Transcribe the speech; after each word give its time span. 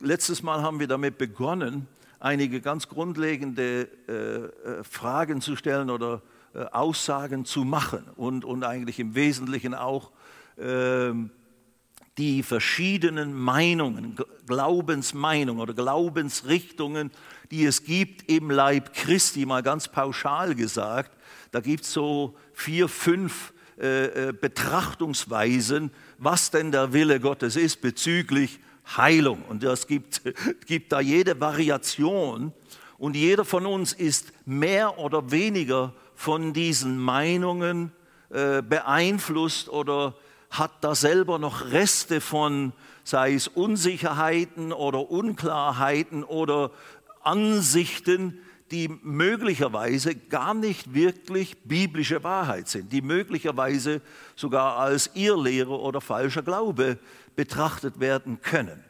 letztes 0.00 0.42
Mal 0.42 0.62
haben 0.62 0.80
wir 0.80 0.88
damit 0.88 1.18
begonnen, 1.18 1.86
einige 2.18 2.60
ganz 2.60 2.88
grundlegende 2.88 3.88
äh, 4.08 4.12
äh, 4.12 4.84
Fragen 4.84 5.40
zu 5.40 5.56
stellen 5.56 5.90
oder 5.90 6.22
äh, 6.54 6.64
Aussagen 6.64 7.44
zu 7.44 7.64
machen 7.64 8.04
und, 8.16 8.44
und 8.44 8.64
eigentlich 8.64 8.98
im 8.98 9.14
Wesentlichen 9.14 9.74
auch 9.74 10.10
äh, 10.56 11.12
die 12.18 12.42
verschiedenen 12.42 13.32
Meinungen, 13.32 14.16
Glaubensmeinungen 14.46 15.62
oder 15.62 15.74
Glaubensrichtungen, 15.74 17.10
die 17.50 17.64
es 17.64 17.84
gibt 17.84 18.30
im 18.30 18.50
Leib 18.50 18.92
Christi, 18.92 19.46
mal 19.46 19.62
ganz 19.62 19.88
pauschal 19.88 20.54
gesagt. 20.54 21.16
Da 21.52 21.60
gibt 21.60 21.84
es 21.84 21.92
so 21.92 22.36
vier, 22.52 22.88
fünf 22.88 23.54
äh, 23.80 24.28
äh, 24.28 24.32
Betrachtungsweisen, 24.32 25.90
was 26.18 26.50
denn 26.50 26.70
der 26.70 26.92
Wille 26.92 27.20
Gottes 27.20 27.56
ist 27.56 27.80
bezüglich 27.80 28.58
Heilung. 28.96 29.42
Und 29.48 29.62
es 29.64 29.86
gibt, 29.86 30.22
gibt 30.66 30.92
da 30.92 31.00
jede 31.00 31.40
Variation 31.40 32.52
und 32.98 33.16
jeder 33.16 33.44
von 33.44 33.66
uns 33.66 33.92
ist 33.92 34.32
mehr 34.44 34.98
oder 34.98 35.30
weniger 35.30 35.94
von 36.14 36.52
diesen 36.52 36.98
Meinungen 36.98 37.92
äh, 38.28 38.62
beeinflusst 38.62 39.68
oder 39.68 40.14
hat 40.50 40.72
da 40.82 40.94
selber 40.94 41.38
noch 41.38 41.70
Reste 41.70 42.20
von, 42.20 42.72
sei 43.04 43.34
es 43.34 43.48
Unsicherheiten 43.48 44.72
oder 44.72 45.10
Unklarheiten 45.10 46.24
oder 46.24 46.72
Ansichten, 47.22 48.38
die 48.70 48.88
möglicherweise 49.02 50.14
gar 50.14 50.54
nicht 50.54 50.94
wirklich 50.94 51.62
biblische 51.64 52.22
Wahrheit 52.22 52.68
sind, 52.68 52.92
die 52.92 53.02
möglicherweise 53.02 54.00
sogar 54.36 54.76
als 54.76 55.10
Irrlehre 55.14 55.78
oder 55.78 56.00
falscher 56.00 56.42
Glaube 56.42 56.98
betrachtet 57.34 57.98
werden 58.00 58.40
können. 58.40 58.84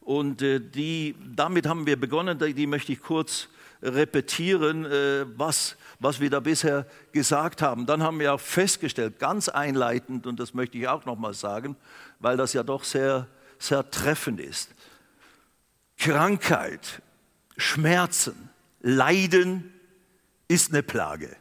Und 0.00 0.42
äh, 0.42 0.60
die, 0.60 1.14
damit 1.34 1.66
haben 1.66 1.86
wir 1.86 1.98
begonnen, 1.98 2.38
die 2.38 2.66
möchte 2.66 2.92
ich 2.92 3.00
kurz 3.00 3.48
repetieren, 3.82 4.84
äh, 4.84 5.24
was, 5.36 5.76
was 5.98 6.20
wir 6.20 6.30
da 6.30 6.40
bisher 6.40 6.86
gesagt 7.12 7.62
haben. 7.62 7.86
Dann 7.86 8.02
haben 8.02 8.18
wir 8.18 8.34
auch 8.34 8.40
festgestellt, 8.40 9.18
ganz 9.18 9.48
einleitend, 9.48 10.26
und 10.26 10.40
das 10.40 10.54
möchte 10.54 10.78
ich 10.78 10.88
auch 10.88 11.04
nochmal 11.04 11.34
sagen, 11.34 11.76
weil 12.18 12.36
das 12.36 12.52
ja 12.52 12.62
doch 12.62 12.84
sehr, 12.84 13.26
sehr 13.58 13.88
treffend 13.90 14.40
ist, 14.40 14.74
Krankheit, 15.96 17.02
Schmerzen, 17.56 18.49
Leiden 18.80 19.72
ist 20.48 20.72
eine 20.72 20.82
Plage. 20.82 21.36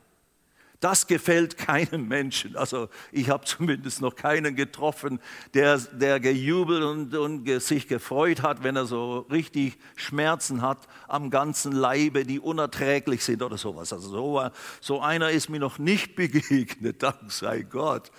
Das 0.80 1.08
gefällt 1.08 1.58
keinem 1.58 2.08
Menschen. 2.08 2.56
Also 2.56 2.88
ich 3.12 3.30
habe 3.30 3.44
zumindest 3.46 4.02
noch 4.02 4.16
keinen 4.16 4.56
getroffen, 4.56 5.20
der, 5.54 5.78
der 5.78 6.22
gejubelt 6.22 6.84
und, 6.84 7.14
und 7.16 7.62
sich 7.62 7.90
gefreut 7.90 8.42
hat, 8.42 8.64
wenn 8.64 8.78
er 8.78 8.86
so 8.86 9.20
richtig 9.30 9.78
Schmerzen 9.98 10.62
hat 10.62 10.88
am 11.10 11.32
ganzen 11.32 11.74
Leibe, 11.74 12.24
die 12.24 12.40
unerträglich 12.40 13.26
sind 13.26 13.42
oder 13.42 13.58
sowas. 13.58 13.92
Also 13.92 14.10
so, 14.10 14.50
so 14.80 15.02
einer 15.02 15.32
ist 15.32 15.50
mir 15.50 15.60
noch 15.60 15.80
nicht 15.80 16.16
begegnet, 16.16 17.04
dank 17.04 17.30
sei 17.30 17.64
Gott. 17.64 18.10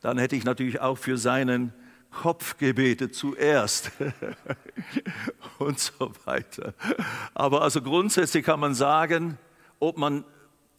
Dann 0.00 0.18
hätte 0.18 0.34
ich 0.34 0.42
natürlich 0.42 0.80
auch 0.80 0.98
für 0.98 1.18
seinen 1.18 1.72
Kopfgebete 2.10 3.10
zuerst 3.10 3.90
und 5.58 5.78
so 5.78 6.10
weiter. 6.24 6.74
Aber 7.34 7.62
also 7.62 7.82
grundsätzlich 7.82 8.44
kann 8.44 8.60
man 8.60 8.74
sagen, 8.74 9.38
ob 9.78 9.98
man 9.98 10.24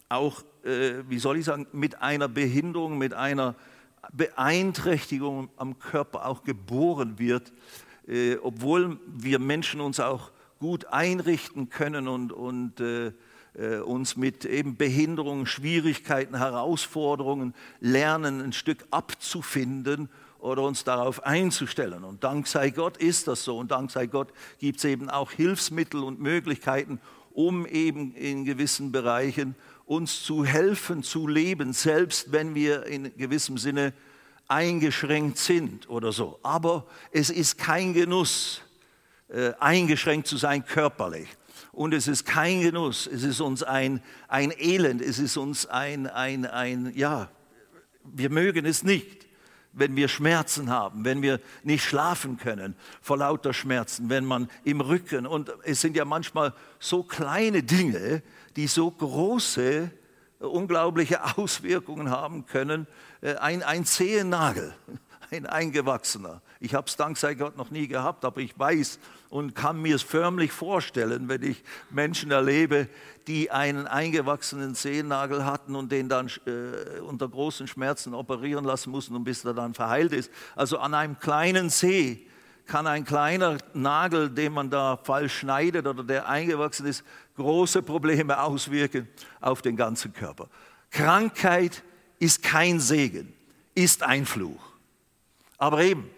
auch, 0.09 0.41
äh, 0.63 1.03
wie 1.07 1.19
soll 1.19 1.37
ich 1.37 1.45
sagen, 1.45 1.67
mit 1.71 2.01
einer 2.01 2.27
Behinderung, 2.27 2.97
mit 2.97 3.13
einer 3.13 3.55
Beeinträchtigung 4.11 5.49
am 5.57 5.77
Körper 5.77 6.25
auch 6.25 6.43
geboren 6.43 7.19
wird, 7.19 7.53
äh, 8.07 8.37
obwohl 8.37 8.99
wir 9.05 9.39
Menschen 9.39 9.81
uns 9.81 9.99
auch 9.99 10.31
gut 10.59 10.87
einrichten 10.87 11.69
können 11.69 12.07
und, 12.07 12.33
und 12.33 12.79
äh, 12.81 13.11
äh 13.53 13.79
uns 13.79 14.17
mit 14.17 14.45
eben 14.45 14.75
Behinderungen, 14.77 15.45
Schwierigkeiten, 15.45 16.37
Herausforderungen 16.37 17.53
lernen, 17.79 18.41
ein 18.41 18.53
Stück 18.53 18.85
abzufinden 18.91 20.09
oder 20.39 20.63
uns 20.63 20.83
darauf 20.83 21.23
einzustellen. 21.25 22.03
Und 22.03 22.23
dank 22.23 22.47
sei 22.47 22.69
Gott 22.69 22.97
ist 22.97 23.27
das 23.27 23.43
so. 23.43 23.57
Und 23.57 23.71
dank 23.71 23.91
sei 23.91 24.07
Gott 24.07 24.29
gibt 24.57 24.79
es 24.79 24.85
eben 24.85 25.09
auch 25.09 25.31
Hilfsmittel 25.31 26.03
und 26.03 26.19
Möglichkeiten, 26.19 26.99
um 27.31 27.65
eben 27.65 28.13
in 28.15 28.45
gewissen 28.45 28.91
Bereichen 28.91 29.55
uns 29.85 30.23
zu 30.23 30.45
helfen, 30.45 31.03
zu 31.03 31.27
leben, 31.27 31.73
selbst 31.73 32.31
wenn 32.31 32.55
wir 32.55 32.85
in 32.85 33.15
gewissem 33.17 33.57
Sinne 33.57 33.93
eingeschränkt 34.47 35.37
sind 35.37 35.89
oder 35.89 36.11
so. 36.11 36.39
Aber 36.43 36.87
es 37.11 37.29
ist 37.29 37.57
kein 37.57 37.93
Genuss, 37.93 38.61
äh, 39.29 39.53
eingeschränkt 39.59 40.27
zu 40.27 40.37
sein 40.37 40.65
körperlich. 40.65 41.27
Und 41.71 41.93
es 41.93 42.07
ist 42.07 42.25
kein 42.25 42.61
Genuss, 42.61 43.07
es 43.07 43.23
ist 43.23 43.41
uns 43.41 43.63
ein, 43.63 44.01
ein 44.27 44.51
Elend, 44.57 45.01
es 45.01 45.19
ist 45.19 45.37
uns 45.37 45.65
ein, 45.65 46.07
ein, 46.07 46.45
ein, 46.45 46.91
ja, 46.95 47.29
wir 48.03 48.29
mögen 48.29 48.65
es 48.65 48.83
nicht 48.83 49.28
wenn 49.73 49.95
wir 49.95 50.07
Schmerzen 50.07 50.69
haben, 50.69 51.05
wenn 51.05 51.21
wir 51.21 51.39
nicht 51.63 51.83
schlafen 51.83 52.37
können 52.37 52.75
vor 53.01 53.17
lauter 53.17 53.53
Schmerzen, 53.53 54.09
wenn 54.09 54.25
man 54.25 54.49
im 54.63 54.81
Rücken 54.81 55.25
und 55.25 55.51
es 55.63 55.81
sind 55.81 55.95
ja 55.95 56.05
manchmal 56.05 56.53
so 56.79 57.03
kleine 57.03 57.63
Dinge, 57.63 58.23
die 58.55 58.67
so 58.67 58.89
große, 58.89 59.91
unglaubliche 60.39 61.37
Auswirkungen 61.37 62.09
haben 62.09 62.45
können. 62.45 62.87
Äh, 63.21 63.35
ein, 63.35 63.63
ein 63.63 63.85
Zehennagel, 63.85 64.73
ein 65.31 65.45
eingewachsener. 65.45 66.41
Ich 66.59 66.73
habe 66.73 66.87
es 66.87 66.95
dank 66.95 67.17
sei 67.17 67.35
Gott 67.35 67.57
noch 67.57 67.69
nie 67.69 67.87
gehabt, 67.87 68.25
aber 68.25 68.41
ich 68.41 68.57
weiß 68.57 68.99
und 69.29 69.53
kann 69.55 69.81
mir 69.81 69.95
es 69.95 70.01
förmlich 70.01 70.51
vorstellen, 70.51 71.29
wenn 71.29 71.43
ich 71.43 71.63
Menschen 71.89 72.31
erlebe, 72.31 72.87
die 73.27 73.51
einen 73.51 73.87
eingewachsenen 73.87 74.75
Zehennagel 74.75 75.45
hatten 75.45 75.75
und 75.75 75.91
den 75.91 76.09
dann 76.09 76.31
äh, 76.45 76.99
unter 77.01 77.27
großen 77.27 77.67
Schmerzen 77.67 78.13
operieren 78.13 78.65
lassen 78.65 78.89
mussten 78.89 79.15
und 79.15 79.23
bis 79.23 79.45
er 79.45 79.53
dann 79.53 79.73
verheilt 79.73 80.13
ist. 80.13 80.31
Also 80.55 80.79
an 80.79 80.93
einem 80.93 81.19
kleinen 81.19 81.69
Zeh 81.69 82.25
kann 82.65 82.87
ein 82.87 83.03
kleiner 83.05 83.57
Nagel, 83.73 84.29
den 84.29 84.53
man 84.53 84.69
da 84.69 84.97
falsch 84.97 85.39
schneidet 85.39 85.87
oder 85.87 86.03
der 86.03 86.27
eingewachsen 86.27 86.85
ist, 86.85 87.03
große 87.35 87.81
Probleme 87.81 88.41
auswirken 88.41 89.07
auf 89.41 89.61
den 89.61 89.75
ganzen 89.75 90.13
Körper. 90.13 90.47
Krankheit 90.91 91.83
ist 92.19 92.43
kein 92.43 92.79
Segen, 92.79 93.33
ist 93.75 94.03
ein 94.03 94.25
Fluch. 94.25 94.68
Aber 95.59 95.81
eben, 95.83 96.09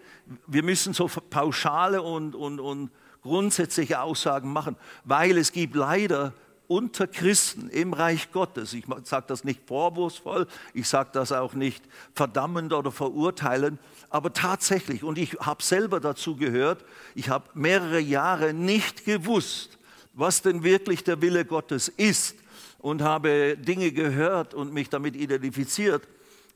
wir 0.46 0.62
müssen 0.62 0.94
so 0.94 1.10
pauschale 1.28 2.00
und, 2.00 2.34
und, 2.34 2.60
und 2.60 2.90
grundsätzliche 3.22 4.00
Aussagen 4.00 4.52
machen, 4.52 4.76
weil 5.04 5.36
es 5.36 5.52
gibt 5.52 5.74
leider 5.74 6.32
unter 6.68 7.06
Christen 7.06 7.68
im 7.68 7.92
Reich 7.92 8.32
Gottes, 8.32 8.72
ich 8.72 8.86
sage 9.04 9.26
das 9.28 9.44
nicht 9.44 9.60
vorwurfsvoll, 9.66 10.46
ich 10.72 10.88
sage 10.88 11.10
das 11.12 11.30
auch 11.30 11.52
nicht 11.52 11.84
verdammend 12.14 12.72
oder 12.72 12.90
verurteilend, 12.90 13.78
aber 14.08 14.32
tatsächlich, 14.32 15.04
und 15.04 15.18
ich 15.18 15.32
habe 15.34 15.62
selber 15.62 16.00
dazu 16.00 16.36
gehört, 16.36 16.84
ich 17.14 17.28
habe 17.28 17.50
mehrere 17.52 18.00
Jahre 18.00 18.54
nicht 18.54 19.04
gewusst, 19.04 19.78
was 20.14 20.40
denn 20.40 20.62
wirklich 20.62 21.04
der 21.04 21.20
Wille 21.20 21.44
Gottes 21.44 21.88
ist 21.88 22.36
und 22.78 23.02
habe 23.02 23.56
Dinge 23.58 23.92
gehört 23.92 24.54
und 24.54 24.72
mich 24.72 24.88
damit 24.88 25.14
identifiziert, 25.14 26.08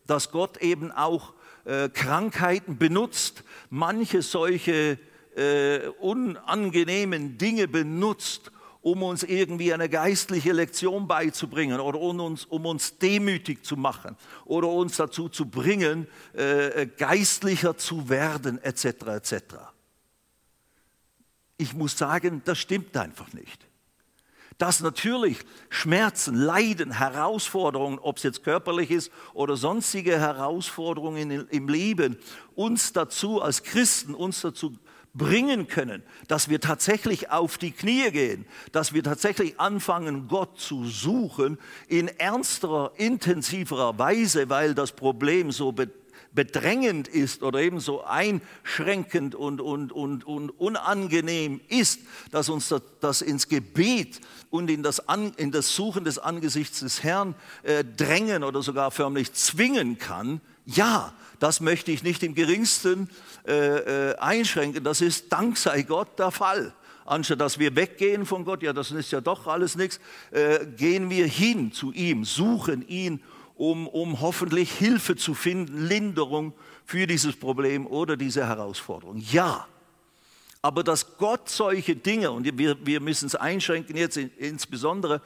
dass 0.06 0.30
Gott 0.30 0.58
eben 0.58 0.92
auch 0.92 1.34
äh, 1.66 1.88
Krankheiten 1.88 2.78
benutzt, 2.78 3.42
manche 3.70 4.22
solche 4.22 4.98
äh, 5.34 5.88
unangenehmen 6.00 7.38
Dinge 7.38 7.66
benutzt, 7.66 8.52
um 8.82 9.02
uns 9.02 9.24
irgendwie 9.24 9.74
eine 9.74 9.88
geistliche 9.88 10.52
Lektion 10.52 11.08
beizubringen 11.08 11.80
oder 11.80 11.98
um 11.98 12.20
uns, 12.20 12.44
um 12.44 12.66
uns 12.66 12.98
demütig 12.98 13.64
zu 13.64 13.76
machen 13.76 14.16
oder 14.44 14.68
uns 14.68 14.96
dazu 14.96 15.28
zu 15.28 15.46
bringen, 15.46 16.06
äh, 16.36 16.82
äh 16.82 16.86
geistlicher 16.86 17.76
zu 17.76 18.08
werden, 18.08 18.62
etc. 18.62 18.84
etc. 18.84 19.34
Ich 21.58 21.74
muss 21.74 21.98
sagen, 21.98 22.42
das 22.44 22.58
stimmt 22.58 22.96
einfach 22.96 23.32
nicht 23.32 23.66
dass 24.58 24.80
natürlich 24.80 25.38
Schmerzen, 25.68 26.34
Leiden, 26.34 26.92
Herausforderungen, 26.92 27.98
ob 27.98 28.16
es 28.16 28.22
jetzt 28.22 28.42
körperlich 28.42 28.90
ist 28.90 29.12
oder 29.34 29.56
sonstige 29.56 30.18
Herausforderungen 30.18 31.48
im 31.48 31.68
Leben, 31.68 32.16
uns 32.54 32.92
dazu 32.92 33.42
als 33.42 33.62
Christen, 33.62 34.14
uns 34.14 34.40
dazu 34.40 34.72
bringen 35.16 35.66
können, 35.66 36.02
dass 36.28 36.48
wir 36.48 36.60
tatsächlich 36.60 37.30
auf 37.30 37.56
die 37.56 37.72
Knie 37.72 38.10
gehen, 38.10 38.44
dass 38.72 38.92
wir 38.92 39.02
tatsächlich 39.02 39.58
anfangen, 39.58 40.28
Gott 40.28 40.58
zu 40.60 40.84
suchen 40.84 41.58
in 41.88 42.08
ernsterer, 42.08 42.92
intensiverer 42.96 43.98
Weise, 43.98 44.50
weil 44.50 44.74
das 44.74 44.92
Problem 44.92 45.52
so 45.52 45.72
bedrängend 46.36 47.08
ist 47.08 47.42
oder 47.42 47.58
eben 47.60 47.80
so 47.80 48.04
einschränkend 48.04 49.34
und, 49.34 49.60
und, 49.60 49.90
und, 49.90 50.24
und 50.24 50.50
unangenehm 50.50 51.60
ist, 51.68 52.02
dass 52.30 52.48
uns 52.48 52.68
das, 52.68 52.82
das 53.00 53.22
ins 53.22 53.48
Gebet 53.48 54.20
und 54.50 54.70
in 54.70 54.84
das, 54.84 55.08
An, 55.08 55.32
in 55.36 55.50
das 55.50 55.74
Suchen 55.74 56.04
des 56.04 56.20
Angesichts 56.20 56.80
des 56.80 57.02
Herrn 57.02 57.34
äh, 57.64 57.82
drängen 57.82 58.44
oder 58.44 58.62
sogar 58.62 58.92
förmlich 58.92 59.32
zwingen 59.32 59.98
kann, 59.98 60.40
ja, 60.64 61.12
das 61.40 61.60
möchte 61.60 61.90
ich 61.90 62.02
nicht 62.04 62.22
im 62.22 62.34
geringsten 62.34 63.08
äh, 63.46 64.10
äh, 64.10 64.16
einschränken. 64.18 64.84
Das 64.84 65.00
ist, 65.00 65.32
dank 65.32 65.56
sei 65.56 65.82
Gott, 65.82 66.18
der 66.18 66.30
Fall. 66.30 66.72
anstatt 67.04 67.40
dass 67.40 67.58
wir 67.58 67.74
weggehen 67.76 68.26
von 68.26 68.44
Gott, 68.44 68.62
ja, 68.62 68.72
das 68.72 68.90
ist 68.90 69.12
ja 69.12 69.20
doch 69.20 69.46
alles 69.46 69.76
nichts, 69.76 70.00
äh, 70.30 70.66
gehen 70.76 71.08
wir 71.08 71.26
hin 71.26 71.72
zu 71.72 71.92
ihm, 71.92 72.24
suchen 72.24 72.86
ihn, 72.88 73.22
um, 73.56 73.88
um 73.88 74.20
hoffentlich 74.20 74.70
Hilfe 74.72 75.16
zu 75.16 75.34
finden, 75.34 75.86
Linderung 75.86 76.52
für 76.84 77.06
dieses 77.06 77.34
Problem 77.34 77.86
oder 77.86 78.16
diese 78.16 78.46
Herausforderung. 78.46 79.16
Ja, 79.18 79.66
aber 80.62 80.84
dass 80.84 81.16
Gott 81.16 81.48
solche 81.48 81.96
Dinge, 81.96 82.30
und 82.30 82.58
wir, 82.58 82.86
wir 82.86 83.00
müssen 83.00 83.26
es 83.26 83.34
einschränken 83.34 83.96
jetzt 83.96 84.16
insbesondere 84.16 85.22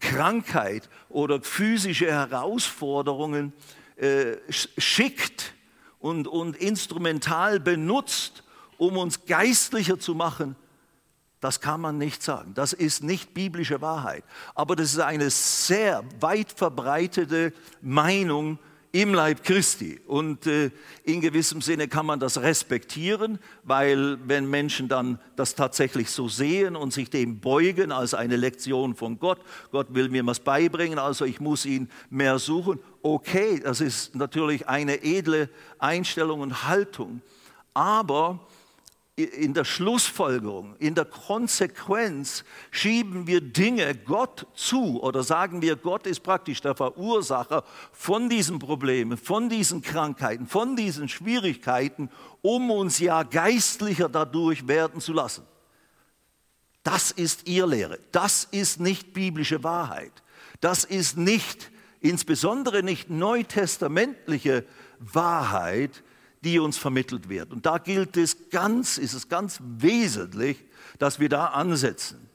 Krankheit 0.00 0.88
oder 1.08 1.40
physische 1.40 2.06
Herausforderungen 2.06 3.52
äh, 3.96 4.36
schickt 4.48 5.54
und, 5.98 6.26
und 6.26 6.56
instrumental 6.56 7.60
benutzt, 7.60 8.44
um 8.76 8.96
uns 8.96 9.26
geistlicher 9.26 9.98
zu 9.98 10.14
machen, 10.14 10.56
das 11.40 11.60
kann 11.60 11.80
man 11.80 11.98
nicht 11.98 12.22
sagen. 12.22 12.52
Das 12.54 12.72
ist 12.72 13.02
nicht 13.02 13.34
biblische 13.34 13.80
Wahrheit. 13.80 14.24
Aber 14.54 14.74
das 14.74 14.92
ist 14.92 15.00
eine 15.00 15.30
sehr 15.30 16.04
weit 16.20 16.52
verbreitete 16.52 17.52
Meinung 17.80 18.58
im 18.92 19.14
Leib 19.14 19.44
Christi. 19.44 20.00
Und 20.06 20.46
äh, 20.46 20.70
in 21.04 21.20
gewissem 21.20 21.60
Sinne 21.60 21.88
kann 21.88 22.06
man 22.06 22.20
das 22.20 22.40
respektieren, 22.40 23.38
weil 23.62 24.18
wenn 24.26 24.48
Menschen 24.48 24.88
dann 24.88 25.20
das 25.36 25.54
tatsächlich 25.54 26.10
so 26.10 26.28
sehen 26.28 26.74
und 26.74 26.92
sich 26.92 27.10
dem 27.10 27.38
beugen 27.40 27.92
als 27.92 28.14
eine 28.14 28.36
Lektion 28.36 28.94
von 28.94 29.18
Gott, 29.18 29.40
Gott 29.70 29.94
will 29.94 30.08
mir 30.08 30.26
was 30.26 30.40
beibringen, 30.40 30.98
also 30.98 31.24
ich 31.24 31.38
muss 31.38 31.66
ihn 31.66 31.90
mehr 32.10 32.38
suchen, 32.38 32.80
okay, 33.02 33.60
das 33.60 33.80
ist 33.80 34.14
natürlich 34.14 34.68
eine 34.68 35.02
edle 35.02 35.50
Einstellung 35.78 36.40
und 36.40 36.66
Haltung. 36.66 37.20
Aber 37.74 38.40
in 39.18 39.52
der 39.52 39.64
Schlussfolgerung, 39.64 40.76
in 40.78 40.94
der 40.94 41.04
Konsequenz 41.04 42.44
schieben 42.70 43.26
wir 43.26 43.40
Dinge 43.40 43.94
Gott 43.96 44.46
zu 44.54 45.02
oder 45.02 45.24
sagen 45.24 45.60
wir, 45.60 45.74
Gott 45.74 46.06
ist 46.06 46.20
praktisch 46.20 46.60
der 46.60 46.76
Verursacher 46.76 47.64
von 47.92 48.28
diesen 48.28 48.60
Problemen, 48.60 49.18
von 49.18 49.48
diesen 49.48 49.82
Krankheiten, 49.82 50.46
von 50.46 50.76
diesen 50.76 51.08
Schwierigkeiten, 51.08 52.10
um 52.42 52.70
uns 52.70 53.00
ja 53.00 53.24
geistlicher 53.24 54.08
dadurch 54.08 54.68
werden 54.68 55.00
zu 55.00 55.12
lassen. 55.12 55.42
Das 56.84 57.10
ist 57.10 57.48
ihr 57.48 57.66
Lehre. 57.66 57.98
Das 58.12 58.44
ist 58.44 58.78
nicht 58.78 59.12
biblische 59.12 59.64
Wahrheit. 59.64 60.12
Das 60.60 60.84
ist 60.84 61.16
nicht, 61.16 61.72
insbesondere 62.00 62.84
nicht 62.84 63.10
neutestamentliche 63.10 64.64
Wahrheit, 65.00 66.04
die 66.42 66.58
uns 66.58 66.78
vermittelt 66.78 67.28
wird. 67.28 67.52
Und 67.52 67.66
da 67.66 67.78
gilt 67.78 68.16
es 68.16 68.50
ganz, 68.50 68.98
ist 68.98 69.14
es 69.14 69.28
ganz 69.28 69.60
wesentlich, 69.60 70.64
dass 70.98 71.20
wir 71.20 71.28
da 71.28 71.46
ansetzen. 71.46 72.28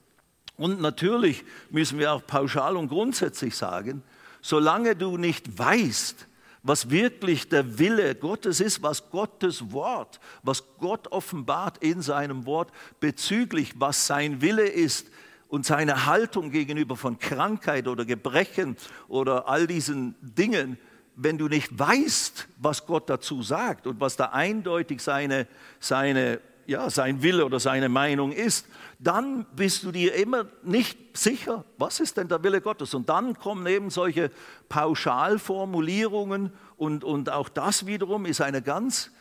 Und 0.58 0.82
natürlich 0.82 1.44
müssen 1.70 2.00
wir 2.00 2.14
auch 2.14 2.26
pauschal 2.26 2.78
und 2.78 2.90
grundsätzlich 2.90 3.56
sagen, 3.56 4.04
solange 4.42 4.96
du 4.96 5.18
nicht 5.18 5.58
weißt, 5.58 6.28
was 6.64 6.90
wirklich 6.90 7.50
der 7.50 7.78
Wille 7.78 8.16
Gottes 8.16 8.62
ist, 8.62 8.82
was 8.82 9.10
Gottes 9.10 9.72
Wort, 9.72 10.20
was 10.44 10.64
Gott 10.80 11.10
offenbart 11.12 11.80
in 11.80 12.02
seinem 12.02 12.46
Wort 12.46 12.72
bezüglich, 13.02 13.74
was 13.78 14.08
sein 14.08 14.42
Wille 14.42 14.66
ist 14.68 15.08
und 15.50 15.66
seine 15.66 16.06
Haltung 16.06 16.52
gegenüber 16.52 16.96
von 16.96 17.20
Krankheit 17.20 17.88
oder 17.88 18.06
Gebrechen 18.06 18.78
oder 19.10 19.50
all 19.50 19.68
diesen 19.68 20.16
Dingen, 20.22 20.78
wenn 21.15 21.38
du 21.38 21.48
nicht 21.48 21.77
weißt, 21.77 22.48
was 22.57 22.86
Gott 22.86 23.10
dazu 23.10 23.42
sagt 23.44 23.88
und 23.88 24.00
was 24.00 24.15
da 24.15 24.25
eindeutig 24.27 25.01
seine, 25.01 25.48
seine, 25.80 26.39
ja, 26.65 26.89
sein 26.89 27.21
Wille 27.21 27.45
oder 27.45 27.60
seine 27.60 27.89
Meinung 27.89 28.31
ist, 28.31 28.68
dann 29.00 29.45
bist 29.56 29.83
du 29.83 29.92
dir 29.92 30.15
immer 30.15 30.45
nicht 30.63 31.18
sicher, 31.18 31.65
was 31.77 32.00
ist 32.00 32.18
denn 32.18 32.30
der 32.30 32.44
Wille 32.44 32.62
Gottes. 32.62 32.94
Und 32.94 33.10
dann 33.10 33.38
kommen 33.38 33.65
eben 33.68 33.89
solche 33.89 34.31
Pauschalformulierungen 34.69 36.51
und, 36.77 37.04
und 37.04 37.30
auch 37.30 37.50
das 37.50 37.86
wiederum 37.86 38.25
ist 38.25 38.42
eine 38.42 38.62
ganz 38.62 39.12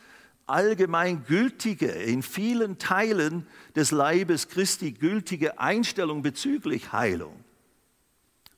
allgemein 0.47 1.25
gültige, 1.25 1.87
in 1.87 2.23
vielen 2.23 2.79
Teilen 2.79 3.47
des 3.77 3.91
Leibes 3.91 4.49
Christi 4.49 4.93
gültige 4.93 5.59
Einstellung 5.59 6.23
bezüglich 6.23 6.93
Heilung. 6.93 7.45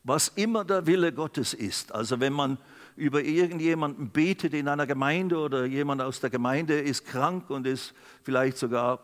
Was 0.03 0.29
immer 0.29 0.65
der 0.65 0.87
Wille 0.87 1.13
Gottes 1.13 1.55
ist, 1.55 1.93
also 1.93 2.21
wenn 2.21 2.33
man 2.33 2.59
über 2.97 3.23
irgendjemanden 3.23 4.11
betet 4.11 4.55
in 4.55 4.69
einer 4.69 4.87
Gemeinde 4.87 5.39
oder 5.39 5.65
jemand 5.65 6.01
aus 6.01 6.21
der 6.21 6.31
Gemeinde 6.31 6.79
ist 6.81 7.05
krank 7.05 7.51
und 7.51 7.67
ist 7.67 7.95
vielleicht 8.23 8.57
sogar 8.57 9.01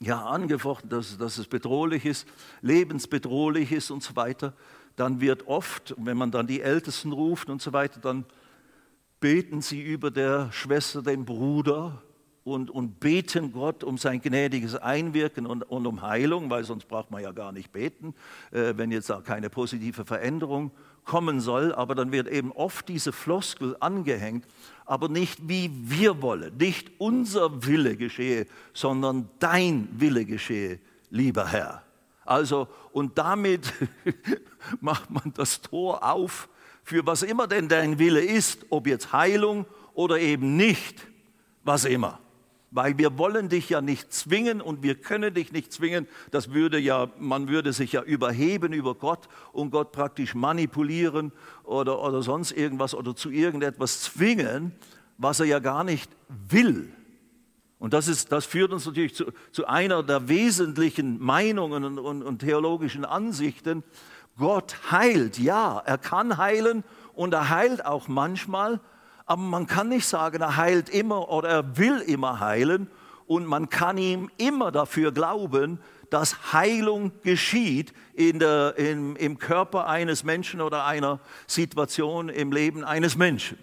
ja, 0.00 0.24
angefochten, 0.24 0.88
dass, 0.88 1.18
dass 1.18 1.38
es 1.38 1.48
bedrohlich 1.48 2.04
ist, 2.04 2.28
lebensbedrohlich 2.62 3.72
ist 3.72 3.90
und 3.90 4.02
so 4.02 4.14
weiter, 4.14 4.54
dann 4.94 5.20
wird 5.20 5.46
oft, 5.48 5.94
wenn 5.98 6.16
man 6.16 6.30
dann 6.30 6.46
die 6.46 6.60
Ältesten 6.60 7.12
ruft 7.12 7.50
und 7.50 7.60
so 7.62 7.72
weiter, 7.72 8.00
dann 8.00 8.24
beten 9.20 9.60
sie 9.60 9.82
über 9.82 10.10
der 10.10 10.52
Schwester 10.52 11.02
den 11.02 11.24
Bruder 11.24 12.02
und, 12.52 12.70
und 12.70 13.00
beten 13.00 13.52
Gott 13.52 13.84
um 13.84 13.98
sein 13.98 14.20
gnädiges 14.20 14.74
Einwirken 14.74 15.46
und, 15.46 15.62
und 15.62 15.86
um 15.86 16.02
Heilung, 16.02 16.50
weil 16.50 16.64
sonst 16.64 16.88
braucht 16.88 17.10
man 17.10 17.22
ja 17.22 17.32
gar 17.32 17.52
nicht 17.52 17.72
beten, 17.72 18.14
äh, 18.50 18.74
wenn 18.76 18.90
jetzt 18.90 19.10
auch 19.10 19.22
keine 19.22 19.50
positive 19.50 20.04
Veränderung 20.04 20.70
kommen 21.04 21.40
soll. 21.40 21.74
Aber 21.74 21.94
dann 21.94 22.12
wird 22.12 22.28
eben 22.28 22.52
oft 22.52 22.88
diese 22.88 23.12
Floskel 23.12 23.76
angehängt, 23.80 24.44
aber 24.84 25.08
nicht 25.08 25.48
wie 25.48 25.70
wir 25.72 26.22
wollen, 26.22 26.56
nicht 26.56 26.90
unser 26.98 27.66
Wille 27.66 27.96
geschehe, 27.96 28.46
sondern 28.72 29.28
dein 29.38 29.88
Wille 29.92 30.24
geschehe, 30.24 30.80
lieber 31.10 31.46
Herr. 31.48 31.82
Also, 32.24 32.68
und 32.92 33.16
damit 33.18 33.72
macht 34.80 35.10
man 35.10 35.32
das 35.34 35.62
Tor 35.62 36.02
auf 36.02 36.48
für 36.88 37.04
was 37.04 37.22
immer 37.22 37.46
denn 37.46 37.68
dein 37.68 37.98
Wille 37.98 38.20
ist, 38.20 38.64
ob 38.70 38.86
jetzt 38.86 39.12
Heilung 39.12 39.66
oder 39.92 40.18
eben 40.18 40.56
nicht, 40.56 41.06
was 41.62 41.84
immer 41.84 42.18
weil 42.70 42.98
wir 42.98 43.16
wollen 43.16 43.48
dich 43.48 43.70
ja 43.70 43.80
nicht 43.80 44.12
zwingen 44.12 44.60
und 44.60 44.82
wir 44.82 44.94
können 44.94 45.32
dich 45.32 45.52
nicht 45.52 45.72
zwingen. 45.72 46.06
Das 46.30 46.52
würde 46.52 46.78
ja, 46.78 47.08
man 47.18 47.48
würde 47.48 47.72
sich 47.72 47.92
ja 47.92 48.02
überheben 48.02 48.72
über 48.72 48.94
Gott 48.94 49.28
und 49.52 49.70
Gott 49.70 49.92
praktisch 49.92 50.34
manipulieren 50.34 51.32
oder, 51.64 52.02
oder 52.02 52.22
sonst 52.22 52.52
irgendwas 52.52 52.94
oder 52.94 53.16
zu 53.16 53.30
irgendetwas 53.30 54.02
zwingen, 54.02 54.72
was 55.16 55.40
er 55.40 55.46
ja 55.46 55.58
gar 55.60 55.84
nicht 55.84 56.10
will. 56.28 56.92
Und 57.78 57.94
das, 57.94 58.08
ist, 58.08 58.32
das 58.32 58.44
führt 58.44 58.72
uns 58.72 58.86
natürlich 58.86 59.14
zu, 59.14 59.26
zu 59.52 59.66
einer 59.66 60.02
der 60.02 60.28
wesentlichen 60.28 61.22
Meinungen 61.22 61.84
und, 61.84 61.98
und, 61.98 62.22
und 62.22 62.38
theologischen 62.40 63.04
Ansichten. 63.04 63.84
Gott 64.36 64.76
heilt, 64.90 65.38
ja, 65.38 65.78
er 65.84 65.98
kann 65.98 66.36
heilen 66.36 66.84
und 67.14 67.34
er 67.34 67.48
heilt 67.50 67.84
auch 67.84 68.08
manchmal, 68.08 68.80
aber 69.28 69.42
man 69.42 69.66
kann 69.66 69.90
nicht 69.90 70.06
sagen, 70.06 70.40
er 70.40 70.56
heilt 70.56 70.88
immer 70.88 71.28
oder 71.28 71.50
er 71.50 71.76
will 71.76 71.98
immer 72.00 72.40
heilen. 72.40 72.90
Und 73.26 73.44
man 73.44 73.68
kann 73.68 73.98
ihm 73.98 74.30
immer 74.38 74.72
dafür 74.72 75.12
glauben, 75.12 75.80
dass 76.08 76.54
Heilung 76.54 77.12
geschieht 77.22 77.92
in 78.14 78.38
der, 78.38 78.78
in, 78.78 79.16
im 79.16 79.38
Körper 79.38 79.86
eines 79.86 80.24
Menschen 80.24 80.62
oder 80.62 80.86
einer 80.86 81.20
Situation 81.46 82.30
im 82.30 82.52
Leben 82.52 82.84
eines 82.84 83.18
Menschen. 83.18 83.58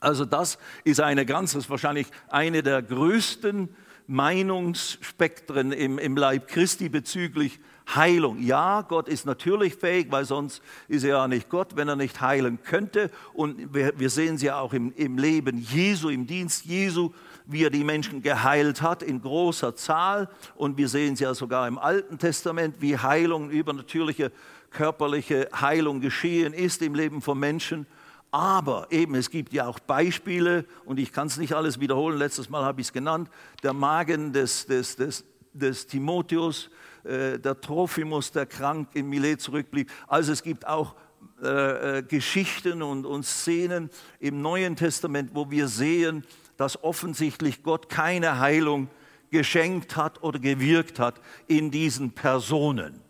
Also 0.00 0.24
das 0.24 0.58
ist 0.82 1.00
eine 1.00 1.24
ganz, 1.24 1.52
das 1.52 1.64
ist 1.64 1.70
wahrscheinlich 1.70 2.08
eine 2.28 2.64
der 2.64 2.82
größten 2.82 3.68
Meinungsspektren 4.08 5.70
im, 5.70 5.98
im 6.00 6.16
Leib 6.16 6.48
Christi 6.48 6.88
bezüglich 6.88 7.60
Heilung. 7.94 8.42
Ja, 8.42 8.82
Gott 8.82 9.08
ist 9.08 9.26
natürlich 9.26 9.76
fähig, 9.76 10.08
weil 10.10 10.24
sonst 10.24 10.60
ist 10.88 11.04
er 11.04 11.18
ja 11.18 11.28
nicht 11.28 11.48
Gott, 11.48 11.76
wenn 11.76 11.88
er 11.88 11.96
nicht 11.96 12.20
heilen 12.20 12.62
könnte. 12.62 13.10
Und 13.32 13.72
wir, 13.72 13.98
wir 13.98 14.10
sehen 14.10 14.34
es 14.34 14.42
ja 14.42 14.58
auch 14.58 14.72
im, 14.72 14.92
im 14.96 15.18
Leben 15.18 15.58
Jesu, 15.58 16.08
im 16.08 16.26
Dienst 16.26 16.64
Jesu, 16.64 17.12
wie 17.46 17.64
er 17.64 17.70
die 17.70 17.84
Menschen 17.84 18.22
geheilt 18.22 18.82
hat 18.82 19.02
in 19.02 19.22
großer 19.22 19.76
Zahl. 19.76 20.28
Und 20.56 20.76
wir 20.78 20.88
sehen 20.88 21.14
es 21.14 21.20
ja 21.20 21.32
sogar 21.34 21.68
im 21.68 21.78
Alten 21.78 22.18
Testament, 22.18 22.76
wie 22.80 22.98
Heilung, 22.98 23.50
übernatürliche 23.50 24.32
körperliche 24.70 25.48
Heilung 25.58 26.00
geschehen 26.00 26.52
ist 26.52 26.82
im 26.82 26.94
Leben 26.94 27.22
von 27.22 27.38
Menschen. 27.38 27.86
Aber 28.30 28.88
eben, 28.90 29.14
es 29.14 29.30
gibt 29.30 29.52
ja 29.52 29.66
auch 29.66 29.78
Beispiele, 29.78 30.64
und 30.84 30.98
ich 30.98 31.12
kann 31.12 31.28
es 31.28 31.38
nicht 31.38 31.54
alles 31.54 31.80
wiederholen, 31.80 32.18
letztes 32.18 32.50
Mal 32.50 32.64
habe 32.64 32.80
ich 32.80 32.88
es 32.88 32.92
genannt, 32.92 33.30
der 33.62 33.72
Magen 33.72 34.32
des, 34.32 34.66
des, 34.66 34.96
des, 34.96 35.24
des 35.54 35.86
Timotheus, 35.86 36.68
äh, 37.06 37.38
der 37.38 37.60
Trophimus, 37.60 38.32
der 38.32 38.46
krank 38.46 38.88
in 38.94 39.08
Milet 39.08 39.40
zurückblieb. 39.40 39.90
Also 40.06 40.32
es 40.32 40.42
gibt 40.42 40.66
auch 40.66 40.94
äh, 41.42 41.98
äh, 41.98 42.02
Geschichten 42.02 42.82
und, 42.82 43.04
und 43.04 43.24
Szenen 43.24 43.90
im 44.20 44.40
Neuen 44.40 44.74
Testament, 44.74 45.30
wo 45.34 45.50
wir 45.50 45.68
sehen, 45.68 46.24
dass 46.56 46.82
offensichtlich 46.82 47.62
Gott 47.62 47.88
keine 47.88 48.38
Heilung 48.40 48.88
geschenkt 49.30 49.96
hat 49.96 50.22
oder 50.22 50.38
gewirkt 50.38 50.98
hat 50.98 51.20
in 51.46 51.70
diesen 51.70 52.12
Personen. 52.12 53.00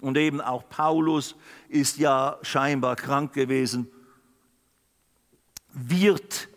Und 0.00 0.16
eben 0.16 0.40
auch 0.40 0.68
Paulus 0.68 1.36
ist 1.68 1.98
ja 1.98 2.38
scheinbar 2.42 2.96
krank 2.96 3.34
gewesen, 3.34 3.90
wird, 5.72 6.48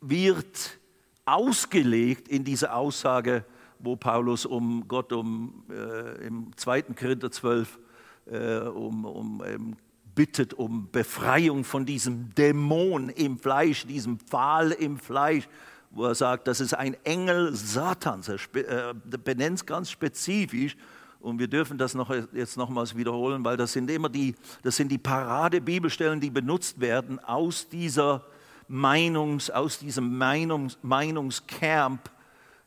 wird 0.00 0.78
ausgelegt 1.24 2.28
in 2.28 2.44
diese 2.44 2.74
Aussage, 2.74 3.44
wo 3.82 3.96
Paulus 3.96 4.46
um 4.46 4.86
Gott 4.88 5.12
um, 5.12 5.64
äh, 5.70 6.26
im 6.26 6.56
2. 6.56 6.82
Korinther 6.82 7.30
12 7.30 7.78
äh, 8.26 8.58
um, 8.60 9.04
um 9.04 9.42
ähm, 9.44 9.76
bittet 10.14 10.54
um 10.54 10.88
Befreiung 10.90 11.64
von 11.64 11.86
diesem 11.86 12.34
Dämon 12.34 13.08
im 13.08 13.38
Fleisch, 13.38 13.86
diesem 13.86 14.18
Pfahl 14.18 14.72
im 14.72 14.98
Fleisch, 14.98 15.48
wo 15.90 16.06
er 16.06 16.14
sagt, 16.14 16.46
das 16.46 16.60
ist 16.60 16.74
ein 16.74 16.96
Engel 17.04 17.54
Satans. 17.54 18.28
Er 18.28 18.38
äh, 18.54 18.94
benennt 19.22 19.58
es 19.58 19.66
ganz 19.66 19.90
spezifisch 19.90 20.76
und 21.20 21.38
wir 21.38 21.48
dürfen 21.48 21.78
das 21.78 21.94
noch, 21.94 22.12
jetzt 22.32 22.56
nochmals 22.56 22.96
wiederholen, 22.96 23.44
weil 23.44 23.56
das 23.56 23.72
sind 23.72 23.90
immer 23.90 24.08
die, 24.08 24.34
das 24.62 24.76
sind 24.76 24.88
die 24.88 24.98
Paradebibelstellen, 24.98 26.20
die 26.20 26.30
benutzt 26.30 26.80
werden 26.80 27.18
aus 27.20 27.68
dieser 27.68 28.24
Meinungs, 28.68 29.50
aus 29.50 29.78
diesem 29.78 30.16
Meinungs, 30.16 30.78
Meinungscamp, 30.82 32.10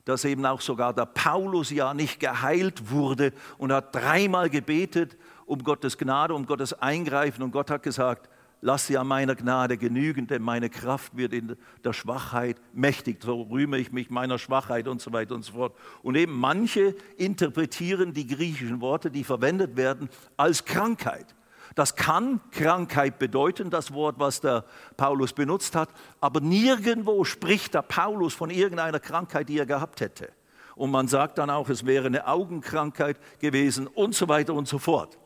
dass 0.05 0.24
eben 0.24 0.45
auch 0.45 0.62
sogar 0.62 0.93
der 0.93 1.07
Paulus 1.07 1.71
ja 1.71 1.93
nicht 1.93 2.19
geheilt 2.19 2.91
wurde 2.91 3.33
und 3.57 3.71
hat 3.71 3.93
dreimal 3.93 4.50
gebetet 4.50 5.17
um 5.45 5.63
Gottes 5.63 5.97
Gnade, 5.97 6.33
um 6.33 6.45
Gottes 6.45 6.74
Eingreifen 6.74 7.43
und 7.43 7.51
Gott 7.51 7.69
hat 7.69 7.83
gesagt, 7.83 8.29
lass 8.62 8.88
sie 8.88 8.97
an 8.97 9.07
meiner 9.07 9.35
Gnade 9.35 9.77
genügen, 9.77 10.25
denn 10.25 10.41
meine 10.41 10.69
Kraft 10.69 11.15
wird 11.15 11.33
in 11.33 11.55
der 11.83 11.93
Schwachheit 11.93 12.57
mächtig. 12.74 13.21
So 13.21 13.43
rühme 13.43 13.77
ich 13.77 13.91
mich 13.91 14.09
meiner 14.09 14.39
Schwachheit 14.39 14.88
und 14.88 15.01
so 15.01 15.13
weiter 15.13 15.35
und 15.35 15.43
so 15.43 15.53
fort. 15.53 15.75
Und 16.01 16.15
eben 16.15 16.33
manche 16.33 16.95
interpretieren 17.17 18.13
die 18.13 18.25
griechischen 18.25 18.81
Worte, 18.81 19.12
die 19.12 19.24
verwendet 19.24 19.77
werden, 19.77 20.09
als 20.35 20.65
Krankheit. 20.65 21.35
Das 21.75 21.96
kann 21.96 22.39
Krankheit 22.51 23.20
bedeuten, 23.20 23.70
das 23.70 23.94
Wort, 23.94 24.15
was 24.17 24.39
der 24.39 24.63
Paulus 24.96 25.34
benutzt 25.34 25.75
hat, 25.75 25.89
aber 26.22 26.39
nirgendwo 26.39 27.25
spricht 27.25 27.74
der 27.74 27.82
Paulus 27.82 28.34
von 28.34 28.50
irgendeiner 28.50 29.01
Krankheit, 29.01 29.50
die 29.50 29.60
er 29.60 29.65
gehabt 29.65 30.00
hätte. 30.00 30.32
Und 30.75 30.91
man 30.91 31.10
sagt 31.10 31.38
dann 31.38 31.50
auch, 31.50 31.70
es 31.70 31.86
wäre 31.86 32.08
eine 32.08 32.27
Augenkrankheit 32.27 33.17
gewesen 33.39 33.88
und 33.88 34.15
so 34.15 34.27
weiter 34.29 34.53
und 34.53 34.67
so 34.67 34.79
fort. 34.79 35.17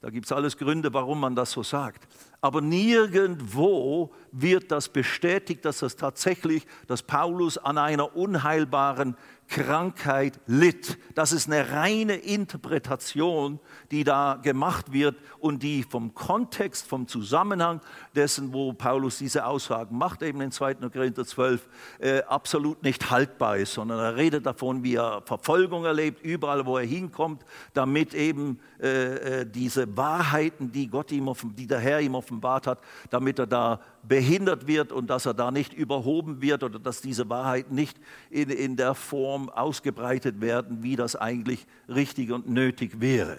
Da 0.00 0.10
gibt 0.10 0.26
es 0.26 0.32
alles 0.32 0.56
Gründe, 0.56 0.94
warum 0.94 1.18
man 1.18 1.34
das 1.34 1.50
so 1.50 1.64
sagt. 1.64 2.06
Aber 2.40 2.60
nirgendwo 2.60 4.12
wird 4.30 4.70
das 4.70 4.88
bestätigt, 4.88 5.64
dass 5.64 5.80
das 5.80 5.96
tatsächlich, 5.96 6.66
dass 6.86 7.02
Paulus 7.02 7.58
an 7.58 7.78
einer 7.78 8.16
unheilbaren 8.16 9.16
Krankheit 9.48 10.38
litt. 10.46 10.98
Das 11.14 11.32
ist 11.32 11.46
eine 11.46 11.70
reine 11.70 12.16
Interpretation, 12.16 13.58
die 13.90 14.04
da 14.04 14.38
gemacht 14.42 14.92
wird 14.92 15.16
und 15.38 15.62
die 15.62 15.82
vom 15.82 16.14
Kontext, 16.14 16.86
vom 16.86 17.08
Zusammenhang 17.08 17.80
dessen, 18.14 18.52
wo 18.52 18.74
Paulus 18.74 19.18
diese 19.18 19.46
Aussagen 19.46 19.96
macht, 19.96 20.22
eben 20.22 20.40
in 20.42 20.52
2. 20.52 20.74
Korinther 20.74 21.24
12, 21.24 21.68
äh, 21.98 22.22
absolut 22.24 22.82
nicht 22.82 23.10
haltbar 23.10 23.56
ist, 23.56 23.72
sondern 23.72 23.98
er 23.98 24.16
redet 24.16 24.44
davon, 24.44 24.84
wie 24.84 24.96
er 24.96 25.22
Verfolgung 25.24 25.86
erlebt, 25.86 26.22
überall, 26.22 26.66
wo 26.66 26.76
er 26.76 26.86
hinkommt, 26.86 27.42
damit 27.72 28.12
eben 28.12 28.60
äh, 28.80 29.40
äh 29.40 29.46
diese 29.48 29.96
Wahrheiten, 29.96 30.72
die, 30.72 30.88
Gott 30.88 31.10
ihm, 31.10 31.32
die 31.56 31.66
der 31.66 31.80
Herr 31.80 32.00
ihm 32.00 32.14
offenbart 32.28 32.66
hat, 32.66 32.78
damit 33.10 33.38
er 33.38 33.46
da 33.46 33.80
behindert 34.02 34.66
wird 34.66 34.92
und 34.92 35.08
dass 35.08 35.26
er 35.26 35.34
da 35.34 35.50
nicht 35.50 35.72
überhoben 35.72 36.40
wird 36.42 36.62
oder 36.62 36.78
dass 36.78 37.00
diese 37.00 37.28
Wahrheiten 37.28 37.74
nicht 37.74 37.98
in, 38.30 38.50
in 38.50 38.76
der 38.76 38.94
Form 38.94 39.48
ausgebreitet 39.48 40.40
werden, 40.40 40.82
wie 40.82 40.96
das 40.96 41.16
eigentlich 41.16 41.66
richtig 41.88 42.30
und 42.30 42.48
nötig 42.48 43.00
wäre. 43.00 43.38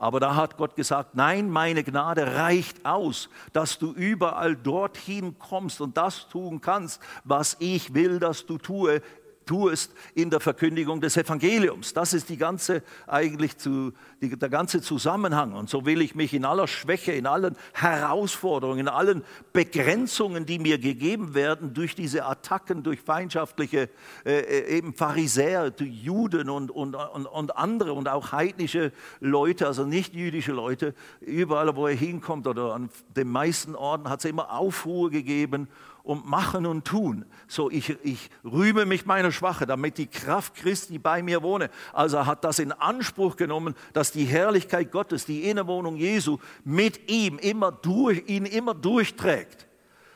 Aber 0.00 0.20
da 0.20 0.36
hat 0.36 0.56
Gott 0.56 0.76
gesagt, 0.76 1.16
nein, 1.16 1.50
meine 1.50 1.82
Gnade 1.82 2.36
reicht 2.36 2.86
aus, 2.86 3.28
dass 3.52 3.80
du 3.80 3.92
überall 3.92 4.54
dorthin 4.54 5.36
kommst 5.40 5.80
und 5.80 5.96
das 5.96 6.28
tun 6.28 6.60
kannst, 6.60 7.02
was 7.24 7.56
ich 7.58 7.94
will, 7.94 8.20
dass 8.20 8.46
du 8.46 8.58
tue 8.58 9.02
tust 9.48 9.92
in 10.14 10.30
der 10.30 10.40
Verkündigung 10.40 11.00
des 11.00 11.16
Evangeliums. 11.16 11.94
Das 11.94 12.12
ist 12.12 12.28
die 12.28 12.36
ganze, 12.36 12.82
eigentlich 13.06 13.56
zu, 13.56 13.92
die, 14.20 14.38
der 14.38 14.48
ganze 14.50 14.82
Zusammenhang. 14.82 15.54
Und 15.54 15.70
so 15.70 15.86
will 15.86 16.02
ich 16.02 16.14
mich 16.14 16.34
in 16.34 16.44
aller 16.44 16.68
Schwäche, 16.68 17.12
in 17.12 17.26
allen 17.26 17.56
Herausforderungen, 17.72 18.80
in 18.80 18.88
allen 18.88 19.24
Begrenzungen, 19.52 20.44
die 20.46 20.58
mir 20.58 20.78
gegeben 20.78 21.34
werden 21.34 21.72
durch 21.74 21.94
diese 21.94 22.26
Attacken, 22.26 22.82
durch 22.82 23.00
feindschaftliche 23.00 23.88
äh, 24.24 24.38
äh 24.38 24.76
eben 24.76 24.94
Pharisäer, 24.94 25.72
Juden 25.80 26.50
und, 26.50 26.70
und, 26.70 26.94
und, 26.94 27.26
und 27.26 27.56
andere 27.56 27.94
und 27.94 28.08
auch 28.08 28.32
heidnische 28.32 28.92
Leute, 29.20 29.66
also 29.66 29.84
nicht 29.84 30.14
jüdische 30.14 30.52
Leute, 30.52 30.94
überall, 31.20 31.74
wo 31.74 31.86
er 31.86 31.94
hinkommt 31.94 32.46
oder 32.46 32.74
an 32.74 32.90
den 33.16 33.28
meisten 33.28 33.74
Orten 33.74 34.10
hat 34.10 34.18
es 34.20 34.26
immer 34.26 34.52
Aufruhr 34.52 35.10
gegeben 35.10 35.68
und 36.08 36.26
machen 36.26 36.64
und 36.64 36.86
tun. 36.86 37.26
So, 37.48 37.70
ich, 37.70 37.94
ich 38.02 38.30
rühme 38.42 38.86
mich 38.86 39.04
meiner 39.04 39.30
Schwache, 39.30 39.66
damit 39.66 39.98
die 39.98 40.06
Kraft 40.06 40.54
Christi 40.54 40.98
bei 40.98 41.22
mir 41.22 41.42
wohne. 41.42 41.68
Also 41.92 42.16
er 42.16 42.24
hat 42.24 42.44
das 42.44 42.60
in 42.60 42.72
Anspruch 42.72 43.36
genommen, 43.36 43.74
dass 43.92 44.10
die 44.10 44.24
Herrlichkeit 44.24 44.90
Gottes, 44.90 45.26
die 45.26 45.50
Innewohnung 45.50 45.96
Jesu 45.96 46.38
mit 46.64 47.10
ihm 47.10 47.38
immer 47.38 47.72
durch, 47.72 48.22
ihn 48.26 48.46
immer 48.46 48.72
durchträgt. 48.72 49.66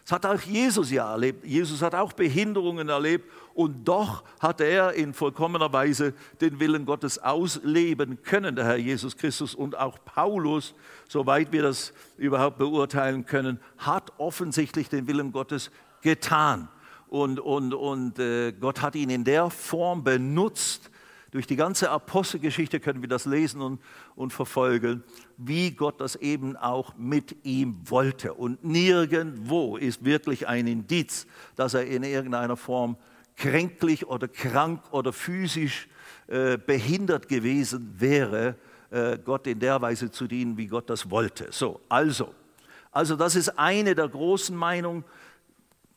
Das 0.05 0.13
hat 0.13 0.25
auch 0.25 0.41
Jesus 0.41 0.91
ja 0.91 1.13
erlebt. 1.13 1.45
Jesus 1.45 1.83
hat 1.83 1.95
auch 1.95 2.15
Behinderungen 2.15 2.89
erlebt 2.89 3.31
und 3.55 3.87
doch 3.89 4.25
hat 4.41 4.61
er 4.61 4.95
in 4.95 5.15
vollkommener 5.15 5.73
Weise 5.73 6.15
den 6.41 6.61
Willen 6.61 6.87
Gottes 6.87 7.19
ausleben 7.19 8.23
können, 8.23 8.57
der 8.57 8.65
Herr 8.65 8.77
Jesus 8.77 9.17
Christus 9.17 9.55
und 9.55 9.79
auch 9.79 9.99
Paulus, 10.05 10.75
soweit 11.09 11.53
wir 11.53 11.63
das 11.63 11.93
überhaupt 12.17 12.59
beurteilen 12.59 13.27
können, 13.27 13.61
hat 13.79 14.13
offensichtlich 14.19 14.89
den 14.89 15.07
Willen 15.07 15.33
Gottes 15.33 15.71
getan. 16.01 16.69
Und, 17.09 17.41
und, 17.41 17.75
und 17.75 18.19
äh, 18.19 18.53
Gott 18.53 18.81
hat 18.81 18.95
ihn 18.95 19.11
in 19.11 19.25
der 19.25 19.51
Form 19.51 20.03
benutzt, 20.03 20.91
durch 21.33 21.47
die 21.47 21.57
ganze 21.57 21.91
Apostelgeschichte 21.91 22.79
können 22.79 23.01
wir 23.01 23.09
das 23.09 23.25
lesen 23.25 23.63
und, 23.63 23.81
und 24.15 24.35
verfolgen, 24.35 25.03
wie 25.39 25.71
Gott 25.71 25.99
das 25.99 26.15
eben 26.17 26.59
auch 26.59 26.95
mit 26.99 27.37
ihm 27.45 27.81
wollte. 27.85 28.35
Und 28.35 28.63
nirgendwo 28.65 29.79
ist 29.79 30.05
wirklich 30.05 30.47
ein 30.47 30.67
Indiz, 30.67 31.27
dass 31.57 31.73
er 31.73 31.87
in 31.87 32.03
irgendeiner 32.03 32.59
Form 32.59 32.99
kränklich 33.37 34.07
oder 34.07 34.29
krank 34.29 34.83
oder 34.91 35.13
physisch 35.13 35.89
äh, 36.29 36.57
behindert 36.59 37.29
gewesen 37.29 37.95
wäre, 37.99 38.57
äh, 38.91 39.19
Gott 39.19 39.47
in 39.47 39.59
der 39.59 39.81
Weise 39.81 40.11
zu 40.11 40.27
dienen, 40.27 40.57
wie 40.57 40.67
Gott 40.67 40.89
das 40.91 41.11
wollte. 41.11 41.49
So, 41.51 41.81
also, 41.89 42.35
also 42.91 43.17
das 43.17 43.37
ist 43.37 43.59
eine 43.59 43.95
der 43.95 44.09
großen 44.09 44.57
Meinungen. 44.57 45.05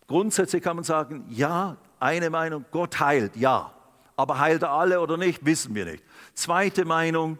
Grundsätzlich 0.07 0.63
kann 0.63 0.77
man 0.77 0.83
sagen, 0.83 1.25
ja, 1.29 1.77
eine 1.99 2.29
Meinung, 2.29 2.65
Gott 2.71 2.99
heilt, 2.99 3.35
ja. 3.35 3.71
Aber 4.15 4.39
heilt 4.39 4.63
er 4.63 4.71
alle 4.71 5.01
oder 5.01 5.17
nicht, 5.17 5.45
wissen 5.45 5.75
wir 5.75 5.85
nicht. 5.85 6.03
Zweite 6.33 6.85
Meinung, 6.85 7.37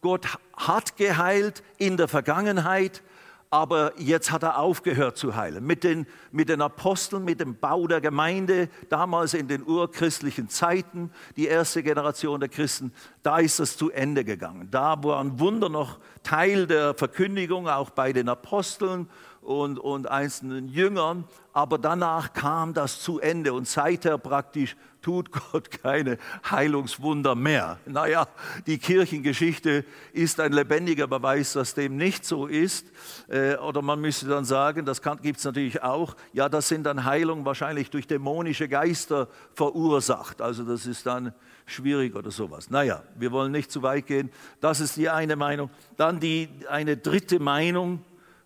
Gott 0.00 0.26
hat 0.56 0.96
geheilt 0.96 1.62
in 1.78 1.96
der 1.96 2.08
Vergangenheit, 2.08 3.02
aber 3.50 3.92
jetzt 3.98 4.30
hat 4.30 4.42
er 4.42 4.58
aufgehört 4.58 5.16
zu 5.16 5.34
heilen. 5.34 5.64
Mit 5.66 5.82
den, 5.82 6.06
mit 6.30 6.48
den 6.48 6.60
Aposteln, 6.60 7.24
mit 7.24 7.40
dem 7.40 7.58
Bau 7.58 7.86
der 7.86 8.00
Gemeinde, 8.00 8.68
damals 8.88 9.32
in 9.34 9.48
den 9.48 9.66
urchristlichen 9.66 10.48
Zeiten, 10.48 11.10
die 11.36 11.46
erste 11.46 11.82
Generation 11.82 12.40
der 12.40 12.50
Christen, 12.50 12.92
da 13.22 13.38
ist 13.38 13.58
es 13.58 13.76
zu 13.76 13.90
Ende 13.90 14.24
gegangen. 14.24 14.68
Da 14.70 15.02
waren 15.02 15.40
Wunder 15.40 15.68
noch 15.68 15.98
Teil 16.22 16.66
der 16.66 16.94
Verkündigung, 16.94 17.68
auch 17.68 17.90
bei 17.90 18.12
den 18.12 18.28
Aposteln 18.28 19.08
und, 19.40 19.78
und 19.78 20.10
einzelnen 20.10 20.68
Jüngern, 20.68 21.24
aber 21.54 21.78
danach 21.78 22.34
kam 22.34 22.74
das 22.74 23.00
zu 23.00 23.18
Ende 23.18 23.54
und 23.54 23.66
seither 23.66 24.18
praktisch 24.18 24.76
tut 25.08 25.30
Gott 25.52 25.70
keine 25.70 26.18
Heilungswunder 26.50 27.34
mehr. 27.34 27.78
Naja, 27.86 28.28
die 28.66 28.76
Kirchengeschichte 28.76 29.86
ist 30.12 30.38
ein 30.38 30.52
lebendiger 30.52 31.06
Beweis, 31.06 31.54
dass 31.54 31.72
dem 31.72 31.96
nicht 31.96 32.26
so 32.26 32.46
ist. 32.46 32.86
Äh, 33.28 33.56
oder 33.56 33.80
man 33.80 34.02
müsste 34.02 34.28
dann 34.28 34.44
sagen, 34.44 34.84
das 34.84 35.00
gibt 35.22 35.38
es 35.38 35.44
natürlich 35.46 35.82
auch, 35.82 36.14
ja, 36.34 36.50
das 36.50 36.68
sind 36.68 36.84
dann 36.84 37.06
Heilungen 37.06 37.46
wahrscheinlich 37.46 37.88
durch 37.88 38.06
dämonische 38.06 38.68
Geister 38.68 39.28
verursacht. 39.54 40.42
Also 40.42 40.62
das 40.64 40.84
ist 40.84 41.06
dann 41.06 41.32
schwierig 41.64 42.14
oder 42.14 42.30
sowas. 42.30 42.68
Naja, 42.68 43.02
wir 43.16 43.32
wollen 43.32 43.50
nicht 43.50 43.72
zu 43.72 43.80
weit 43.82 44.06
gehen. 44.06 44.30
Das 44.60 44.78
ist 44.78 44.98
die 44.98 45.08
eine 45.08 45.36
Meinung. 45.36 45.70
Dann 45.96 46.20
die, 46.20 46.50
eine 46.68 46.98
dritte 46.98 47.40
Meinung. 47.40 48.04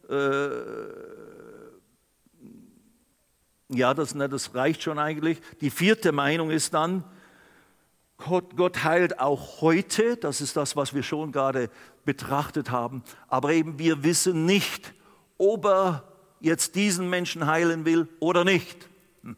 Äh, 0.08 0.12
ja, 3.72 3.94
das, 3.94 4.14
ne, 4.14 4.28
das 4.28 4.54
reicht 4.54 4.82
schon 4.82 4.98
eigentlich. 4.98 5.40
Die 5.60 5.70
vierte 5.70 6.12
Meinung 6.12 6.50
ist 6.50 6.74
dann, 6.74 7.04
Gott, 8.18 8.56
Gott 8.56 8.84
heilt 8.84 9.18
auch 9.18 9.60
heute, 9.60 10.16
das 10.16 10.40
ist 10.40 10.56
das, 10.56 10.76
was 10.76 10.94
wir 10.94 11.02
schon 11.02 11.32
gerade 11.32 11.70
betrachtet 12.04 12.70
haben, 12.70 13.02
aber 13.28 13.52
eben 13.52 13.78
wir 13.78 14.04
wissen 14.04 14.46
nicht, 14.46 14.94
ob 15.38 15.66
er 15.66 16.04
jetzt 16.40 16.74
diesen 16.74 17.10
Menschen 17.10 17.46
heilen 17.46 17.84
will 17.84 18.08
oder 18.20 18.44
nicht. 18.44 18.88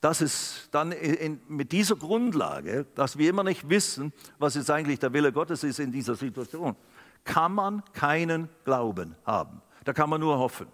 Das 0.00 0.20
ist 0.20 0.68
dann 0.72 0.90
in, 0.90 1.40
mit 1.46 1.70
dieser 1.70 1.94
Grundlage, 1.94 2.86
dass 2.96 3.18
wir 3.18 3.30
immer 3.30 3.44
nicht 3.44 3.68
wissen, 3.68 4.12
was 4.36 4.56
jetzt 4.56 4.68
eigentlich 4.68 4.98
der 4.98 5.12
Wille 5.12 5.30
Gottes 5.30 5.62
ist 5.62 5.78
in 5.78 5.92
dieser 5.92 6.16
Situation, 6.16 6.74
kann 7.22 7.52
man 7.52 7.84
keinen 7.92 8.48
Glauben 8.64 9.14
haben. 9.24 9.62
Da 9.84 9.92
kann 9.92 10.10
man 10.10 10.20
nur 10.20 10.40
hoffen. 10.40 10.66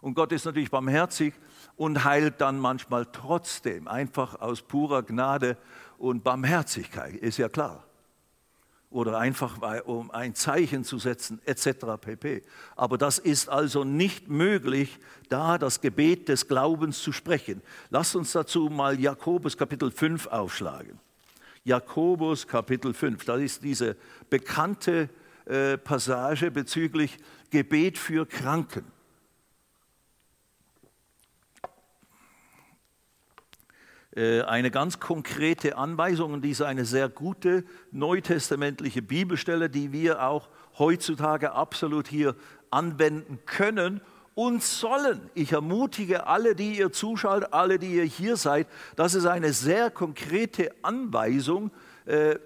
Und 0.00 0.14
Gott 0.14 0.32
ist 0.32 0.44
natürlich 0.44 0.70
barmherzig 0.70 1.34
und 1.76 2.04
heilt 2.04 2.40
dann 2.40 2.58
manchmal 2.58 3.06
trotzdem, 3.06 3.88
einfach 3.88 4.40
aus 4.40 4.62
purer 4.62 5.02
Gnade 5.02 5.56
und 5.98 6.22
Barmherzigkeit, 6.22 7.14
ist 7.14 7.38
ja 7.38 7.48
klar. 7.48 7.84
Oder 8.90 9.18
einfach 9.18 9.58
um 9.84 10.10
ein 10.10 10.34
Zeichen 10.34 10.82
zu 10.82 10.98
setzen, 10.98 11.42
etc. 11.44 12.00
pp. 12.00 12.42
Aber 12.74 12.96
das 12.96 13.18
ist 13.18 13.50
also 13.50 13.84
nicht 13.84 14.28
möglich, 14.28 14.98
da 15.28 15.58
das 15.58 15.82
Gebet 15.82 16.28
des 16.28 16.48
Glaubens 16.48 17.02
zu 17.02 17.12
sprechen. 17.12 17.60
Lasst 17.90 18.16
uns 18.16 18.32
dazu 18.32 18.70
mal 18.70 18.98
Jakobus 18.98 19.58
Kapitel 19.58 19.90
5 19.90 20.28
aufschlagen. 20.28 20.98
Jakobus 21.64 22.46
Kapitel 22.46 22.94
5, 22.94 23.26
das 23.26 23.40
ist 23.42 23.62
diese 23.62 23.94
bekannte 24.30 25.10
äh, 25.44 25.76
Passage 25.76 26.50
bezüglich 26.50 27.18
Gebet 27.50 27.98
für 27.98 28.24
Kranken. 28.24 28.84
Eine 34.18 34.70
ganz 34.70 34.98
konkrete 34.98 35.76
Anweisung 35.76 36.32
und 36.32 36.42
diese 36.42 36.66
eine 36.66 36.84
sehr 36.84 37.08
gute 37.08 37.64
neutestamentliche 37.92 39.00
Bibelstelle, 39.00 39.70
die 39.70 39.92
wir 39.92 40.22
auch 40.22 40.48
heutzutage 40.78 41.52
absolut 41.52 42.08
hier 42.08 42.34
anwenden 42.70 43.38
können 43.46 44.00
und 44.34 44.62
sollen. 44.62 45.30
Ich 45.34 45.52
ermutige 45.52 46.26
alle, 46.26 46.54
die 46.54 46.78
ihr 46.78 46.92
zuschaut, 46.92 47.52
alle, 47.52 47.78
die 47.78 47.94
ihr 47.94 48.04
hier 48.04 48.36
seid, 48.36 48.68
das 48.96 49.14
ist 49.14 49.26
eine 49.26 49.52
sehr 49.52 49.90
konkrete 49.90 50.70
Anweisung 50.82 51.70
äh, 52.06 52.30
äh 52.30 52.38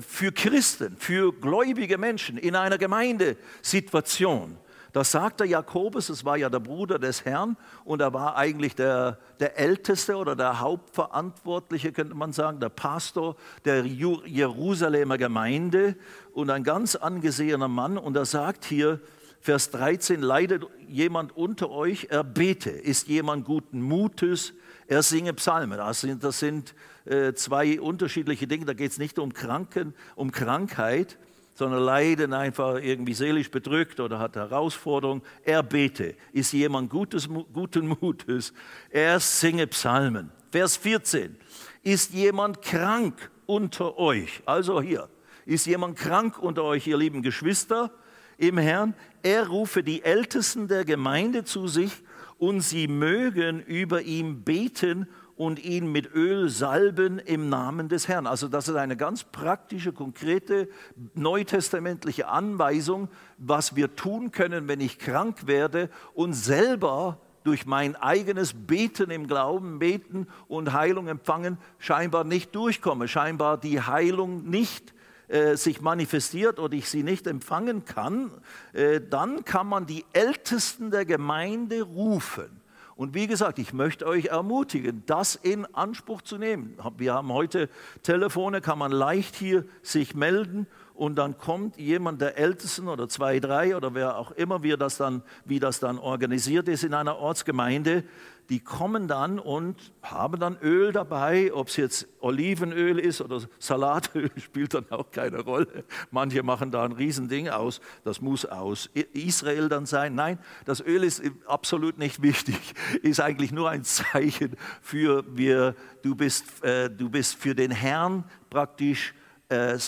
für 0.00 0.32
Christen, 0.32 0.96
für 0.98 1.32
gläubige 1.32 1.98
Menschen 1.98 2.36
in 2.38 2.56
einer 2.56 2.78
Gemeindesituation. 2.78 4.58
Das 4.94 5.10
sagt 5.10 5.40
der 5.40 5.48
Jakobus, 5.48 6.08
es 6.08 6.24
war 6.24 6.36
ja 6.36 6.48
der 6.48 6.60
Bruder 6.60 7.00
des 7.00 7.24
Herrn 7.24 7.56
und 7.84 8.00
er 8.00 8.14
war 8.14 8.36
eigentlich 8.36 8.76
der, 8.76 9.18
der 9.40 9.58
Älteste 9.58 10.14
oder 10.14 10.36
der 10.36 10.60
Hauptverantwortliche, 10.60 11.90
könnte 11.90 12.14
man 12.14 12.32
sagen, 12.32 12.60
der 12.60 12.68
Pastor 12.68 13.34
der 13.64 13.84
Jerusalemer 13.84 15.18
Gemeinde 15.18 15.96
und 16.32 16.48
ein 16.48 16.62
ganz 16.62 16.94
angesehener 16.94 17.66
Mann. 17.66 17.98
Und 17.98 18.16
er 18.16 18.24
sagt 18.24 18.64
hier, 18.64 19.00
Vers 19.40 19.72
13, 19.72 20.22
leidet 20.22 20.64
jemand 20.86 21.36
unter 21.36 21.70
euch, 21.70 22.06
er 22.10 22.22
bete, 22.22 22.70
ist 22.70 23.08
jemand 23.08 23.44
guten 23.46 23.82
Mutes, 23.82 24.54
er 24.86 25.02
singe 25.02 25.34
Psalmen. 25.34 25.76
Das 25.76 26.02
sind, 26.02 26.22
das 26.22 26.38
sind 26.38 26.72
äh, 27.04 27.32
zwei 27.32 27.80
unterschiedliche 27.80 28.46
Dinge, 28.46 28.64
da 28.64 28.74
geht 28.74 28.92
es 28.92 28.98
nicht 28.98 29.18
um, 29.18 29.32
Kranken, 29.32 29.92
um 30.14 30.30
Krankheit, 30.30 31.18
sondern 31.54 31.82
leiden 31.82 32.32
einfach 32.32 32.82
irgendwie 32.82 33.14
seelisch 33.14 33.50
bedrückt 33.50 34.00
oder 34.00 34.18
hat 34.18 34.36
Herausforderungen. 34.36 35.22
Er 35.44 35.62
bete, 35.62 36.16
ist 36.32 36.52
jemand 36.52 36.90
Gutes, 36.90 37.28
guten 37.52 37.96
Mutes. 38.00 38.52
Er 38.90 39.20
singe 39.20 39.66
Psalmen. 39.68 40.30
Vers 40.50 40.76
14. 40.76 41.36
Ist 41.82 42.12
jemand 42.12 42.60
krank 42.62 43.30
unter 43.46 43.98
euch? 43.98 44.42
Also 44.46 44.80
hier. 44.80 45.08
Ist 45.46 45.66
jemand 45.66 45.96
krank 45.96 46.38
unter 46.38 46.64
euch, 46.64 46.86
ihr 46.86 46.96
lieben 46.96 47.22
Geschwister 47.22 47.90
im 48.36 48.58
Herrn? 48.58 48.94
Er 49.22 49.48
rufe 49.48 49.82
die 49.82 50.02
Ältesten 50.02 50.68
der 50.68 50.84
Gemeinde 50.84 51.44
zu 51.44 51.68
sich 51.68 52.02
und 52.38 52.62
sie 52.62 52.88
mögen 52.88 53.60
über 53.60 54.02
ihn 54.02 54.42
beten 54.42 55.08
und 55.36 55.62
ihn 55.64 55.90
mit 55.90 56.14
Öl 56.14 56.48
salben 56.48 57.18
im 57.18 57.48
Namen 57.48 57.88
des 57.88 58.08
Herrn. 58.08 58.26
Also 58.26 58.48
das 58.48 58.68
ist 58.68 58.76
eine 58.76 58.96
ganz 58.96 59.24
praktische, 59.24 59.92
konkrete 59.92 60.68
neutestamentliche 61.14 62.28
Anweisung, 62.28 63.08
was 63.38 63.74
wir 63.74 63.96
tun 63.96 64.30
können, 64.30 64.68
wenn 64.68 64.80
ich 64.80 64.98
krank 64.98 65.46
werde 65.46 65.90
und 66.14 66.34
selber 66.34 67.18
durch 67.42 67.66
mein 67.66 67.94
eigenes 67.96 68.54
Beten 68.54 69.10
im 69.10 69.26
Glauben, 69.26 69.78
Beten 69.78 70.28
und 70.48 70.72
Heilung 70.72 71.08
empfangen, 71.08 71.58
scheinbar 71.78 72.24
nicht 72.24 72.54
durchkomme, 72.54 73.06
scheinbar 73.06 73.58
die 73.58 73.82
Heilung 73.82 74.48
nicht 74.48 74.94
äh, 75.28 75.56
sich 75.56 75.80
manifestiert 75.80 76.58
oder 76.58 76.74
ich 76.74 76.88
sie 76.88 77.02
nicht 77.02 77.26
empfangen 77.26 77.84
kann, 77.84 78.30
äh, 78.72 79.00
dann 79.00 79.44
kann 79.44 79.66
man 79.66 79.84
die 79.84 80.04
Ältesten 80.12 80.90
der 80.90 81.04
Gemeinde 81.04 81.82
rufen 81.82 82.63
und 82.96 83.14
wie 83.14 83.26
gesagt, 83.26 83.58
ich 83.58 83.72
möchte 83.72 84.06
euch 84.06 84.26
ermutigen, 84.26 85.02
das 85.06 85.34
in 85.34 85.66
Anspruch 85.74 86.22
zu 86.22 86.38
nehmen. 86.38 86.76
Wir 86.96 87.14
haben 87.14 87.32
heute 87.32 87.68
Telefone, 88.02 88.60
kann 88.60 88.78
man 88.78 88.92
leicht 88.92 89.34
hier 89.34 89.64
sich 89.82 90.14
melden 90.14 90.66
und 90.94 91.16
dann 91.16 91.36
kommt 91.36 91.76
jemand 91.76 92.20
der 92.20 92.38
Ältesten 92.38 92.86
oder 92.86 93.08
zwei, 93.08 93.40
drei 93.40 93.76
oder 93.76 93.94
wer 93.94 94.16
auch 94.16 94.30
immer, 94.30 94.62
wie 94.62 94.76
das 94.76 94.96
dann, 94.96 95.22
wie 95.44 95.58
das 95.58 95.80
dann 95.80 95.98
organisiert 95.98 96.68
ist 96.68 96.84
in 96.84 96.94
einer 96.94 97.16
Ortsgemeinde, 97.16 98.04
die 98.48 98.60
kommen 98.60 99.08
dann 99.08 99.38
und 99.38 99.92
haben 100.02 100.38
dann 100.38 100.58
Öl 100.60 100.92
dabei, 100.92 101.52
ob 101.52 101.68
es 101.68 101.76
jetzt 101.76 102.08
Olivenöl 102.20 102.98
ist 102.98 103.20
oder 103.20 103.40
Salatöl, 103.58 104.30
spielt 104.36 104.74
dann 104.74 104.90
auch 104.90 105.10
keine 105.10 105.40
Rolle. 105.40 105.84
Manche 106.10 106.42
machen 106.42 106.70
da 106.70 106.84
ein 106.84 106.92
Riesending 106.92 107.48
aus, 107.48 107.80
das 108.04 108.20
muss 108.20 108.44
aus 108.44 108.90
Israel 109.12 109.68
dann 109.68 109.86
sein. 109.86 110.14
Nein, 110.14 110.38
das 110.64 110.80
Öl 110.80 111.04
ist 111.04 111.22
absolut 111.46 111.98
nicht 111.98 112.22
wichtig, 112.22 112.74
ist 113.02 113.20
eigentlich 113.20 113.52
nur 113.52 113.70
ein 113.70 113.84
Zeichen 113.84 114.56
für, 114.82 115.24
wir, 115.36 115.74
du, 116.02 116.14
bist, 116.14 116.62
äh, 116.64 116.90
du 116.90 117.08
bist 117.08 117.36
für 117.36 117.54
den 117.54 117.70
Herrn 117.70 118.24
praktisch 118.50 119.14
äh, 119.48 119.78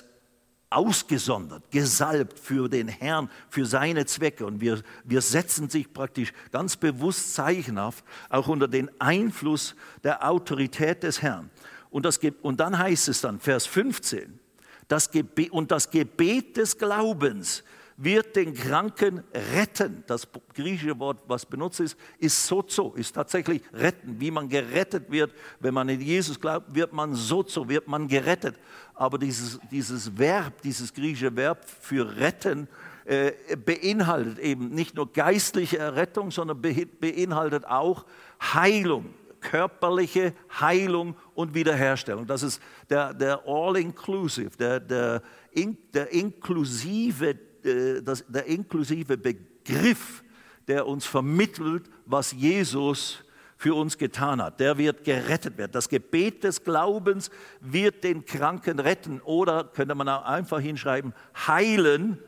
ausgesondert, 0.76 1.70
gesalbt 1.70 2.38
für 2.38 2.68
den 2.68 2.88
Herrn, 2.88 3.30
für 3.48 3.64
seine 3.64 4.04
Zwecke. 4.04 4.44
Und 4.44 4.60
wir, 4.60 4.82
wir 5.04 5.22
setzen 5.22 5.70
sich 5.70 5.92
praktisch 5.92 6.32
ganz 6.52 6.76
bewusst 6.76 7.34
zeichenhaft 7.34 8.04
auch 8.28 8.46
unter 8.48 8.68
den 8.68 8.90
Einfluss 9.00 9.74
der 10.04 10.28
Autorität 10.28 11.02
des 11.02 11.22
Herrn. 11.22 11.50
Und, 11.90 12.04
das, 12.04 12.20
und 12.42 12.60
dann 12.60 12.78
heißt 12.78 13.08
es 13.08 13.22
dann, 13.22 13.40
Vers 13.40 13.66
15, 13.66 14.38
das 14.86 15.10
Gebet, 15.10 15.50
und 15.50 15.70
das 15.70 15.90
Gebet 15.90 16.58
des 16.58 16.76
Glaubens 16.76 17.64
wird 17.96 18.36
den 18.36 18.52
Kranken 18.52 19.22
retten. 19.54 20.04
Das 20.06 20.28
griechische 20.54 20.98
Wort, 20.98 21.18
was 21.26 21.46
benutzt 21.46 21.80
ist, 21.80 21.96
ist 22.18 22.46
sozo, 22.46 22.92
ist 22.94 23.14
tatsächlich 23.14 23.62
retten. 23.72 24.20
Wie 24.20 24.30
man 24.30 24.48
gerettet 24.48 25.10
wird, 25.10 25.32
wenn 25.60 25.72
man 25.72 25.88
in 25.88 26.00
Jesus 26.00 26.38
glaubt, 26.38 26.74
wird 26.74 26.92
man 26.92 27.14
sozo, 27.14 27.68
wird 27.68 27.88
man 27.88 28.06
gerettet. 28.06 28.56
Aber 28.96 29.18
dieses, 29.18 29.60
dieses 29.70 30.18
Verb, 30.18 30.62
dieses 30.62 30.92
griechische 30.92 31.36
Verb 31.36 31.68
für 31.68 32.16
retten, 32.16 32.66
äh, 33.04 33.32
beinhaltet 33.56 34.38
eben 34.38 34.70
nicht 34.70 34.96
nur 34.96 35.12
geistliche 35.12 35.78
Errettung, 35.78 36.30
sondern 36.30 36.60
beinhaltet 36.60 37.66
auch 37.66 38.06
Heilung, 38.40 39.14
körperliche 39.40 40.32
Heilung 40.58 41.14
und 41.34 41.54
Wiederherstellung. 41.54 42.26
Das 42.26 42.42
ist 42.42 42.60
der, 42.90 43.14
der 43.14 43.42
All-Inclusive, 43.46 44.56
der, 44.58 44.80
der, 44.80 45.22
der 45.54 46.12
inklusive 46.12 47.36
äh, 47.62 48.02
der 48.28 48.46
inklusive 48.46 49.18
Begriff, 49.18 50.24
der 50.68 50.86
uns 50.86 51.04
vermittelt, 51.04 51.90
was 52.06 52.32
Jesus 52.32 53.22
für 53.56 53.74
uns 53.74 53.98
getan 53.98 54.42
hat. 54.42 54.60
Der 54.60 54.78
wird 54.78 55.04
gerettet 55.04 55.56
werden. 55.56 55.72
Das 55.72 55.88
Gebet 55.88 56.44
des 56.44 56.62
Glaubens 56.62 57.30
wird 57.60 58.04
den 58.04 58.24
Kranken 58.24 58.78
retten 58.78 59.20
oder 59.20 59.64
könnte 59.64 59.94
man 59.94 60.08
auch 60.08 60.24
einfach 60.24 60.60
hinschreiben, 60.60 61.14
heilen 61.46 62.18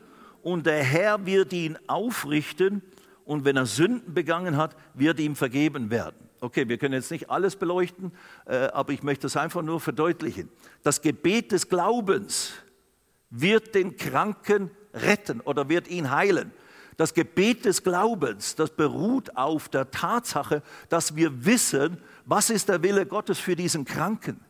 und 0.41 0.65
der 0.65 0.83
Herr 0.83 1.25
wird 1.25 1.53
ihn 1.53 1.77
aufrichten 1.87 2.81
und 3.25 3.45
wenn 3.45 3.57
er 3.57 3.67
Sünden 3.67 4.13
begangen 4.13 4.57
hat, 4.57 4.75
wird 4.95 5.19
ihm 5.19 5.35
vergeben 5.35 5.91
werden. 5.91 6.15
Okay, 6.41 6.67
wir 6.67 6.77
können 6.77 6.93
jetzt 6.93 7.11
nicht 7.11 7.29
alles 7.29 7.57
beleuchten, 7.57 8.11
äh, 8.45 8.55
aber 8.67 8.93
ich 8.93 9.03
möchte 9.03 9.27
es 9.27 9.35
einfach 9.35 9.61
nur 9.61 9.79
verdeutlichen. 9.79 10.49
Das 10.83 11.01
Gebet 11.01 11.51
des 11.51 11.67
Glaubens 11.67 12.53
wird 13.29 13.75
den 13.75 13.97
Kranken 13.97 14.71
retten 14.93 15.41
oder 15.41 15.69
wird 15.69 15.89
ihn 15.89 16.09
heilen. 16.09 16.51
Das 16.99 17.13
Gebet 17.13 17.63
des 17.63 17.81
Glaubens, 17.81 18.55
das 18.55 18.71
beruht 18.71 19.37
auf 19.37 19.69
der 19.69 19.89
Tatsache, 19.89 20.61
dass 20.89 21.15
wir 21.15 21.45
wissen, 21.45 21.97
was 22.25 22.49
ist 22.49 22.67
der 22.67 22.83
Wille 22.83 23.05
Gottes 23.05 23.39
für 23.39 23.55
diesen 23.55 23.85
Kranken. 23.85 24.41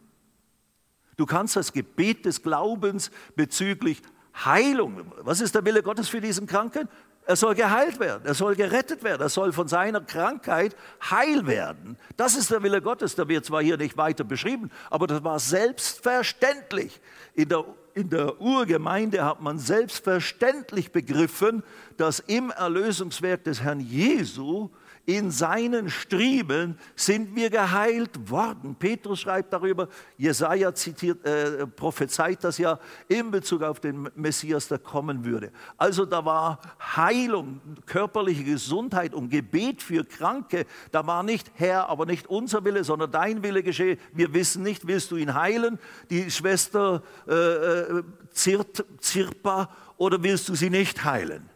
Du 1.15 1.27
kannst 1.27 1.55
das 1.57 1.71
Gebet 1.71 2.25
des 2.25 2.41
Glaubens 2.41 3.11
bezüglich 3.35 4.01
Heilung, 4.33 5.11
was 5.19 5.41
ist 5.41 5.53
der 5.53 5.63
Wille 5.63 5.83
Gottes 5.83 6.09
für 6.09 6.21
diesen 6.21 6.47
Kranken? 6.47 6.89
Er 7.27 7.35
soll 7.35 7.53
geheilt 7.53 7.99
werden, 7.99 8.25
er 8.25 8.33
soll 8.33 8.55
gerettet 8.55 9.03
werden, 9.03 9.21
er 9.21 9.29
soll 9.29 9.53
von 9.53 9.67
seiner 9.67 10.01
Krankheit 10.01 10.75
heil 11.07 11.45
werden. 11.45 11.99
Das 12.17 12.35
ist 12.35 12.49
der 12.49 12.63
Wille 12.63 12.81
Gottes, 12.81 13.13
der 13.13 13.27
wird 13.27 13.45
zwar 13.45 13.61
hier 13.61 13.77
nicht 13.77 13.95
weiter 13.95 14.23
beschrieben, 14.23 14.71
aber 14.89 15.05
das 15.05 15.23
war 15.23 15.37
selbstverständlich 15.37 16.99
in 17.35 17.49
der 17.49 17.63
in 17.99 18.09
der 18.09 18.39
Urgemeinde 18.39 19.25
hat 19.25 19.41
man 19.41 19.59
selbstverständlich 19.59 20.93
begriffen, 20.93 21.63
dass 21.97 22.19
im 22.19 22.49
Erlösungswerk 22.49 23.43
des 23.43 23.61
Herrn 23.61 23.81
Jesu 23.81 24.69
in 25.09 25.31
seinen 25.31 25.89
Striemen 25.89 26.77
sind 26.95 27.35
wir 27.35 27.49
geheilt 27.49 28.29
worden. 28.29 28.75
Petrus 28.75 29.21
schreibt 29.21 29.51
darüber, 29.51 29.87
Jesaja 30.17 30.71
zitiert, 30.75 31.25
äh, 31.25 31.65
prophezeit 31.65 32.43
das 32.43 32.59
ja 32.59 32.79
in 33.07 33.31
Bezug 33.31 33.63
auf 33.63 33.79
den 33.79 34.07
Messias, 34.13 34.67
der 34.67 34.77
kommen 34.77 35.25
würde. 35.25 35.51
Also 35.77 36.05
da 36.05 36.23
war 36.25 36.59
Heilung, 36.95 37.59
körperliche 37.87 38.43
Gesundheit 38.43 39.15
und 39.15 39.29
Gebet 39.29 39.81
für 39.81 40.03
Kranke. 40.03 40.67
Da 40.91 41.07
war 41.07 41.23
nicht 41.23 41.49
Herr, 41.55 41.89
aber 41.89 42.05
nicht 42.05 42.27
unser 42.27 42.63
Wille, 42.63 42.83
sondern 42.83 43.11
dein 43.11 43.41
Wille 43.41 43.63
geschehe. 43.63 43.97
Wir 44.13 44.31
wissen 44.35 44.61
nicht, 44.61 44.85
willst 44.85 45.09
du 45.09 45.15
ihn 45.15 45.33
heilen? 45.33 45.79
Die 46.11 46.29
Schwester 46.29 47.01
äh, 47.27 47.33
äh 47.33 48.03
Zirpa 48.31 49.69
oder 49.97 50.21
willst 50.21 50.49
du 50.49 50.55
sie 50.55 50.69
nicht 50.69 51.03
heilen? 51.03 51.48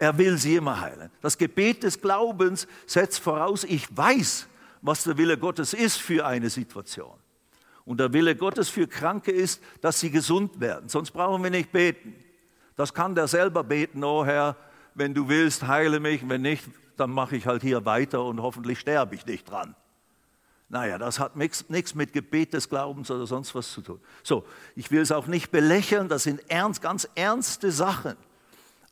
Er 0.00 0.16
will 0.16 0.38
sie 0.38 0.56
immer 0.56 0.80
heilen. 0.80 1.10
Das 1.20 1.36
Gebet 1.36 1.82
des 1.82 2.00
Glaubens 2.00 2.66
setzt 2.86 3.20
voraus, 3.20 3.64
ich 3.64 3.94
weiß, 3.94 4.46
was 4.80 5.04
der 5.04 5.18
Wille 5.18 5.36
Gottes 5.36 5.74
ist 5.74 5.98
für 5.98 6.24
eine 6.24 6.48
Situation. 6.48 7.12
Und 7.84 8.00
der 8.00 8.10
Wille 8.14 8.34
Gottes 8.34 8.70
für 8.70 8.88
Kranke 8.88 9.30
ist, 9.30 9.62
dass 9.82 10.00
sie 10.00 10.10
gesund 10.10 10.58
werden. 10.58 10.88
Sonst 10.88 11.10
brauchen 11.10 11.42
wir 11.42 11.50
nicht 11.50 11.70
beten. 11.70 12.14
Das 12.76 12.94
kann 12.94 13.14
der 13.14 13.28
selber 13.28 13.62
beten, 13.62 14.02
oh 14.02 14.24
Herr, 14.24 14.56
wenn 14.94 15.12
du 15.12 15.28
willst, 15.28 15.66
heile 15.66 16.00
mich, 16.00 16.26
wenn 16.26 16.40
nicht, 16.40 16.64
dann 16.96 17.10
mache 17.10 17.36
ich 17.36 17.46
halt 17.46 17.60
hier 17.60 17.84
weiter 17.84 18.24
und 18.24 18.40
hoffentlich 18.40 18.80
sterbe 18.80 19.14
ich 19.14 19.26
nicht 19.26 19.50
dran. 19.50 19.76
Naja, 20.70 20.96
das 20.96 21.18
hat 21.18 21.36
nichts 21.36 21.94
mit 21.94 22.14
Gebet 22.14 22.54
des 22.54 22.70
Glaubens 22.70 23.10
oder 23.10 23.26
sonst 23.26 23.54
was 23.54 23.70
zu 23.70 23.82
tun. 23.82 24.00
So, 24.22 24.46
ich 24.76 24.90
will 24.90 25.02
es 25.02 25.12
auch 25.12 25.26
nicht 25.26 25.50
belächeln, 25.50 26.08
das 26.08 26.22
sind 26.22 26.40
ernst, 26.48 26.80
ganz 26.80 27.06
ernste 27.16 27.70
Sachen. 27.70 28.16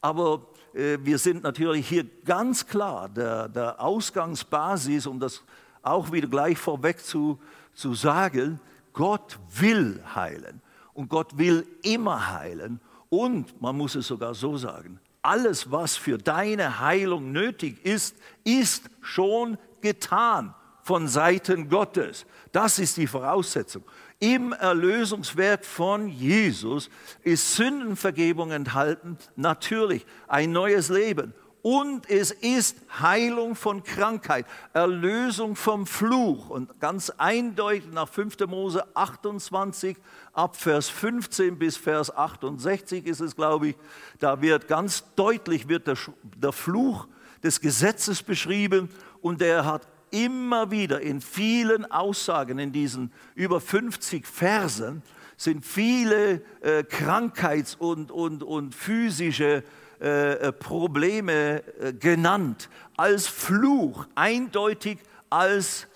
Aber 0.03 0.47
wir 0.79 1.19
sind 1.19 1.43
natürlich 1.43 1.89
hier 1.89 2.05
ganz 2.25 2.67
klar 2.67 3.09
der, 3.09 3.49
der 3.49 3.81
Ausgangsbasis, 3.81 5.07
um 5.07 5.19
das 5.19 5.43
auch 5.83 6.13
wieder 6.13 6.29
gleich 6.29 6.57
vorweg 6.57 7.05
zu, 7.05 7.41
zu 7.75 7.95
sagen, 7.95 8.61
Gott 8.93 9.39
will 9.59 10.01
heilen 10.15 10.61
und 10.95 11.09
Gott 11.09 11.37
will 11.37 11.67
immer 11.83 12.33
heilen 12.33 12.81
und 13.09 13.61
man 13.61 13.77
muss 13.77 13.97
es 13.97 14.07
sogar 14.07 14.35
so 14.35 14.57
sagen, 14.57 15.01
alles, 15.21 15.71
was 15.73 15.97
für 15.97 16.17
deine 16.17 16.79
Heilung 16.79 17.33
nötig 17.33 17.85
ist, 17.85 18.17
ist 18.45 18.89
schon 19.01 19.59
getan 19.81 20.55
von 20.83 21.09
Seiten 21.09 21.69
Gottes. 21.69 22.25
Das 22.53 22.79
ist 22.79 22.97
die 22.97 23.07
Voraussetzung. 23.07 23.83
Im 24.21 24.53
Erlösungswerk 24.53 25.65
von 25.65 26.09
Jesus 26.09 26.91
ist 27.23 27.55
Sündenvergebung 27.55 28.51
enthalten, 28.51 29.17
natürlich 29.37 30.05
ein 30.27 30.51
neues 30.51 30.89
Leben. 30.89 31.35
Und 31.63 32.09
es 32.09 32.31
ist 32.31 32.79
Heilung 33.01 33.55
von 33.55 33.83
Krankheit, 33.85 34.47
Erlösung 34.73 35.55
vom 35.55 35.87
Fluch. 35.87 36.51
Und 36.51 36.81
ganz 36.81 37.11
eindeutig 37.11 37.91
nach 37.93 38.09
5. 38.09 38.39
Mose 38.47 38.85
28, 38.97 39.97
ab 40.33 40.57
Vers 40.57 40.89
15 40.89 41.59
bis 41.59 41.77
Vers 41.77 42.15
68 42.17 43.07
ist 43.07 43.21
es, 43.21 43.37
glaube 43.37 43.69
ich, 43.69 43.77
da 44.19 44.41
wird 44.41 44.67
ganz 44.67 45.05
deutlich 45.15 45.69
wird 45.69 45.87
der, 45.87 45.97
der 46.37 46.53
Fluch 46.53 47.07
des 47.43 47.61
Gesetzes 47.61 48.23
beschrieben 48.23 48.89
und 49.21 49.41
der 49.41 49.65
hat 49.65 49.87
immer 50.11 50.71
wieder 50.71 51.01
in 51.01 51.21
vielen 51.21 51.91
Aussagen, 51.91 52.59
in 52.59 52.73
diesen 52.73 53.13
über 53.35 53.61
50 53.61 54.27
Versen, 54.27 55.03
sind 55.37 55.65
viele 55.65 56.43
äh, 56.61 56.83
Krankheits- 56.83 57.77
und, 57.77 58.11
und, 58.11 58.43
und 58.43 58.75
physische 58.75 59.63
äh, 60.01 60.33
äh 60.33 60.53
Probleme 60.53 61.63
äh, 61.81 61.93
genannt, 61.93 62.69
als 62.97 63.29
Fluch, 63.29 64.07
eindeutig 64.15 64.99
als 65.31 65.87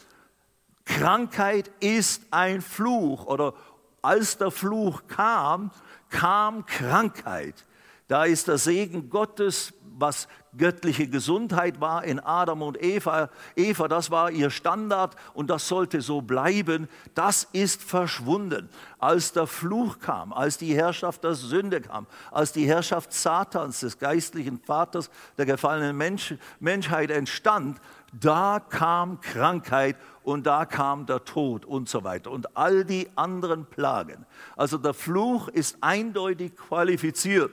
Krankheit 0.85 1.70
ist 1.81 2.22
ein 2.31 2.61
Fluch 2.61 3.27
oder 3.27 3.55
als 4.03 4.38
der 4.38 4.51
Fluch 4.51 5.03
kam, 5.09 5.70
kam 6.11 6.66
Krankheit. 6.66 7.64
Da 8.09 8.25
ist 8.25 8.48
der 8.48 8.59
Segen 8.59 9.09
Gottes 9.09 9.72
was 9.98 10.28
göttliche 10.57 11.09
Gesundheit 11.09 11.81
war 11.81 12.05
in 12.05 12.20
Adam 12.20 12.62
und 12.62 12.83
Eva. 12.83 13.31
Eva, 13.57 13.88
das 13.88 14.11
war 14.11 14.31
ihr 14.31 14.50
Standard 14.50 15.16
und 15.35 15.48
das 15.48 15.68
sollte 15.68 16.00
so 16.00 16.20
bleiben. 16.20 16.88
Das 17.14 17.48
ist 17.52 17.83
verschwunden. 17.83 18.68
Als 18.98 19.33
der 19.33 19.46
Fluch 19.46 19.98
kam, 19.98 20.33
als 20.33 20.59
die 20.59 20.74
Herrschaft 20.74 21.24
der 21.24 21.35
Sünde 21.35 21.81
kam, 21.81 22.07
als 22.31 22.52
die 22.52 22.66
Herrschaft 22.66 23.12
Satans, 23.12 23.81
des 23.81 23.98
geistlichen 23.98 24.61
Vaters 24.61 25.11
der 25.38 25.46
gefallenen 25.46 25.96
Mensch, 25.96 26.35
Menschheit 26.61 27.11
entstand, 27.11 27.81
da 28.12 28.61
kam 28.61 29.20
Krankheit 29.22 29.96
und 30.22 30.46
da 30.46 30.66
kam 30.66 31.07
der 31.07 31.24
Tod 31.24 31.64
und 31.64 31.88
so 31.88 32.05
weiter 32.05 32.31
und 32.31 32.57
all 32.57 32.85
die 32.85 33.09
anderen 33.16 33.64
Plagen. 33.64 34.26
Also 34.57 34.76
der 34.76 34.94
Fluch 34.94 35.48
ist 35.48 35.78
eindeutig 35.81 36.55
qualifiziert. 36.57 37.52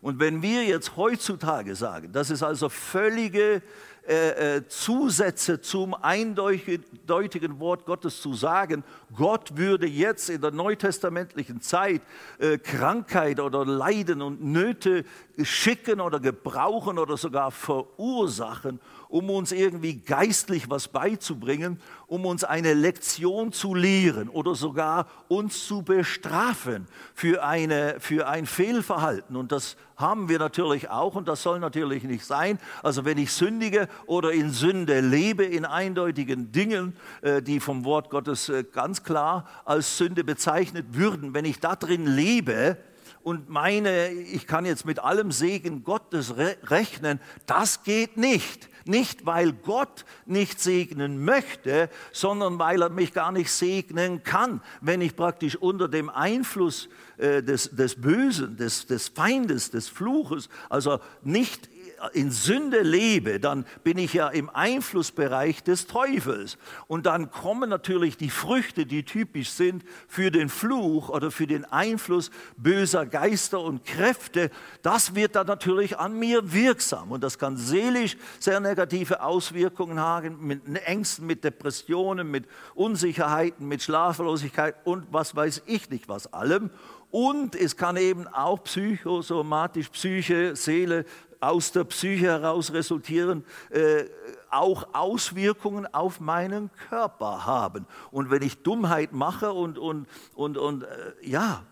Und 0.00 0.20
wenn 0.20 0.42
wir 0.42 0.64
jetzt 0.64 0.96
heutzutage 0.96 1.74
sagen, 1.74 2.12
das 2.12 2.30
ist 2.30 2.42
also 2.42 2.68
völlige 2.68 3.62
äh, 4.08 4.56
äh, 4.56 4.68
Zusätze 4.68 5.60
zum 5.60 5.92
eindeutigen 5.92 7.60
Wort 7.60 7.84
Gottes 7.84 8.22
zu 8.22 8.32
sagen, 8.32 8.82
Gott 9.14 9.58
würde 9.58 9.86
jetzt 9.86 10.30
in 10.30 10.40
der 10.40 10.50
neutestamentlichen 10.50 11.60
Zeit 11.60 12.00
äh, 12.38 12.56
Krankheit 12.56 13.38
oder 13.38 13.66
Leiden 13.66 14.22
und 14.22 14.42
Nöte 14.42 15.04
schicken 15.42 16.00
oder 16.00 16.20
gebrauchen 16.20 16.98
oder 16.98 17.18
sogar 17.18 17.50
verursachen, 17.50 18.80
um 19.08 19.30
uns 19.30 19.52
irgendwie 19.52 19.96
geistlich 19.96 20.68
was 20.68 20.88
beizubringen, 20.88 21.80
um 22.06 22.26
uns 22.26 22.44
eine 22.44 22.74
Lektion 22.74 23.52
zu 23.52 23.74
lehren 23.74 24.28
oder 24.28 24.54
sogar 24.54 25.06
uns 25.28 25.66
zu 25.66 25.82
bestrafen 25.82 26.86
für, 27.14 27.44
eine, 27.44 27.96
für 28.00 28.28
ein 28.28 28.46
Fehlverhalten. 28.46 29.36
Und 29.36 29.52
das 29.52 29.76
haben 29.96 30.28
wir 30.28 30.38
natürlich 30.38 30.90
auch 30.90 31.14
und 31.14 31.26
das 31.26 31.42
soll 31.42 31.58
natürlich 31.58 32.04
nicht 32.04 32.24
sein. 32.24 32.58
Also 32.82 33.04
wenn 33.04 33.18
ich 33.18 33.32
sündige 33.32 33.88
oder 34.06 34.32
in 34.32 34.50
Sünde 34.50 35.00
lebe, 35.00 35.44
in 35.44 35.64
eindeutigen 35.64 36.52
Dingen, 36.52 36.94
äh, 37.22 37.42
die 37.42 37.60
vom 37.60 37.84
Wort 37.84 38.10
Gottes 38.10 38.48
äh, 38.48 38.64
ganz 38.64 39.02
klar 39.02 39.46
als 39.64 39.98
Sünde 39.98 40.22
bezeichnet 40.22 40.86
würden, 40.92 41.34
wenn 41.34 41.44
ich 41.44 41.60
da 41.60 41.76
drin 41.76 42.06
lebe, 42.06 42.76
und 43.22 43.48
meine, 43.48 44.10
ich 44.10 44.46
kann 44.46 44.64
jetzt 44.64 44.84
mit 44.84 44.98
allem 44.98 45.32
Segen 45.32 45.84
Gottes 45.84 46.34
rechnen, 46.36 47.20
das 47.46 47.82
geht 47.82 48.16
nicht. 48.16 48.68
Nicht, 48.84 49.26
weil 49.26 49.52
Gott 49.52 50.06
nicht 50.24 50.60
segnen 50.60 51.22
möchte, 51.22 51.90
sondern 52.10 52.58
weil 52.58 52.80
er 52.80 52.88
mich 52.88 53.12
gar 53.12 53.32
nicht 53.32 53.50
segnen 53.52 54.22
kann. 54.22 54.62
Wenn 54.80 55.02
ich 55.02 55.14
praktisch 55.14 55.56
unter 55.56 55.88
dem 55.88 56.08
Einfluss 56.08 56.88
äh, 57.18 57.42
des, 57.42 57.68
des 57.70 58.00
Bösen, 58.00 58.56
des, 58.56 58.86
des 58.86 59.08
Feindes, 59.08 59.70
des 59.70 59.90
Fluches, 59.90 60.48
also 60.70 61.00
nicht 61.22 61.68
in 62.12 62.30
Sünde 62.30 62.82
lebe, 62.82 63.40
dann 63.40 63.64
bin 63.84 63.98
ich 63.98 64.14
ja 64.14 64.28
im 64.28 64.50
Einflussbereich 64.50 65.62
des 65.62 65.86
Teufels. 65.86 66.58
Und 66.86 67.06
dann 67.06 67.30
kommen 67.30 67.70
natürlich 67.70 68.16
die 68.16 68.30
Früchte, 68.30 68.86
die 68.86 69.04
typisch 69.04 69.50
sind 69.50 69.84
für 70.06 70.30
den 70.30 70.48
Fluch 70.48 71.08
oder 71.08 71.30
für 71.30 71.46
den 71.46 71.64
Einfluss 71.64 72.30
böser 72.56 73.06
Geister 73.06 73.60
und 73.60 73.84
Kräfte. 73.84 74.50
Das 74.82 75.14
wird 75.14 75.36
dann 75.36 75.46
natürlich 75.46 75.98
an 75.98 76.18
mir 76.18 76.52
wirksam. 76.52 77.12
Und 77.12 77.22
das 77.22 77.38
kann 77.38 77.56
seelisch 77.56 78.16
sehr 78.38 78.60
negative 78.60 79.22
Auswirkungen 79.22 79.98
haben, 79.98 80.46
mit 80.46 80.62
Ängsten, 80.86 81.26
mit 81.26 81.44
Depressionen, 81.44 82.30
mit 82.30 82.46
Unsicherheiten, 82.74 83.66
mit 83.66 83.82
Schlaflosigkeit 83.82 84.76
und 84.84 85.06
was 85.10 85.34
weiß 85.34 85.62
ich 85.66 85.90
nicht 85.90 86.08
was 86.08 86.32
allem. 86.32 86.70
Und 87.10 87.54
es 87.54 87.76
kann 87.76 87.96
eben 87.96 88.28
auch 88.28 88.62
psychosomatisch, 88.64 89.88
Psyche, 89.88 90.54
Seele, 90.54 91.06
aus 91.40 91.72
der 91.72 91.84
Psyche 91.84 92.26
heraus 92.26 92.72
resultieren, 92.72 93.44
äh, 93.70 94.04
auch 94.50 94.94
Auswirkungen 94.94 95.86
auf 95.92 96.20
meinen 96.20 96.70
Körper 96.88 97.46
haben. 97.46 97.86
Und 98.10 98.30
wenn 98.30 98.42
ich 98.42 98.62
Dummheit 98.62 99.12
mache 99.12 99.52
und, 99.52 99.78
und, 99.78 100.06
und, 100.34 100.58
und 100.58 100.82
äh, 100.82 100.86
ja, 101.22 101.64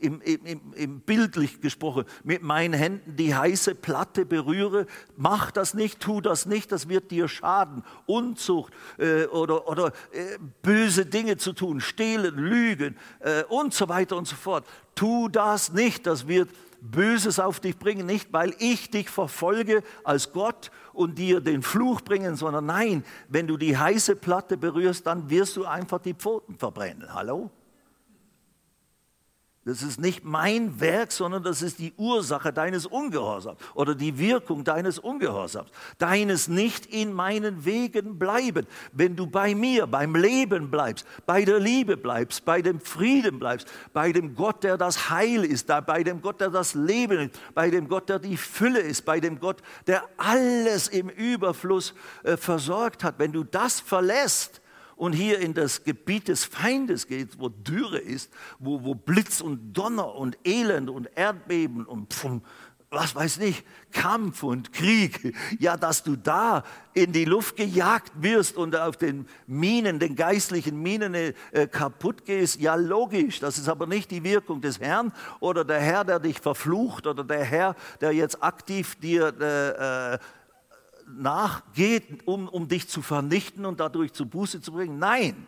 im, 0.00 0.20
im, 0.22 0.72
im, 0.74 1.00
bildlich 1.00 1.60
gesprochen, 1.60 2.04
mit 2.24 2.42
meinen 2.42 2.72
Händen 2.72 3.16
die 3.16 3.34
heiße 3.34 3.74
Platte 3.74 4.24
berühre, 4.24 4.86
mach 5.16 5.50
das 5.50 5.74
nicht, 5.74 6.00
tu 6.00 6.20
das 6.20 6.46
nicht, 6.46 6.72
das 6.72 6.88
wird 6.88 7.10
dir 7.10 7.28
schaden. 7.28 7.84
Unzucht 8.06 8.72
äh, 8.98 9.26
oder, 9.26 9.68
oder 9.68 9.88
äh, 10.12 10.38
böse 10.62 11.06
Dinge 11.06 11.36
zu 11.36 11.52
tun, 11.52 11.80
stehlen, 11.80 12.36
lügen 12.36 12.96
äh, 13.20 13.44
und 13.44 13.74
so 13.74 13.88
weiter 13.88 14.16
und 14.16 14.26
so 14.26 14.36
fort. 14.36 14.66
Tu 14.94 15.28
das 15.28 15.72
nicht, 15.72 16.06
das 16.06 16.26
wird 16.26 16.48
Böses 16.80 17.38
auf 17.38 17.60
dich 17.60 17.78
bringen, 17.78 18.06
nicht 18.06 18.32
weil 18.32 18.54
ich 18.58 18.90
dich 18.90 19.10
verfolge 19.10 19.82
als 20.04 20.32
Gott 20.32 20.70
und 20.92 21.18
dir 21.18 21.40
den 21.40 21.62
Fluch 21.62 22.00
bringen, 22.00 22.36
sondern 22.36 22.66
nein, 22.66 23.04
wenn 23.28 23.46
du 23.46 23.56
die 23.56 23.76
heiße 23.76 24.16
Platte 24.16 24.56
berührst, 24.56 25.06
dann 25.06 25.30
wirst 25.30 25.56
du 25.56 25.64
einfach 25.64 26.00
die 26.00 26.14
Pfoten 26.14 26.56
verbrennen. 26.56 27.12
Hallo? 27.12 27.50
Das 29.66 29.82
ist 29.82 30.00
nicht 30.00 30.24
mein 30.24 30.80
Werk, 30.80 31.12
sondern 31.12 31.42
das 31.42 31.60
ist 31.60 31.80
die 31.80 31.92
Ursache 31.98 32.50
deines 32.50 32.86
Ungehorsams 32.86 33.58
oder 33.74 33.94
die 33.94 34.18
Wirkung 34.18 34.64
deines 34.64 34.98
Ungehorsams. 34.98 35.68
Deines 35.98 36.48
nicht 36.48 36.86
in 36.86 37.12
meinen 37.12 37.66
Wegen 37.66 38.18
bleiben. 38.18 38.66
Wenn 38.92 39.16
du 39.16 39.26
bei 39.26 39.54
mir, 39.54 39.86
beim 39.86 40.16
Leben 40.16 40.70
bleibst, 40.70 41.06
bei 41.26 41.44
der 41.44 41.60
Liebe 41.60 41.98
bleibst, 41.98 42.46
bei 42.46 42.62
dem 42.62 42.80
Frieden 42.80 43.38
bleibst, 43.38 43.68
bei 43.92 44.12
dem 44.12 44.34
Gott, 44.34 44.64
der 44.64 44.78
das 44.78 45.10
Heil 45.10 45.44
ist, 45.44 45.66
bei 45.86 46.02
dem 46.04 46.22
Gott, 46.22 46.40
der 46.40 46.48
das 46.48 46.72
Leben 46.72 47.28
ist, 47.28 47.38
bei 47.54 47.68
dem 47.68 47.86
Gott, 47.86 48.08
der 48.08 48.18
die 48.18 48.38
Fülle 48.38 48.80
ist, 48.80 49.04
bei 49.04 49.20
dem 49.20 49.40
Gott, 49.40 49.60
der 49.86 50.04
alles 50.16 50.88
im 50.88 51.10
Überfluss 51.10 51.92
äh, 52.22 52.38
versorgt 52.38 53.04
hat. 53.04 53.18
Wenn 53.18 53.32
du 53.32 53.44
das 53.44 53.78
verlässt, 53.78 54.62
und 55.00 55.14
hier 55.14 55.38
in 55.38 55.54
das 55.54 55.82
Gebiet 55.82 56.28
des 56.28 56.44
Feindes 56.44 57.06
geht, 57.06 57.38
wo 57.38 57.48
Dürre 57.48 57.96
ist, 57.96 58.30
wo, 58.58 58.84
wo 58.84 58.94
Blitz 58.94 59.40
und 59.40 59.72
Donner 59.72 60.14
und 60.14 60.36
Elend 60.44 60.90
und 60.90 61.08
Erdbeben 61.16 61.86
und 61.86 62.12
pfum, 62.12 62.42
was 62.90 63.14
weiß 63.14 63.38
ich, 63.38 63.64
Kampf 63.92 64.42
und 64.42 64.74
Krieg, 64.74 65.34
ja, 65.58 65.78
dass 65.78 66.02
du 66.02 66.16
da 66.16 66.64
in 66.92 67.12
die 67.12 67.24
Luft 67.24 67.56
gejagt 67.56 68.12
wirst 68.16 68.58
und 68.58 68.76
auf 68.76 68.98
den 68.98 69.26
Minen, 69.46 70.00
den 70.00 70.16
geistlichen 70.16 70.82
Minen 70.82 71.14
äh, 71.14 71.32
kaputt 71.70 72.26
gehst, 72.26 72.60
ja, 72.60 72.74
logisch, 72.74 73.40
das 73.40 73.56
ist 73.56 73.70
aber 73.70 73.86
nicht 73.86 74.10
die 74.10 74.22
Wirkung 74.22 74.60
des 74.60 74.80
Herrn 74.80 75.14
oder 75.38 75.64
der 75.64 75.80
Herr, 75.80 76.04
der 76.04 76.18
dich 76.18 76.40
verflucht 76.40 77.06
oder 77.06 77.24
der 77.24 77.44
Herr, 77.44 77.74
der 78.02 78.12
jetzt 78.12 78.42
aktiv 78.42 78.96
dir 78.96 79.32
äh, 79.40 80.14
äh, 80.14 80.18
nachgeht, 81.18 82.26
um, 82.26 82.48
um 82.48 82.68
dich 82.68 82.88
zu 82.88 83.02
vernichten 83.02 83.64
und 83.66 83.80
dadurch 83.80 84.12
zu 84.12 84.26
Buße 84.26 84.60
zu 84.60 84.72
bringen. 84.72 84.98
Nein, 84.98 85.46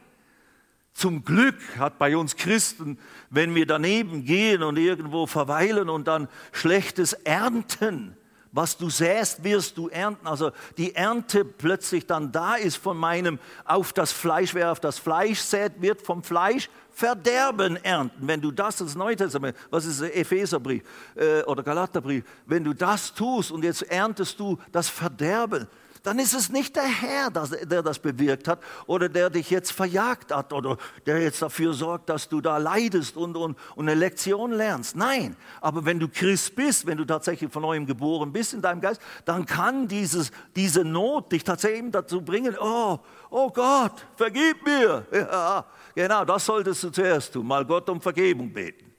zum 0.92 1.25
Glück 1.25 1.57
hat 1.79 1.98
bei 1.98 2.16
uns 2.16 2.37
Christen, 2.37 2.98
wenn 3.31 3.55
wir 3.55 3.66
daneben 3.66 4.25
gehen 4.25 4.62
und 4.62 4.77
irgendwo 4.77 5.27
verweilen 5.27 5.88
und 5.88 6.07
dann 6.07 6.29
schlechtes 6.53 7.14
ernten, 7.14 8.16
was 8.53 8.77
du 8.77 8.90
säst, 8.90 9.42
wirst 9.42 9.79
du 9.79 9.88
ernten. 9.88 10.27
Also 10.27 10.53
die 10.77 10.94
Ernte 10.94 11.44
plötzlich 11.44 12.07
dann 12.07 12.31
da 12.31 12.57
ist 12.57 12.77
von 12.77 12.98
meinem 12.98 13.38
auf 13.64 13.94
das 13.94 14.12
Fleisch, 14.12 14.55
wer 14.55 14.70
auf 14.70 14.81
das 14.81 14.98
Fleisch 14.98 15.40
sät, 15.40 15.81
wird 15.81 16.03
vom 16.03 16.22
Fleisch 16.22 16.68
Verderben 16.93 17.77
ernten. 17.77 18.27
Wenn 18.27 18.41
du 18.41 18.51
das 18.51 18.81
ins 18.81 18.95
Neue 18.95 19.17
Testament, 19.17 19.57
was 19.71 19.87
ist 19.87 20.03
Epheserbrief 20.03 20.83
äh, 21.15 21.43
oder 21.43 21.63
Galaterbrief, 21.63 22.25
wenn 22.47 22.65
du 22.65 22.75
das 22.75 23.13
tust 23.15 23.51
und 23.51 23.65
jetzt 23.65 23.83
erntest 23.83 24.39
du 24.39 24.59
das 24.71 24.89
Verderben, 24.89 25.67
dann 26.03 26.19
ist 26.19 26.35
es 26.35 26.49
nicht 26.51 26.75
der 26.77 26.85
Herr, 26.85 27.31
der 27.31 27.83
das 27.83 27.99
bewirkt 27.99 28.49
hat 28.49 28.61
oder 28.87 29.09
der 29.09 29.31
dich 29.31 29.51
jetzt 29.51 29.73
verjagt 29.73 30.35
hat 30.35 30.53
oder 30.53 30.77
der 31.07 31.21
jetzt 31.23 31.41
dafür 31.41 31.75
sorgt, 31.75 32.09
dass 32.09 32.29
du 32.29 32.41
da 32.41 32.59
leidest 32.59 33.17
und, 33.17 33.37
und, 33.37 33.57
und 33.77 33.89
eine 33.89 33.99
Lektion 33.99 34.53
lernst. 34.53 34.97
Nein, 34.97 35.37
aber 35.61 35.85
wenn 35.85 36.01
du 36.01 36.09
Christ 36.09 36.55
bist, 36.57 36.87
wenn 36.87 36.99
du 36.99 37.05
tatsächlich 37.05 37.53
von 37.53 37.63
neuem 37.63 37.87
geboren 37.87 38.33
bist 38.33 38.53
in 38.53 38.63
deinem 38.63 38.81
Geist, 38.81 39.01
dann 39.25 39.47
kann 39.47 39.87
dieses, 39.87 40.33
diese 40.57 40.85
Not 40.85 41.31
dich 41.31 41.45
tatsächlich 41.45 41.93
dazu 41.93 42.21
bringen, 42.21 42.57
oh, 42.61 42.99
oh 43.31 43.51
Gott, 43.51 44.05
vergib 44.17 44.65
mir. 44.65 45.07
Ja, 45.33 45.65
genau, 45.95 46.25
das 46.25 46.45
solltest 46.47 46.85
du 46.85 46.91
zuerst 46.91 47.33
tun, 47.33 47.47
mal 47.47 47.65
Gott 47.65 47.89
um 47.89 48.01
Vergebung 48.01 48.53
beten. 48.53 48.93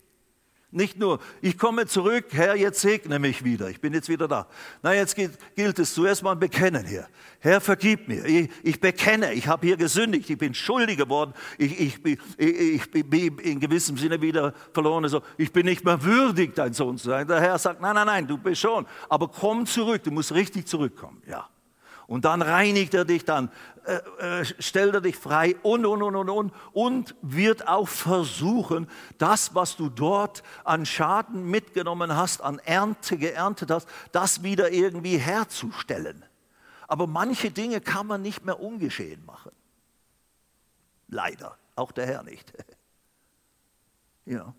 Nicht 0.76 0.98
nur, 0.98 1.20
ich 1.40 1.56
komme 1.56 1.86
zurück, 1.86 2.26
Herr, 2.32 2.56
jetzt 2.56 2.82
segne 2.82 3.20
mich 3.20 3.44
wieder, 3.44 3.70
ich 3.70 3.80
bin 3.80 3.94
jetzt 3.94 4.10
wieder 4.10 4.28
da. 4.28 4.48
Nein, 4.82 4.98
jetzt 4.98 5.16
gilt, 5.16 5.38
gilt 5.56 5.78
es 5.78 5.94
zuerst 5.94 6.24
mal 6.24 6.36
bekennen 6.36 6.84
hier. 6.84 7.08
Herr, 7.42 7.62
vergib 7.62 8.08
mir, 8.08 8.26
ich, 8.26 8.50
ich 8.64 8.80
bekenne, 8.80 9.34
ich 9.34 9.48
habe 9.48 9.68
hier 9.68 9.78
gesündigt, 9.78 10.28
ich 10.32 10.38
bin 10.40 10.56
schuldig 10.56 10.98
geworden, 10.98 11.34
ich, 11.60 11.80
ich, 11.80 12.00
ich, 12.40 12.92
bin 13.08 13.38
in 13.38 13.60
gewissem 13.60 13.98
Sinne 13.98 14.20
wieder 14.20 14.56
verloren. 14.74 15.04
Also, 15.04 15.22
ich 15.38 15.54
bin 15.54 15.68
nicht 15.68 15.86
mehr 15.86 16.04
würdig, 16.04 16.56
dein 16.56 16.74
Sohn 16.74 16.98
zu 16.98 17.10
sein. 17.10 17.28
Der 17.28 17.40
Herr 17.40 17.60
sagt, 17.60 17.80
nein, 17.80 17.94
nein, 17.94 18.08
nein, 18.08 18.28
du 18.28 18.40
bist 18.40 18.62
schon, 18.62 18.88
aber 19.10 19.28
komm 19.28 19.68
zurück, 19.68 20.02
du 20.02 20.10
musst 20.10 20.34
richtig 20.34 20.66
zurückkommen. 20.66 21.22
Ja. 21.28 21.50
Und 22.08 22.26
dann 22.26 22.42
reinigt 22.42 22.94
er 22.94 23.06
dich, 23.06 23.26
dann 23.26 23.50
äh, 23.86 24.42
äh, 24.42 24.46
stellt 24.60 24.94
er 24.94 25.02
dich 25.02 25.18
frei 25.18 25.56
und, 25.62 25.86
und, 25.86 26.02
und, 26.02 26.16
und, 26.16 26.30
und, 26.30 26.54
und 26.74 27.16
wird 27.22 27.68
auch 27.68 27.88
versuchen, 27.88 28.88
das, 29.18 29.56
was 29.56 29.76
du 29.76 29.90
dort 29.90 30.44
an 30.64 30.86
Schaden 30.86 31.50
mitgenommen 31.50 32.16
hast, 32.16 32.42
an 32.42 32.60
Ernte 32.60 33.18
geerntet 33.18 33.72
hast, 33.72 33.88
das 34.12 34.44
wieder 34.44 34.72
irgendwie 34.72 35.18
herzustellen. 35.18 36.24
Aber 36.88 37.08
manche 37.08 37.52
Dinge 37.52 37.82
kann 37.82 38.08
man 38.08 38.22
nicht 38.22 38.46
mehr 38.46 38.60
ungeschehen 38.60 39.26
machen. 39.26 39.52
Leider, 41.08 41.58
auch 41.76 41.92
der 41.92 42.06
Herr 42.06 42.24
nicht. 42.24 42.54
ja. 44.26 44.54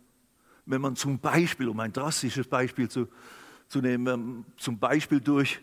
Wenn 0.66 0.80
man 0.80 0.96
zum 0.96 1.18
Beispiel, 1.18 1.68
um 1.68 1.78
ein 1.80 1.92
drastisches 1.92 2.46
Beispiel 2.46 2.88
zu, 2.88 3.08
zu 3.68 3.80
nehmen, 3.80 4.46
zum 4.56 4.78
Beispiel 4.78 5.20
durch 5.20 5.60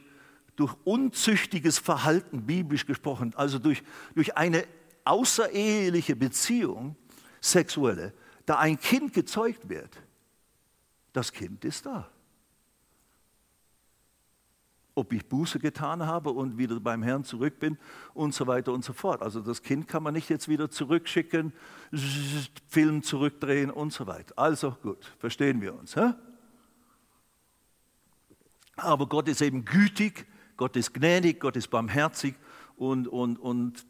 durch 0.62 0.76
unzüchtiges 0.84 1.80
Verhalten, 1.80 2.46
biblisch 2.46 2.86
gesprochen, 2.86 3.34
also 3.36 3.58
durch, 3.58 3.82
durch 4.14 4.38
eine 4.38 4.64
außereheliche 5.06 6.16
Beziehung, 6.16 6.96
sexuelle, 7.42 8.14
da 8.46 8.60
ein 8.60 8.80
Kind 8.80 9.12
gezeugt 9.12 9.68
wird, 9.68 9.98
das 11.14 11.32
Kind 11.32 11.66
ist 11.66 11.88
da. 11.88 12.08
Ob 14.94 15.12
ich 15.14 15.28
Buße 15.28 15.58
getan 15.58 16.06
habe 16.06 16.30
und 16.30 16.60
wieder 16.60 16.80
beim 16.80 17.02
Herrn 17.02 17.24
zurück 17.24 17.60
bin 17.60 17.80
und 18.14 18.36
so 18.36 18.46
weiter 18.46 18.72
und 18.72 18.86
so 18.86 18.94
fort. 18.94 19.24
Also 19.24 19.42
das 19.42 19.64
Kind 19.64 19.88
kann 19.88 20.04
man 20.04 20.14
nicht 20.14 20.30
jetzt 20.30 20.48
wieder 20.48 20.70
zurückschicken, 20.70 21.54
Film 22.68 23.02
zurückdrehen 23.02 23.72
und 23.72 23.94
so 23.94 24.06
weiter. 24.06 24.38
Also 24.38 24.78
gut, 24.84 25.12
verstehen 25.18 25.60
wir 25.60 25.74
uns. 25.74 25.96
Hä? 25.96 26.14
Aber 28.76 29.08
Gott 29.08 29.28
ist 29.28 29.42
eben 29.42 29.66
gütig 29.66 30.28
Gott 30.62 30.76
ist 30.76 30.94
gnädig, 30.94 31.40
Gott 31.40 31.56
ist 31.56 31.72
barmherzig 31.72 32.36
und, 32.76 33.08
und, 33.08 33.38
und 33.38 33.84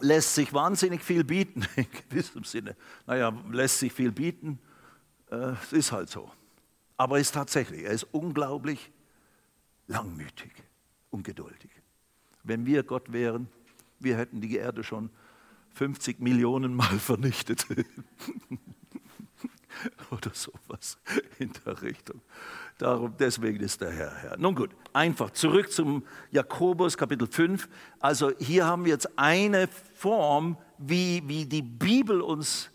lässt 0.00 0.34
sich 0.34 0.52
wahnsinnig 0.52 1.04
viel 1.04 1.22
bieten, 1.22 1.64
in 1.76 1.86
gewissem 2.08 2.42
Sinne. 2.42 2.74
Naja, 3.06 3.32
lässt 3.52 3.78
sich 3.78 3.92
viel 3.92 4.10
bieten, 4.10 4.58
äh, 5.30 5.52
es 5.62 5.72
ist 5.72 5.92
halt 5.92 6.10
so. 6.10 6.28
Aber 6.96 7.18
er 7.18 7.20
ist 7.20 7.34
tatsächlich, 7.34 7.84
er 7.84 7.92
ist 7.92 8.02
unglaublich 8.10 8.90
langmütig 9.86 10.50
und 11.10 11.22
geduldig. 11.22 11.70
Wenn 12.42 12.66
wir 12.66 12.82
Gott 12.82 13.12
wären, 13.12 13.46
wir 14.00 14.16
hätten 14.16 14.40
die 14.40 14.56
Erde 14.56 14.82
schon 14.82 15.10
50 15.74 16.18
Millionen 16.18 16.74
Mal 16.74 16.98
vernichtet. 17.00 17.64
Oder 20.10 20.34
sowas 20.34 20.98
in 21.38 21.52
der 21.64 21.80
Richtung. 21.80 22.20
Darum, 22.78 23.12
deswegen 23.18 23.58
ist 23.58 23.80
der 23.80 23.90
Herr 23.90 24.14
Herr. 24.22 24.38
Nun 24.38 24.54
gut, 24.54 24.70
einfach 24.92 25.30
zurück 25.30 25.72
zum 25.72 26.04
Jakobus 26.30 26.96
Kapitel 26.96 27.26
5. 27.26 27.68
Also 27.98 28.30
hier 28.38 28.66
haben 28.66 28.84
wir 28.84 28.92
jetzt 28.92 29.18
eine 29.18 29.68
Form, 29.94 30.56
wie, 30.78 31.24
wie 31.26 31.44
die 31.44 31.62
Bibel 31.62 32.20
uns 32.20 32.70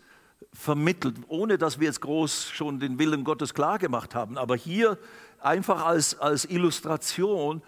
vermittelt, 0.52 1.16
ohne 1.28 1.56
dass 1.56 1.80
wir 1.80 1.86
jetzt 1.86 2.02
groß 2.02 2.50
schon 2.50 2.80
den 2.80 2.98
Willen 2.98 3.24
Gottes 3.24 3.54
klar 3.54 3.78
gemacht 3.78 4.14
haben. 4.14 4.36
Aber 4.36 4.56
hier 4.56 4.98
einfach 5.40 5.86
als, 5.86 6.18
als 6.20 6.44
Illustration 6.44 7.62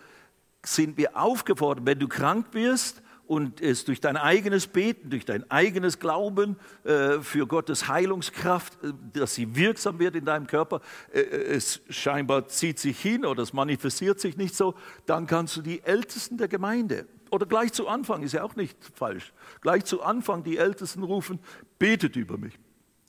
sind 0.63 0.99
wir 0.99 1.17
aufgefordert, 1.17 1.87
wenn 1.87 1.99
du 1.99 2.07
krank 2.07 2.49
wirst, 2.53 3.01
und 3.27 3.61
es 3.61 3.85
durch 3.85 4.01
dein 4.01 4.17
eigenes 4.17 4.67
Beten, 4.67 5.11
durch 5.11 5.25
dein 5.25 5.51
eigenes 5.51 5.99
Glauben 5.99 6.57
äh, 6.85 7.21
für 7.21 7.47
Gottes 7.47 7.89
Heilungskraft, 7.89 8.83
äh, 8.83 8.93
dass 9.13 9.35
sie 9.35 9.57
wirksam 9.57 9.99
wird 9.99 10.17
in 10.17 10.25
deinem 10.25 10.47
Körper, 10.47 10.81
äh, 11.13 11.21
es 11.21 11.81
scheinbar 11.89 12.49
zieht 12.49 12.79
sich 12.79 13.01
hin 13.01 13.25
oder 13.25 13.43
es 13.43 13.53
manifestiert 13.53 14.21
sich 14.21 14.37
nicht 14.37 14.55
so, 14.55 14.75
dann 15.07 15.27
kannst 15.27 15.57
du 15.57 15.63
die 15.63 15.83
Ältesten 15.83 16.39
der 16.39 16.49
Gemeinde 16.49 17.07
oder 17.31 17.47
gleich 17.47 17.73
zu 17.73 17.89
Anfang, 17.89 18.23
ist 18.23 18.33
ja 18.33 18.43
auch 18.43 18.57
nicht 18.57 18.77
falsch, 18.95 19.33
gleich 19.61 19.85
zu 19.85 20.03
Anfang 20.03 20.45
die 20.45 20.59
Ältesten 20.59 21.03
rufen, 21.03 21.41
betet 21.79 22.17
über 22.17 22.39
mich 22.39 22.59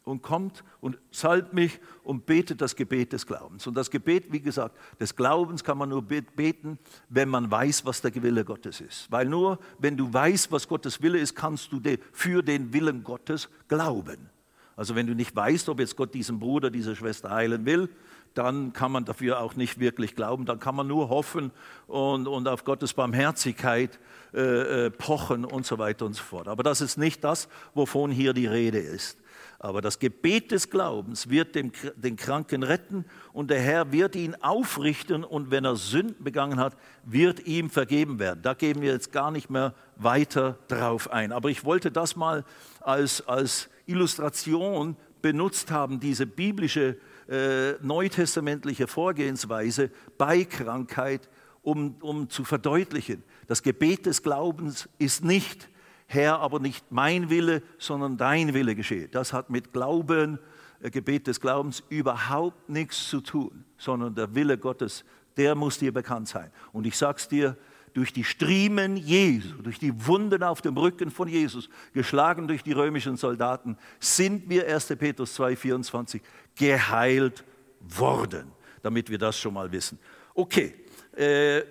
und 0.07 0.21
kommt 0.21 0.63
und 0.79 0.97
salbt 1.11 1.53
mich 1.53 1.79
und 2.03 2.25
betet 2.25 2.61
das 2.61 2.75
Gebet 2.75 3.11
des 3.11 3.27
Glaubens. 3.27 3.67
Und 3.67 3.75
das 3.75 3.91
Gebet, 3.91 4.31
wie 4.31 4.39
gesagt, 4.39 4.77
des 4.99 5.15
Glaubens 5.15 5.63
kann 5.63 5.77
man 5.77 5.89
nur 5.89 6.01
beten, 6.01 6.79
wenn 7.09 7.27
man 7.27 7.51
weiß, 7.51 7.85
was 7.85 8.01
der 8.01 8.15
Wille 8.23 8.45
Gottes 8.45 8.79
ist. 8.79 9.11
Weil 9.11 9.27
nur 9.27 9.59
wenn 9.79 9.97
du 9.97 10.11
weißt, 10.11 10.51
was 10.51 10.67
Gottes 10.67 11.01
Wille 11.01 11.19
ist, 11.19 11.35
kannst 11.35 11.73
du 11.73 11.81
für 12.13 12.41
den 12.41 12.73
Willen 12.73 13.03
Gottes 13.03 13.49
glauben. 13.67 14.29
Also 14.77 14.95
wenn 14.95 15.07
du 15.07 15.13
nicht 15.13 15.35
weißt, 15.35 15.67
ob 15.69 15.79
jetzt 15.79 15.97
Gott 15.97 16.13
diesen 16.13 16.39
Bruder, 16.39 16.69
diese 16.69 16.95
Schwester 16.95 17.31
heilen 17.31 17.65
will, 17.65 17.89
dann 18.33 18.71
kann 18.71 18.91
man 18.91 19.03
dafür 19.03 19.41
auch 19.41 19.55
nicht 19.55 19.79
wirklich 19.79 20.15
glauben. 20.15 20.45
Dann 20.45 20.59
kann 20.59 20.75
man 20.75 20.87
nur 20.87 21.09
hoffen 21.09 21.51
und, 21.87 22.27
und 22.27 22.47
auf 22.47 22.63
Gottes 22.63 22.93
Barmherzigkeit 22.93 23.99
äh, 24.33 24.85
äh 24.85 24.89
pochen 24.91 25.43
und 25.43 25.65
so 25.65 25.79
weiter 25.79 26.05
und 26.05 26.13
so 26.13 26.23
fort. 26.23 26.47
Aber 26.47 26.63
das 26.63 26.79
ist 26.79 26.97
nicht 26.97 27.23
das, 27.23 27.49
wovon 27.73 28.11
hier 28.11 28.33
die 28.33 28.45
Rede 28.45 28.77
ist. 28.77 29.17
Aber 29.59 29.81
das 29.81 29.97
Gebet 29.97 30.51
des 30.51 30.69
Glaubens 30.69 31.29
wird 31.29 31.55
den, 31.55 31.71
den 31.95 32.15
Kranken 32.15 32.61
retten 32.61 33.05
und 33.33 33.49
der 33.49 33.59
Herr 33.59 33.91
wird 33.91 34.15
ihn 34.15 34.35
aufrichten 34.35 35.23
und 35.23 35.49
wenn 35.49 35.65
er 35.65 35.75
Sünden 35.75 36.23
begangen 36.23 36.59
hat, 36.59 36.77
wird 37.03 37.47
ihm 37.47 37.71
vergeben 37.71 38.19
werden. 38.19 38.41
Da 38.43 38.53
gehen 38.53 38.81
wir 38.81 38.91
jetzt 38.91 39.11
gar 39.11 39.31
nicht 39.31 39.49
mehr 39.49 39.73
weiter 39.95 40.59
drauf 40.67 41.09
ein. 41.09 41.31
Aber 41.31 41.49
ich 41.49 41.65
wollte 41.65 41.91
das 41.91 42.15
mal 42.15 42.45
als, 42.81 43.27
als 43.27 43.69
Illustration 43.87 44.95
benutzt 45.23 45.71
haben, 45.71 45.99
diese 45.99 46.27
biblische 46.27 46.97
äh, 47.27 47.73
neutestamentliche 47.81 48.85
Vorgehensweise 48.85 49.89
bei 50.19 50.43
Krankheit, 50.43 51.29
um, 51.63 51.95
um 52.01 52.29
zu 52.29 52.45
verdeutlichen, 52.45 53.23
das 53.47 53.63
Gebet 53.63 54.05
des 54.05 54.21
Glaubens 54.21 54.87
ist 54.99 55.25
nicht, 55.25 55.67
Herr, 56.07 56.39
aber 56.39 56.59
nicht 56.59 56.85
mein 56.89 57.29
Wille, 57.29 57.61
sondern 57.77 58.17
dein 58.17 58.53
Wille 58.53 58.75
geschehe. 58.75 59.09
Das 59.09 59.33
hat 59.33 59.49
mit 59.49 59.73
Glauben, 59.73 60.39
äh, 60.81 60.89
Gebet 60.89 61.27
des 61.27 61.41
Glaubens 61.41 61.83
überhaupt 61.89 62.69
nichts 62.69 63.09
zu 63.09 63.21
tun, 63.21 63.65
sondern 63.77 64.15
der 64.15 64.33
Wille 64.33 64.57
Gottes, 64.57 65.03
der 65.35 65.53
muss 65.53 65.77
dir 65.77 65.93
bekannt 65.93 66.29
sein. 66.29 66.49
Und 66.71 66.87
ich 66.87 66.97
sage 66.97 67.17
es 67.17 67.27
dir, 67.27 67.57
durch 67.93 68.13
die 68.13 68.23
Striemen 68.23 68.95
Jesu, 68.95 69.55
durch 69.61 69.79
die 69.79 70.05
Wunden 70.05 70.43
auf 70.43 70.61
dem 70.61 70.77
Rücken 70.77 71.09
von 71.09 71.27
Jesus, 71.27 71.67
geschlagen 71.93 72.47
durch 72.47 72.61
die 72.61 72.73
römischen 72.73 73.17
Soldaten, 73.17 73.75
sind 73.99 74.49
wir, 74.49 74.67
1. 74.67 74.95
Petrus 74.97 75.37
2,24, 75.39 76.21
geheilt 76.55 77.43
worden, 77.79 78.51
damit 78.83 79.09
wir 79.09 79.17
das 79.17 79.39
schon 79.39 79.55
mal 79.55 79.71
wissen. 79.71 79.97
Okay, 80.35 80.75
äh, 81.13 81.63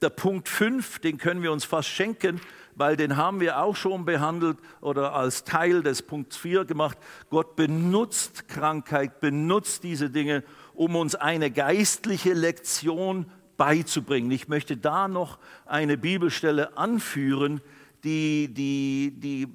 der 0.00 0.10
Punkt 0.10 0.48
5, 0.48 1.00
den 1.00 1.18
können 1.18 1.42
wir 1.42 1.50
uns 1.50 1.64
fast 1.64 1.88
schenken, 1.88 2.40
weil 2.76 2.96
den 2.96 3.16
haben 3.16 3.40
wir 3.40 3.60
auch 3.60 3.76
schon 3.76 4.04
behandelt 4.04 4.58
oder 4.80 5.14
als 5.14 5.44
Teil 5.44 5.82
des 5.82 6.02
Punkts 6.02 6.36
4 6.36 6.64
gemacht. 6.64 6.98
Gott 7.30 7.56
benutzt 7.56 8.48
Krankheit, 8.48 9.20
benutzt 9.20 9.84
diese 9.84 10.10
Dinge, 10.10 10.44
um 10.74 10.96
uns 10.96 11.14
eine 11.14 11.50
geistliche 11.50 12.32
Lektion 12.32 13.26
beizubringen. 13.56 14.30
Ich 14.30 14.48
möchte 14.48 14.76
da 14.76 15.08
noch 15.08 15.38
eine 15.66 15.96
Bibelstelle 15.96 16.76
anführen, 16.76 17.60
die, 18.02 18.52
die, 18.52 19.14
die, 19.16 19.48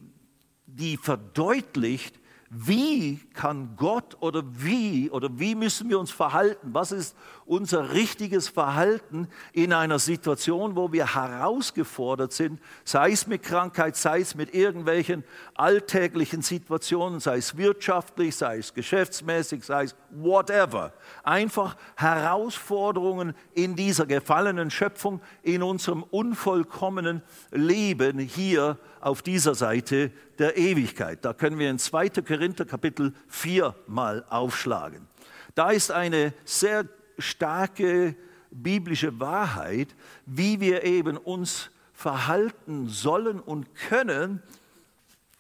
die 0.65 0.97
verdeutlicht, 0.97 2.19
wie 2.49 3.19
kann 3.33 3.75
Gott 3.75 4.17
oder 4.21 4.43
wie 4.43 5.11
oder 5.11 5.29
wie 5.39 5.53
müssen 5.53 5.87
wir 5.89 5.99
uns 5.99 6.09
verhalten? 6.09 6.69
Was 6.73 6.91
ist 6.91 7.15
unser 7.49 7.93
richtiges 7.93 8.47
Verhalten 8.47 9.27
in 9.53 9.73
einer 9.73 9.97
Situation, 9.97 10.75
wo 10.75 10.93
wir 10.93 11.15
herausgefordert 11.15 12.31
sind, 12.31 12.61
sei 12.83 13.11
es 13.11 13.25
mit 13.25 13.41
Krankheit, 13.41 13.95
sei 13.95 14.19
es 14.19 14.35
mit 14.35 14.53
irgendwelchen 14.53 15.23
alltäglichen 15.55 16.43
Situationen, 16.43 17.19
sei 17.19 17.37
es 17.37 17.57
wirtschaftlich, 17.57 18.35
sei 18.35 18.59
es 18.59 18.75
geschäftsmäßig, 18.75 19.63
sei 19.63 19.85
es 19.85 19.95
whatever. 20.11 20.93
Einfach 21.23 21.75
Herausforderungen 21.95 23.33
in 23.55 23.75
dieser 23.75 24.05
gefallenen 24.05 24.69
Schöpfung, 24.69 25.19
in 25.41 25.63
unserem 25.63 26.03
unvollkommenen 26.03 27.23
Leben 27.49 28.19
hier 28.19 28.77
auf 29.01 29.23
dieser 29.23 29.55
Seite 29.55 30.11
der 30.37 30.55
Ewigkeit. 30.55 31.25
Da 31.25 31.33
können 31.33 31.57
wir 31.57 31.71
in 31.71 31.79
2. 31.79 32.09
Korinther 32.09 32.65
Kapitel 32.65 33.11
4 33.27 33.73
mal 33.87 34.23
aufschlagen. 34.29 35.07
Da 35.55 35.71
ist 35.71 35.91
eine 35.91 36.33
sehr 36.45 36.85
starke 37.19 38.15
biblische 38.51 39.19
Wahrheit, 39.19 39.95
wie 40.25 40.59
wir 40.59 40.83
eben 40.83 41.17
uns 41.17 41.69
verhalten 41.93 42.87
sollen 42.87 43.39
und 43.39 43.75
können 43.75 44.41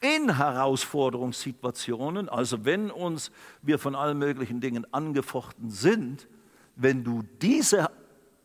in 0.01 0.37
Herausforderungssituationen, 0.37 2.29
also 2.29 2.63
wenn 2.65 2.89
uns 2.91 3.31
wir 3.61 3.79
von 3.79 3.95
allen 3.95 4.17
möglichen 4.17 4.61
Dingen 4.61 4.85
angefochten 4.93 5.69
sind, 5.69 6.27
wenn 6.75 7.03
du 7.03 7.23
diese 7.41 7.89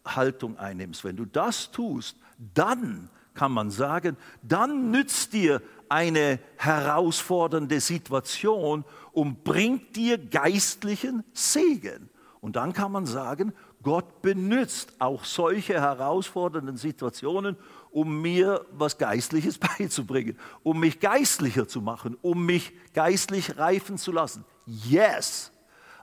Haltung 0.04 0.58
einnimmst, 0.58 1.04
wenn 1.04 1.16
du 1.16 1.24
das 1.24 1.70
tust, 1.70 2.16
dann 2.54 3.08
kann 3.34 3.52
man 3.52 3.70
sagen, 3.70 4.16
dann 4.42 4.90
nützt 4.90 5.32
dir 5.32 5.62
eine 5.88 6.38
herausfordernde 6.56 7.80
Situation 7.80 8.84
und 9.12 9.44
bringt 9.44 9.96
dir 9.96 10.18
geistlichen 10.18 11.24
Segen. 11.32 12.10
Und 12.44 12.56
dann 12.56 12.74
kann 12.74 12.92
man 12.92 13.06
sagen, 13.06 13.54
Gott 13.82 14.20
benutzt 14.20 14.96
auch 14.98 15.24
solche 15.24 15.80
herausfordernden 15.80 16.76
Situationen, 16.76 17.56
um 17.90 18.20
mir 18.20 18.66
was 18.70 18.98
Geistliches 18.98 19.56
beizubringen, 19.78 20.38
um 20.62 20.78
mich 20.78 21.00
geistlicher 21.00 21.66
zu 21.66 21.80
machen, 21.80 22.18
um 22.20 22.44
mich 22.44 22.74
geistlich 22.92 23.56
reifen 23.56 23.96
zu 23.96 24.12
lassen. 24.12 24.44
Yes, 24.66 25.52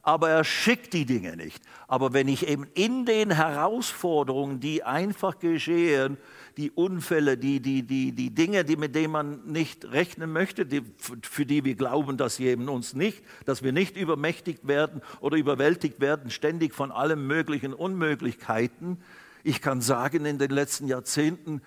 aber 0.03 0.29
er 0.29 0.43
schickt 0.43 0.93
die 0.93 1.05
Dinge 1.05 1.35
nicht. 1.37 1.63
Aber 1.87 2.13
wenn 2.13 2.27
ich 2.27 2.47
eben 2.47 2.65
in 2.73 3.05
den 3.05 3.31
Herausforderungen, 3.31 4.59
die 4.59 4.83
einfach 4.83 5.39
geschehen, 5.39 6.17
die 6.57 6.71
Unfälle, 6.71 7.37
die, 7.37 7.59
die, 7.59 7.83
die, 7.83 8.11
die 8.11 8.33
Dinge, 8.33 8.65
die, 8.65 8.75
mit 8.75 8.95
denen 8.95 9.11
man 9.11 9.45
nicht 9.45 9.85
rechnen 9.85 10.31
möchte, 10.31 10.65
die, 10.65 10.81
für 11.21 11.45
die 11.45 11.63
wir 11.63 11.75
glauben, 11.75 12.17
dass 12.17 12.37
sie 12.37 12.47
eben 12.47 12.67
uns 12.67 12.93
nicht, 12.93 13.23
dass 13.45 13.63
wir 13.63 13.71
nicht 13.71 13.95
übermächtigt 13.95 14.67
werden 14.67 15.01
oder 15.19 15.37
überwältigt 15.37 16.01
werden, 16.01 16.31
ständig 16.31 16.73
von 16.73 16.91
allen 16.91 17.25
möglichen 17.27 17.73
Unmöglichkeiten. 17.73 19.01
Ich 19.43 19.61
kann 19.61 19.81
sagen, 19.81 20.25
in 20.25 20.39
den 20.39 20.51
letzten 20.51 20.87
Jahrzehnten 20.87 21.61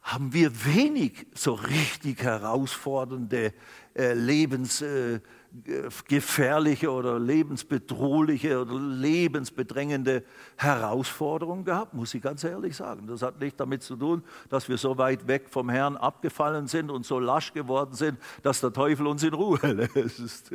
haben 0.00 0.32
wir 0.34 0.64
wenig 0.66 1.26
so 1.34 1.54
richtig 1.54 2.22
herausfordernde 2.22 3.52
äh, 3.94 4.14
Lebens... 4.14 4.80
Äh, 4.80 5.20
gefährliche 6.08 6.90
oder 6.90 7.18
lebensbedrohliche 7.20 8.60
oder 8.60 8.74
lebensbedrängende 8.74 10.24
Herausforderungen 10.56 11.64
gehabt, 11.64 11.94
muss 11.94 12.12
ich 12.14 12.22
ganz 12.22 12.42
ehrlich 12.42 12.74
sagen. 12.74 13.06
Das 13.06 13.22
hat 13.22 13.40
nicht 13.40 13.60
damit 13.60 13.82
zu 13.82 13.94
tun, 13.94 14.24
dass 14.48 14.68
wir 14.68 14.78
so 14.78 14.98
weit 14.98 15.28
weg 15.28 15.48
vom 15.48 15.68
Herrn 15.68 15.96
abgefallen 15.96 16.66
sind 16.66 16.90
und 16.90 17.06
so 17.06 17.20
lasch 17.20 17.52
geworden 17.52 17.94
sind, 17.94 18.18
dass 18.42 18.60
der 18.60 18.72
Teufel 18.72 19.06
uns 19.06 19.22
in 19.22 19.32
Ruhe 19.32 19.60
lässt. 19.94 20.50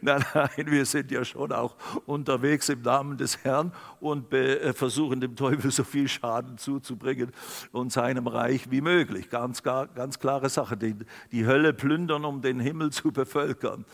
Nein, 0.00 0.24
nein, 0.34 0.66
wir 0.66 0.86
sind 0.86 1.10
ja 1.10 1.24
schon 1.24 1.50
auch 1.50 1.74
unterwegs 2.06 2.68
im 2.68 2.82
Namen 2.82 3.16
des 3.16 3.42
Herrn 3.42 3.72
und 3.98 4.32
äh, 4.32 4.72
versuchen 4.72 5.20
dem 5.20 5.34
Teufel 5.34 5.72
so 5.72 5.82
viel 5.82 6.06
Schaden 6.06 6.58
zuzubringen 6.58 7.32
und 7.72 7.92
seinem 7.92 8.28
Reich 8.28 8.70
wie 8.70 8.80
möglich. 8.80 9.30
Ganz, 9.30 9.64
ganz 9.64 10.20
klare 10.20 10.48
Sache. 10.48 10.76
Die, 10.76 10.94
die 11.32 11.44
Hölle 11.44 11.72
plündern, 11.72 12.24
um 12.24 12.40
den 12.40 12.60
Himmel 12.60 12.90
zu 12.90 13.10
bevölkern. 13.10 13.84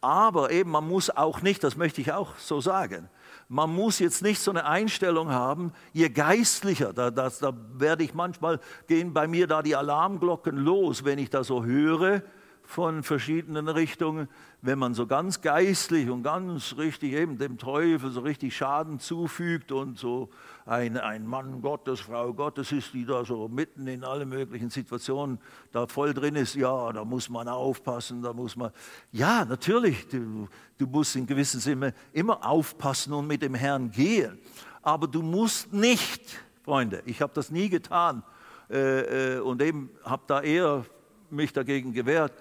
Aber 0.00 0.50
eben, 0.50 0.70
man 0.70 0.86
muss 0.86 1.10
auch 1.10 1.42
nicht, 1.42 1.64
das 1.64 1.76
möchte 1.76 2.00
ich 2.00 2.12
auch 2.12 2.36
so 2.36 2.60
sagen, 2.60 3.08
man 3.48 3.74
muss 3.74 3.98
jetzt 3.98 4.22
nicht 4.22 4.40
so 4.40 4.50
eine 4.50 4.66
Einstellung 4.66 5.30
haben, 5.30 5.72
je 5.92 6.08
geistlicher, 6.08 6.92
da, 6.92 7.10
das, 7.10 7.38
da 7.38 7.52
werde 7.74 8.04
ich 8.04 8.14
manchmal, 8.14 8.60
gehen 8.86 9.12
bei 9.12 9.26
mir 9.26 9.46
da 9.46 9.62
die 9.62 9.76
Alarmglocken 9.76 10.56
los, 10.56 11.04
wenn 11.04 11.18
ich 11.18 11.30
da 11.30 11.44
so 11.44 11.64
höre, 11.64 12.22
von 12.66 13.04
verschiedenen 13.04 13.68
Richtungen, 13.68 14.28
wenn 14.60 14.78
man 14.78 14.92
so 14.92 15.06
ganz 15.06 15.40
geistlich 15.40 16.10
und 16.10 16.24
ganz 16.24 16.76
richtig 16.76 17.12
eben 17.12 17.38
dem 17.38 17.58
Teufel 17.58 18.10
so 18.10 18.20
richtig 18.20 18.56
Schaden 18.56 18.98
zufügt 18.98 19.70
und 19.70 19.98
so 19.98 20.30
ein, 20.66 20.98
ein 20.98 21.24
Mann 21.26 21.62
Gottes, 21.62 22.00
Frau 22.00 22.34
Gottes 22.34 22.72
ist, 22.72 22.92
die 22.92 23.06
da 23.06 23.24
so 23.24 23.46
mitten 23.46 23.86
in 23.86 24.02
alle 24.02 24.26
möglichen 24.26 24.68
Situationen 24.68 25.38
da 25.70 25.86
voll 25.86 26.12
drin 26.12 26.34
ist, 26.34 26.56
ja, 26.56 26.92
da 26.92 27.04
muss 27.04 27.30
man 27.30 27.46
aufpassen, 27.46 28.20
da 28.20 28.32
muss 28.32 28.56
man, 28.56 28.72
ja, 29.12 29.44
natürlich, 29.44 30.08
du, 30.08 30.48
du 30.76 30.86
musst 30.86 31.14
in 31.14 31.26
gewissem 31.26 31.60
Sinne 31.60 31.94
immer 32.12 32.44
aufpassen 32.44 33.12
und 33.12 33.28
mit 33.28 33.42
dem 33.42 33.54
Herrn 33.54 33.92
gehen, 33.92 34.38
aber 34.82 35.06
du 35.06 35.22
musst 35.22 35.72
nicht, 35.72 36.40
Freunde, 36.64 37.02
ich 37.06 37.22
habe 37.22 37.32
das 37.32 37.52
nie 37.52 37.68
getan 37.68 38.24
äh, 38.68 39.36
äh, 39.36 39.38
und 39.38 39.62
eben 39.62 39.90
habe 40.04 40.24
da 40.26 40.42
eher 40.42 40.84
mich 41.30 41.52
dagegen 41.52 41.92
gewehrt, 41.92 42.32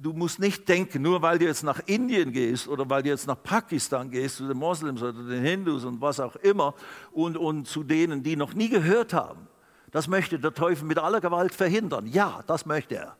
du 0.00 0.12
musst 0.12 0.38
nicht 0.38 0.68
denken, 0.68 1.02
nur 1.02 1.22
weil 1.22 1.38
du 1.38 1.44
jetzt 1.44 1.62
nach 1.62 1.80
Indien 1.86 2.32
gehst 2.32 2.68
oder 2.68 2.88
weil 2.88 3.02
du 3.02 3.10
jetzt 3.10 3.26
nach 3.26 3.40
Pakistan 3.42 4.10
gehst, 4.10 4.36
zu 4.36 4.48
den 4.48 4.56
Moslems 4.56 5.02
oder 5.02 5.12
den 5.12 5.42
Hindus 5.42 5.84
und 5.84 6.00
was 6.00 6.20
auch 6.20 6.36
immer 6.36 6.74
und, 7.12 7.36
und 7.36 7.66
zu 7.66 7.82
denen, 7.82 8.22
die 8.22 8.36
noch 8.36 8.54
nie 8.54 8.68
gehört 8.68 9.12
haben. 9.12 9.46
Das 9.90 10.08
möchte 10.08 10.38
der 10.38 10.54
Teufel 10.54 10.86
mit 10.86 10.98
aller 10.98 11.20
Gewalt 11.20 11.54
verhindern. 11.54 12.06
Ja, 12.06 12.42
das 12.46 12.64
möchte 12.64 12.96
er. 12.96 13.16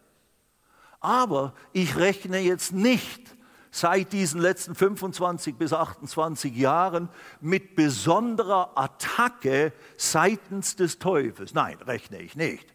Aber 1.01 1.55
ich 1.73 1.97
rechne 1.97 2.39
jetzt 2.39 2.73
nicht 2.73 3.37
seit 3.71 4.13
diesen 4.13 4.41
letzten 4.41 4.75
25 4.75 5.57
bis 5.57 5.73
28 5.73 6.55
Jahren 6.55 7.09
mit 7.41 7.77
besonderer 7.77 8.73
Attacke 8.77 9.73
seitens 9.97 10.77
des 10.77 10.99
Teufels. 10.99 11.55
Nein, 11.55 11.79
rechne 11.87 12.21
ich 12.21 12.37
nicht. 12.37 12.67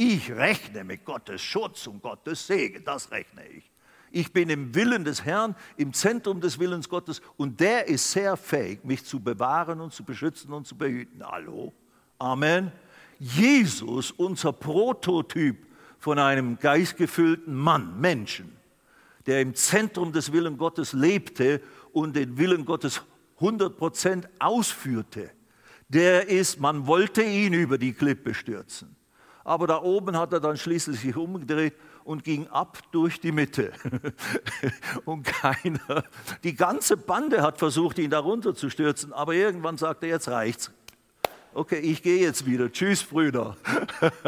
Ich 0.00 0.30
rechne 0.30 0.84
mit 0.84 1.04
Gottes 1.04 1.42
Schutz 1.42 1.88
und 1.88 2.00
Gottes 2.00 2.46
Segen, 2.46 2.84
das 2.84 3.10
rechne 3.10 3.44
ich. 3.48 3.68
Ich 4.12 4.32
bin 4.32 4.48
im 4.48 4.72
Willen 4.72 5.04
des 5.04 5.24
Herrn, 5.24 5.56
im 5.76 5.92
Zentrum 5.92 6.40
des 6.40 6.60
Willens 6.60 6.88
Gottes 6.88 7.20
und 7.36 7.58
der 7.58 7.88
ist 7.88 8.12
sehr 8.12 8.36
fähig, 8.36 8.84
mich 8.84 9.04
zu 9.04 9.18
bewahren 9.18 9.80
und 9.80 9.92
zu 9.92 10.04
beschützen 10.04 10.52
und 10.52 10.68
zu 10.68 10.78
behüten. 10.78 11.26
Hallo? 11.26 11.72
Amen. 12.20 12.70
Jesus, 13.18 14.12
unser 14.12 14.52
Prototyp 14.52 15.66
von 15.98 16.20
einem 16.20 16.56
geistgefüllten 16.60 17.52
Mann, 17.52 18.00
Menschen, 18.00 18.56
der 19.26 19.40
im 19.40 19.56
Zentrum 19.56 20.12
des 20.12 20.32
Willens 20.32 20.58
Gottes 20.58 20.92
lebte 20.92 21.60
und 21.92 22.14
den 22.14 22.38
Willen 22.38 22.64
Gottes 22.64 23.02
100% 23.40 24.28
ausführte, 24.38 25.32
der 25.88 26.28
ist, 26.28 26.60
man 26.60 26.86
wollte 26.86 27.24
ihn 27.24 27.52
über 27.52 27.78
die 27.78 27.92
Klippe 27.92 28.32
stürzen 28.32 28.94
aber 29.48 29.66
da 29.66 29.82
oben 29.82 30.16
hat 30.16 30.32
er 30.32 30.40
dann 30.40 30.56
schließlich 30.56 31.00
sich 31.00 31.16
umgedreht 31.16 31.74
und 32.04 32.22
ging 32.22 32.46
ab 32.48 32.78
durch 32.92 33.18
die 33.18 33.32
Mitte. 33.32 33.72
und 35.06 35.24
keiner, 35.24 36.04
die 36.44 36.54
ganze 36.54 36.96
Bande 36.96 37.42
hat 37.42 37.58
versucht, 37.58 37.98
ihn 37.98 38.10
darunter 38.10 38.54
zu 38.54 38.68
stürzen, 38.68 39.12
aber 39.12 39.34
irgendwann 39.34 39.78
sagte 39.78 40.06
er, 40.06 40.12
jetzt 40.12 40.28
reicht's. 40.28 40.70
Okay, 41.54 41.78
ich 41.78 42.02
gehe 42.02 42.20
jetzt 42.20 42.44
wieder. 42.44 42.70
Tschüss, 42.70 43.02
Brüder. 43.02 43.56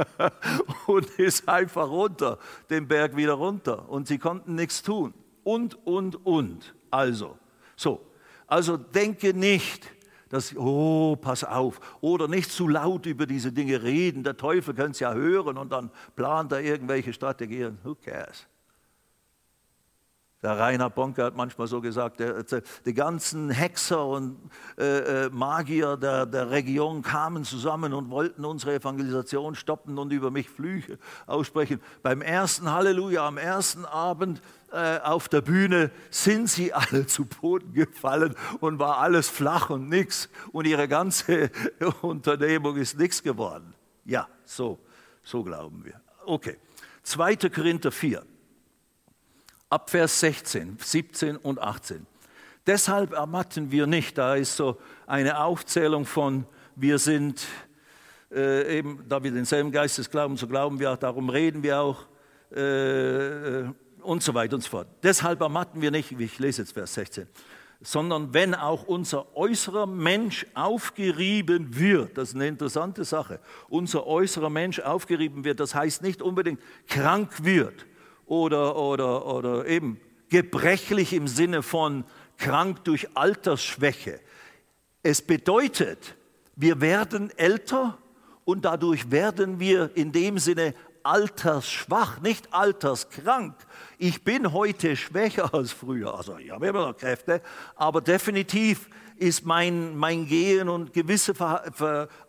und 0.87 1.07
ist 1.19 1.47
einfach 1.49 1.89
runter, 1.89 2.39
den 2.71 2.89
Berg 2.89 3.15
wieder 3.15 3.35
runter. 3.35 3.89
Und 3.91 4.09
sie 4.09 4.19
konnten 4.19 4.55
nichts 4.55 4.83
tun. 4.83 5.13
Und, 5.45 5.87
und, 5.87 6.25
und. 6.25 6.75
Also, 6.91 7.39
so. 7.77 8.01
Also 8.47 8.79
denke 8.79 9.35
nicht, 9.35 9.87
dass, 10.31 10.57
oh, 10.57 11.17
pass 11.17 11.45
auf, 11.45 11.81
oder 12.01 12.27
nicht 12.27 12.51
zu 12.51 12.67
laut 12.67 13.05
über 13.05 13.27
diese 13.27 13.53
Dinge 13.53 13.83
reden. 13.83 14.25
Der 14.25 14.37
Teufel 14.37 14.75
könnte 14.75 14.93
es 14.93 15.01
ja 15.01 15.13
hören 15.13 15.59
und 15.59 15.71
dann 15.71 15.91
plant 16.17 16.53
er 16.53 16.63
irgendwelche 16.63 17.13
Strategien. 17.13 17.79
Who 17.83 17.97
cares? 17.97 18.47
Der 20.43 20.59
Reinhard 20.59 20.95
Bonke 20.95 21.23
hat 21.23 21.37
manchmal 21.37 21.67
so 21.67 21.83
gesagt, 21.83 22.19
der, 22.19 22.43
die 22.87 22.95
ganzen 22.95 23.51
Hexer 23.51 24.07
und 24.07 24.39
äh, 24.79 25.27
äh, 25.27 25.31
Magier 25.31 25.99
der, 25.99 26.25
der 26.25 26.51
Region 26.51 27.03
kamen 27.03 27.45
zusammen 27.45 27.93
und 27.93 28.09
wollten 28.09 28.47
unsere 28.47 28.75
Evangelisation 28.75 29.55
stoppen 29.55 29.99
und 29.99 30.13
über 30.13 30.31
mich 30.31 30.49
Flüche 30.49 30.99
aussprechen. 31.27 31.79
Beim 32.03 32.23
ersten 32.23 32.71
Halleluja, 32.71 33.27
am 33.27 33.37
ersten 33.37 33.85
Abend 33.85 34.41
äh, 34.73 35.01
auf 35.01 35.29
der 35.29 35.43
Bühne 35.43 35.91
sind 36.09 36.49
sie 36.49 36.73
alle 36.73 37.07
zu 37.07 37.27
Boden 37.27 37.75
gefallen 37.75 38.35
und 38.61 38.79
war 38.79 38.97
alles 38.97 39.29
flach 39.29 39.69
und 39.69 39.91
nichts 39.91 40.31
und 40.53 40.67
ihre 40.67 40.89
ganze 40.89 41.51
Unternehmung 42.01 42.77
ist 42.77 42.99
nichts 42.99 43.23
geworden. 43.23 43.75
Ja, 44.07 44.27
so, 44.47 44.79
so 45.23 45.43
glauben 45.45 45.85
wir. 45.85 46.01
Okay, 46.25 46.57
2. 47.03 47.37
Korinther 47.51 47.93
4 47.93 48.23
ab 49.71 49.89
Vers 49.89 50.21
16, 50.21 50.79
17 50.81 51.37
und 51.37 51.61
18. 51.61 52.07
Deshalb 52.67 53.13
ermatten 53.13 53.71
wir 53.71 53.87
nicht. 53.87 54.19
Da 54.19 54.35
ist 54.35 54.57
so 54.57 54.77
eine 55.07 55.41
Aufzählung 55.43 56.05
von, 56.05 56.45
wir 56.77 56.99
sind 56.99 57.47
äh, 58.33 58.79
eben, 58.79 59.05
da 59.09 59.23
wir 59.23 59.31
denselben 59.31 59.73
Geistes 59.73 60.11
glauben, 60.11 60.37
so 60.37 60.47
glauben 60.47 60.79
wir 60.79 60.93
auch, 60.93 60.97
darum 60.97 61.31
reden 61.31 61.63
wir 61.63 61.81
auch 61.81 62.07
äh, 62.51 63.65
und 64.03 64.23
so 64.23 64.35
weiter 64.35 64.57
und 64.57 64.63
so 64.63 64.71
fort. 64.71 64.89
Deshalb 65.03 65.41
ermatten 65.41 65.81
wir 65.81 65.91
nicht, 65.91 66.13
ich 66.13 66.39
lese 66.39 66.63
jetzt 66.63 66.73
Vers 66.73 66.95
16, 66.95 67.27
sondern 67.81 68.35
wenn 68.35 68.55
auch 68.55 68.85
unser 68.85 69.37
äußerer 69.37 69.87
Mensch 69.87 70.47
aufgerieben 70.55 71.79
wird, 71.79 72.19
das 72.19 72.31
ist 72.31 72.35
eine 72.35 72.49
interessante 72.49 73.05
Sache, 73.05 73.41
unser 73.69 74.07
äußerer 74.07 74.51
Mensch 74.51 74.81
aufgerieben 74.81 75.45
wird, 75.45 75.61
das 75.61 75.75
heißt 75.75 76.03
nicht 76.03 76.23
unbedingt 76.23 76.61
krank 76.89 77.45
wird 77.45 77.87
oder, 78.31 78.77
oder, 78.77 79.27
oder 79.27 79.67
eben 79.67 80.01
gebrechlich 80.29 81.13
im 81.13 81.27
Sinne 81.27 81.65
von 81.65 82.05
krank 82.39 82.85
durch 82.85 83.09
Altersschwäche. 83.15 84.21
Es 85.03 85.21
bedeutet, 85.21 86.15
wir 86.55 86.81
werden 86.81 87.37
älter 87.37 87.99
und 88.45 88.65
dadurch 88.65 89.11
werden 89.11 89.59
wir 89.59 89.91
in 89.95 90.13
dem 90.13 90.39
Sinne 90.39 90.75
altersschwach, 91.03 92.21
nicht 92.21 92.55
alterskrank. 92.55 93.57
Ich 93.99 94.23
bin 94.23 94.53
heute 94.53 94.95
schwächer 94.95 95.53
als 95.53 95.73
früher. 95.73 96.15
Also 96.15 96.39
ich 96.39 96.51
habe 96.53 96.69
immer 96.69 96.87
noch 96.87 96.97
Kräfte, 96.97 97.43
aber 97.75 98.01
definitiv 98.01 98.89
ist 99.21 99.45
mein, 99.45 99.97
mein 99.97 100.27
Gehen 100.27 100.71
und 100.71 100.95
gewisse 100.95 101.35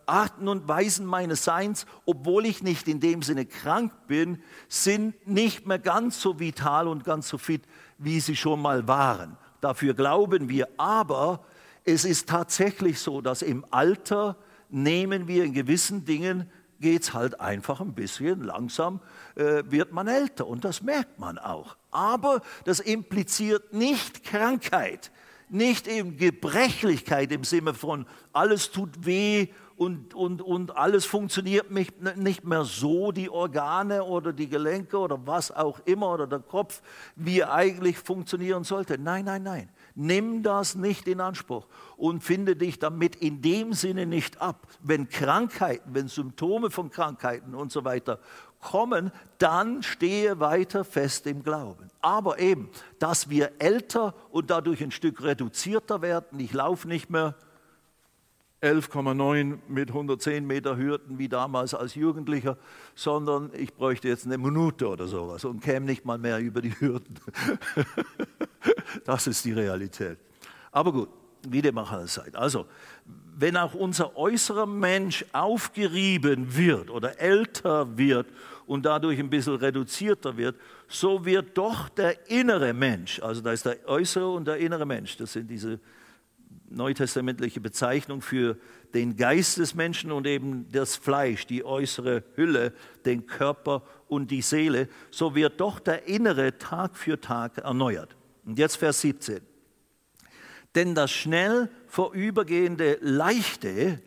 Arten 0.04 0.46
und 0.46 0.68
Weisen 0.68 1.06
meines 1.06 1.42
Seins, 1.42 1.86
obwohl 2.04 2.44
ich 2.44 2.62
nicht 2.62 2.86
in 2.86 3.00
dem 3.00 3.22
Sinne 3.22 3.46
krank 3.46 3.92
bin, 4.06 4.42
sind 4.68 5.26
nicht 5.26 5.66
mehr 5.66 5.78
ganz 5.78 6.20
so 6.20 6.38
vital 6.38 6.88
und 6.88 7.04
ganz 7.04 7.28
so 7.28 7.38
fit, 7.38 7.62
wie 7.96 8.20
sie 8.20 8.36
schon 8.36 8.60
mal 8.60 8.86
waren. 8.86 9.38
Dafür 9.62 9.94
glauben 9.94 10.50
wir. 10.50 10.68
Aber 10.76 11.44
es 11.84 12.04
ist 12.04 12.28
tatsächlich 12.28 12.98
so, 12.98 13.22
dass 13.22 13.40
im 13.40 13.64
Alter 13.70 14.36
nehmen 14.68 15.28
wir 15.28 15.44
in 15.44 15.54
gewissen 15.54 16.04
Dingen 16.04 16.50
geht 16.78 17.04
es 17.04 17.14
halt 17.14 17.40
einfach 17.40 17.80
ein 17.80 17.94
bisschen 17.94 18.42
langsam, 18.42 19.00
äh, 19.36 19.62
wird 19.66 19.92
man 19.92 20.08
älter 20.08 20.46
und 20.46 20.64
das 20.64 20.82
merkt 20.82 21.18
man 21.18 21.38
auch. 21.38 21.76
Aber 21.90 22.42
das 22.64 22.80
impliziert 22.80 23.72
nicht 23.72 24.24
Krankheit, 24.24 25.12
nicht 25.52 25.86
eben 25.86 26.16
Gebrechlichkeit 26.16 27.32
im 27.32 27.44
Sinne 27.44 27.74
von 27.74 28.06
alles 28.32 28.70
tut 28.70 29.04
weh 29.06 29.48
und, 29.76 30.14
und, 30.14 30.42
und 30.42 30.76
alles 30.76 31.06
funktioniert 31.06 31.70
nicht 31.70 32.44
mehr 32.44 32.64
so, 32.64 33.10
die 33.10 33.28
Organe 33.28 34.04
oder 34.04 34.32
die 34.32 34.48
Gelenke 34.48 34.96
oder 34.98 35.26
was 35.26 35.50
auch 35.50 35.80
immer 35.86 36.12
oder 36.12 36.26
der 36.26 36.38
Kopf, 36.38 36.82
wie 37.16 37.40
er 37.40 37.52
eigentlich 37.52 37.98
funktionieren 37.98 38.64
sollte. 38.64 38.98
Nein, 38.98 39.24
nein, 39.24 39.42
nein. 39.42 39.70
Nimm 39.94 40.42
das 40.42 40.74
nicht 40.74 41.08
in 41.08 41.20
Anspruch 41.20 41.66
und 41.96 42.22
finde 42.22 42.54
dich 42.54 42.78
damit 42.78 43.16
in 43.16 43.42
dem 43.42 43.72
Sinne 43.72 44.06
nicht 44.06 44.40
ab. 44.40 44.68
Wenn 44.80 45.08
Krankheiten, 45.08 45.94
wenn 45.94 46.08
Symptome 46.08 46.70
von 46.70 46.90
Krankheiten 46.90 47.54
und 47.54 47.72
so 47.72 47.84
weiter 47.84 48.20
kommen, 48.62 49.12
dann 49.38 49.82
stehe 49.82 50.40
weiter 50.40 50.84
fest 50.84 51.26
im 51.26 51.42
Glauben. 51.42 51.90
Aber 52.00 52.38
eben, 52.38 52.70
dass 52.98 53.28
wir 53.28 53.52
älter 53.58 54.14
und 54.30 54.50
dadurch 54.50 54.82
ein 54.82 54.90
Stück 54.90 55.22
reduzierter 55.22 56.00
werden, 56.00 56.40
ich 56.40 56.54
laufe 56.54 56.88
nicht 56.88 57.10
mehr 57.10 57.34
11,9 58.62 59.58
mit 59.66 59.88
110 59.88 60.46
Meter 60.46 60.76
Hürden 60.76 61.18
wie 61.18 61.28
damals 61.28 61.74
als 61.74 61.96
Jugendlicher, 61.96 62.56
sondern 62.94 63.50
ich 63.54 63.74
bräuchte 63.74 64.06
jetzt 64.06 64.24
eine 64.24 64.38
Minute 64.38 64.88
oder 64.88 65.08
sowas 65.08 65.44
und 65.44 65.60
käme 65.60 65.84
nicht 65.84 66.04
mal 66.04 66.16
mehr 66.16 66.38
über 66.38 66.62
die 66.62 66.78
Hürden. 66.80 67.18
Das 69.04 69.26
ist 69.26 69.44
die 69.44 69.52
Realität. 69.52 70.18
Aber 70.70 70.92
gut, 70.92 71.08
wie 71.48 71.62
dem 71.62 71.78
auch 71.78 71.90
alles 71.90 72.14
seid. 72.14 72.36
Also, 72.36 72.66
wenn 73.36 73.56
auch 73.56 73.74
unser 73.74 74.16
äußerer 74.16 74.66
Mensch 74.66 75.24
aufgerieben 75.32 76.54
wird 76.56 76.90
oder 76.90 77.18
älter 77.18 77.96
wird 77.96 78.26
und 78.66 78.84
dadurch 78.84 79.18
ein 79.18 79.30
bisschen 79.30 79.56
reduzierter 79.56 80.36
wird, 80.36 80.56
so 80.88 81.24
wird 81.24 81.56
doch 81.56 81.88
der 81.88 82.30
innere 82.30 82.72
Mensch, 82.72 83.20
also 83.20 83.40
da 83.40 83.52
ist 83.52 83.66
der 83.66 83.78
äußere 83.86 84.30
und 84.30 84.46
der 84.46 84.56
innere 84.58 84.86
Mensch, 84.86 85.16
das 85.16 85.32
sind 85.32 85.50
diese 85.50 85.80
neutestamentliche 86.68 87.60
Bezeichnung 87.60 88.22
für 88.22 88.56
den 88.94 89.16
Geist 89.16 89.58
des 89.58 89.74
Menschen 89.74 90.12
und 90.12 90.26
eben 90.26 90.66
das 90.70 90.96
Fleisch, 90.96 91.46
die 91.46 91.64
äußere 91.64 92.24
Hülle, 92.34 92.72
den 93.04 93.26
Körper 93.26 93.82
und 94.08 94.30
die 94.30 94.42
Seele, 94.42 94.88
so 95.10 95.34
wird 95.34 95.60
doch 95.60 95.80
der 95.80 96.08
innere 96.08 96.58
Tag 96.58 96.96
für 96.96 97.20
Tag 97.20 97.58
erneuert. 97.58 98.16
Und 98.44 98.58
jetzt 98.58 98.76
Vers 98.76 99.00
17. 99.00 99.40
Denn 100.74 100.94
das 100.94 101.10
schnell 101.10 101.70
vorübergehende 101.86 102.98
Leichte 103.00 104.00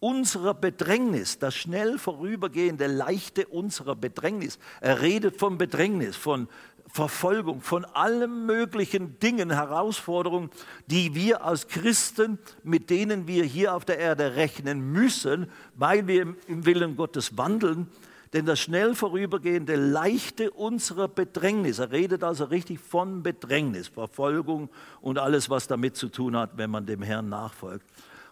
unserer 0.00 0.54
Bedrängnis, 0.54 1.38
das 1.38 1.54
schnell 1.54 1.98
vorübergehende 1.98 2.86
Leichte 2.86 3.46
unserer 3.46 3.94
Bedrängnis, 3.94 4.58
er 4.80 5.02
redet 5.02 5.36
von 5.38 5.58
Bedrängnis, 5.58 6.16
von 6.16 6.48
Verfolgung, 6.92 7.60
von 7.60 7.84
allen 7.84 8.46
möglichen 8.46 9.18
Dingen, 9.20 9.50
Herausforderungen, 9.50 10.50
die 10.86 11.14
wir 11.14 11.44
als 11.44 11.68
Christen, 11.68 12.38
mit 12.64 12.90
denen 12.90 13.28
wir 13.28 13.44
hier 13.44 13.74
auf 13.74 13.84
der 13.84 13.98
Erde 13.98 14.34
rechnen 14.34 14.90
müssen, 14.90 15.48
weil 15.76 16.08
wir 16.08 16.34
im 16.48 16.66
Willen 16.66 16.96
Gottes 16.96 17.36
wandeln, 17.36 17.86
denn 18.32 18.46
das 18.46 18.60
schnell 18.60 18.94
vorübergehende 18.94 19.76
Leichte 19.76 20.50
unserer 20.50 21.08
Bedrängnis, 21.08 21.78
er 21.78 21.92
redet 21.92 22.24
also 22.24 22.44
richtig 22.44 22.80
von 22.80 23.22
Bedrängnis, 23.22 23.88
Verfolgung 23.88 24.68
und 25.00 25.18
alles, 25.18 25.50
was 25.50 25.68
damit 25.68 25.96
zu 25.96 26.08
tun 26.08 26.36
hat, 26.36 26.56
wenn 26.56 26.70
man 26.70 26.86
dem 26.86 27.02
Herrn 27.02 27.28
nachfolgt. 27.28 27.84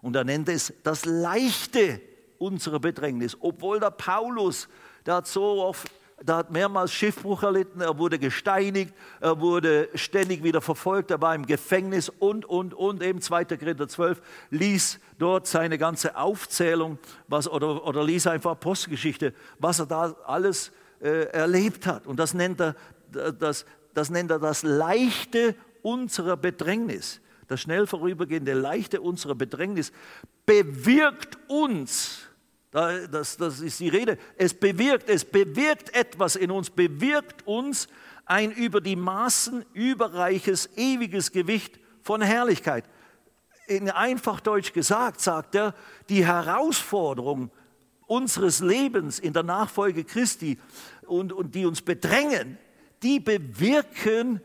Und 0.03 0.17
er 0.17 0.25
nennt 0.25 0.49
es 0.49 0.73
das 0.83 1.05
Leichte 1.05 2.01
unserer 2.39 2.79
Bedrängnis, 2.79 3.37
obwohl 3.41 3.81
der 3.81 3.91
Paulus, 3.91 4.69
der 5.05 5.17
hat 5.17 5.27
so 5.27 5.63
oft 5.63 5.89
der 6.21 6.37
hat 6.37 6.51
mehrmals 6.51 6.93
Schiffbruch 6.93 7.43
erlitten, 7.43 7.81
er 7.81 7.97
wurde 7.99 8.19
gesteinigt, 8.19 8.93
er 9.21 9.41
wurde 9.41 9.89
ständig 9.95 10.43
wieder 10.43 10.61
verfolgt, 10.61 11.11
er 11.11 11.21
war 11.21 11.35
im 11.35 11.47
Gefängnis 11.47 12.09
und, 12.09 12.45
und, 12.45 12.75
und, 12.75 13.03
eben 13.03 13.21
2. 13.21 13.45
Korinther 13.45 13.89
12, 13.89 14.21
ließ 14.51 14.99
dort 15.19 15.47
seine 15.47 15.79
ganze 15.79 16.17
Aufzählung 16.17 16.99
was, 17.29 17.49
oder, 17.49 17.87
oder 17.87 18.03
ließ 18.03 18.27
einfach 18.27 18.53
Apostelgeschichte, 18.53 19.33
was 19.59 19.79
er 19.79 19.87
da 19.87 20.17
alles 20.25 20.73
äh, 21.01 21.27
erlebt 21.31 21.87
hat. 21.87 22.07
Und 22.07 22.19
das 22.19 22.35
nennt, 22.35 22.61
er, 22.61 22.75
das, 23.39 23.65
das 23.95 24.11
nennt 24.11 24.31
er 24.31 24.39
das 24.39 24.63
Leichte 24.63 25.55
unserer 25.83 26.37
Bedrängnis. 26.37 27.21
Das 27.49 27.63
schnell 27.63 27.87
vorübergehende 27.87 28.53
Leichte 28.53 29.01
unserer 29.01 29.35
Bedrängnis 29.35 29.91
bewirkt 30.45 31.39
uns, 31.49 32.29
das, 32.71 33.39
das 33.39 33.61
ist 33.61 33.81
die 33.81 33.89
Rede. 33.89 34.19
Es 34.37 34.53
bewirkt, 34.53 35.09
es 35.09 35.25
bewirkt 35.25 35.95
etwas 35.95 36.37
in 36.37 36.51
uns, 36.51 36.69
bewirkt 36.69 37.47
uns 37.47 37.89
ein 38.27 38.53
über 38.53 38.83
die 38.83 38.97
Maßen 38.97 39.65
überreiches, 39.73 40.69
ewiges 40.77 41.33
Gewicht 41.33 41.81
von 42.03 42.21
Herrlichkeit. 42.21 42.85
In 43.67 43.91
einfach 43.91 44.41
Deutsch 44.41 44.75
gesagt, 44.75 45.21
sagt 45.23 45.55
er, 45.55 45.75
die 46.11 46.27
Herausforderung 46.27 47.51
unseres 48.07 48.61
Lebens 48.61 49.19
in 49.19 49.33
der 49.33 49.43
Nachfolge 49.43 50.05
Christi 50.05 50.59
und, 51.07 51.33
und 51.33 51.55
die 51.55 51.65
uns 51.65 51.81
bedrängen, 51.81 52.59
die 53.03 53.21
bewirken 53.21 54.43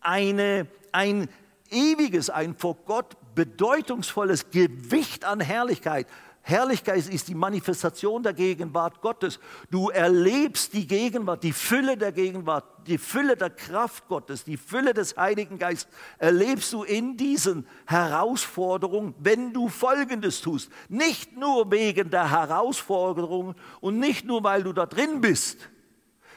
eine, 0.00 0.68
ein 0.92 1.28
ewiges, 1.70 2.30
ein 2.30 2.56
vor 2.56 2.76
Gott 2.84 3.16
bedeutungsvolles 3.34 4.50
Gewicht 4.50 5.24
an 5.24 5.40
Herrlichkeit, 5.40 6.06
Herrlichkeit 6.48 7.08
ist 7.08 7.26
die 7.26 7.34
Manifestation 7.34 8.22
der 8.22 8.32
Gegenwart 8.32 9.00
Gottes. 9.00 9.40
Du 9.68 9.88
erlebst 9.88 10.74
die 10.74 10.86
Gegenwart, 10.86 11.42
die 11.42 11.52
Fülle 11.52 11.96
der 11.96 12.12
Gegenwart, 12.12 12.86
die 12.86 12.98
Fülle 12.98 13.36
der 13.36 13.50
Kraft 13.50 14.06
Gottes, 14.06 14.44
die 14.44 14.56
Fülle 14.56 14.94
des 14.94 15.16
Heiligen 15.16 15.58
Geistes 15.58 15.92
erlebst 16.18 16.72
du 16.72 16.84
in 16.84 17.16
diesen 17.16 17.66
Herausforderungen, 17.84 19.12
wenn 19.18 19.52
du 19.52 19.68
Folgendes 19.68 20.40
tust. 20.40 20.70
Nicht 20.88 21.36
nur 21.36 21.68
wegen 21.72 22.10
der 22.10 22.30
Herausforderungen 22.30 23.56
und 23.80 23.98
nicht 23.98 24.24
nur, 24.24 24.44
weil 24.44 24.62
du 24.62 24.72
da 24.72 24.86
drin 24.86 25.20
bist. 25.20 25.68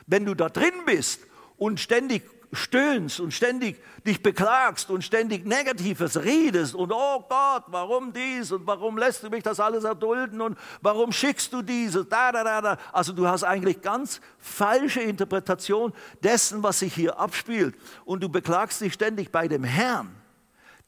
Wenn 0.08 0.26
du 0.26 0.34
da 0.34 0.50
drin 0.50 0.74
bist 0.88 1.22
und 1.56 1.80
ständig 1.80 2.24
stöhnst 2.52 3.20
und 3.20 3.32
ständig 3.32 3.82
dich 4.06 4.24
beklagst 4.24 4.90
und 4.90 5.04
ständig 5.04 5.46
Negatives 5.46 6.24
redest 6.24 6.74
und 6.74 6.92
oh 6.92 7.24
Gott, 7.30 7.66
warum 7.68 8.12
dies 8.12 8.52
und 8.52 8.66
warum 8.66 8.98
lässt 8.98 9.24
du 9.24 9.30
mich 9.30 9.44
das 9.44 9.60
alles 9.60 9.84
erdulden 9.84 10.42
und 10.42 10.58
warum 10.82 11.12
schickst 11.12 11.54
du 11.54 11.62
dieses, 11.62 12.08
da, 12.10 12.32
da, 12.32 12.44
da, 12.44 12.62
da. 12.62 12.78
Also 12.92 13.14
du 13.14 13.28
hast 13.28 13.44
eigentlich 13.44 13.82
ganz 13.82 14.20
falsche 14.40 15.02
Interpretation 15.02 15.94
dessen, 16.24 16.64
was 16.64 16.80
sich 16.80 16.94
hier 16.94 17.20
abspielt 17.20 17.76
und 18.06 18.24
du 18.24 18.30
beklagst 18.30 18.82
dich 18.82 18.94
ständig 18.94 19.32
bei 19.32 19.48
dem 19.48 19.64
Herrn 19.64 20.19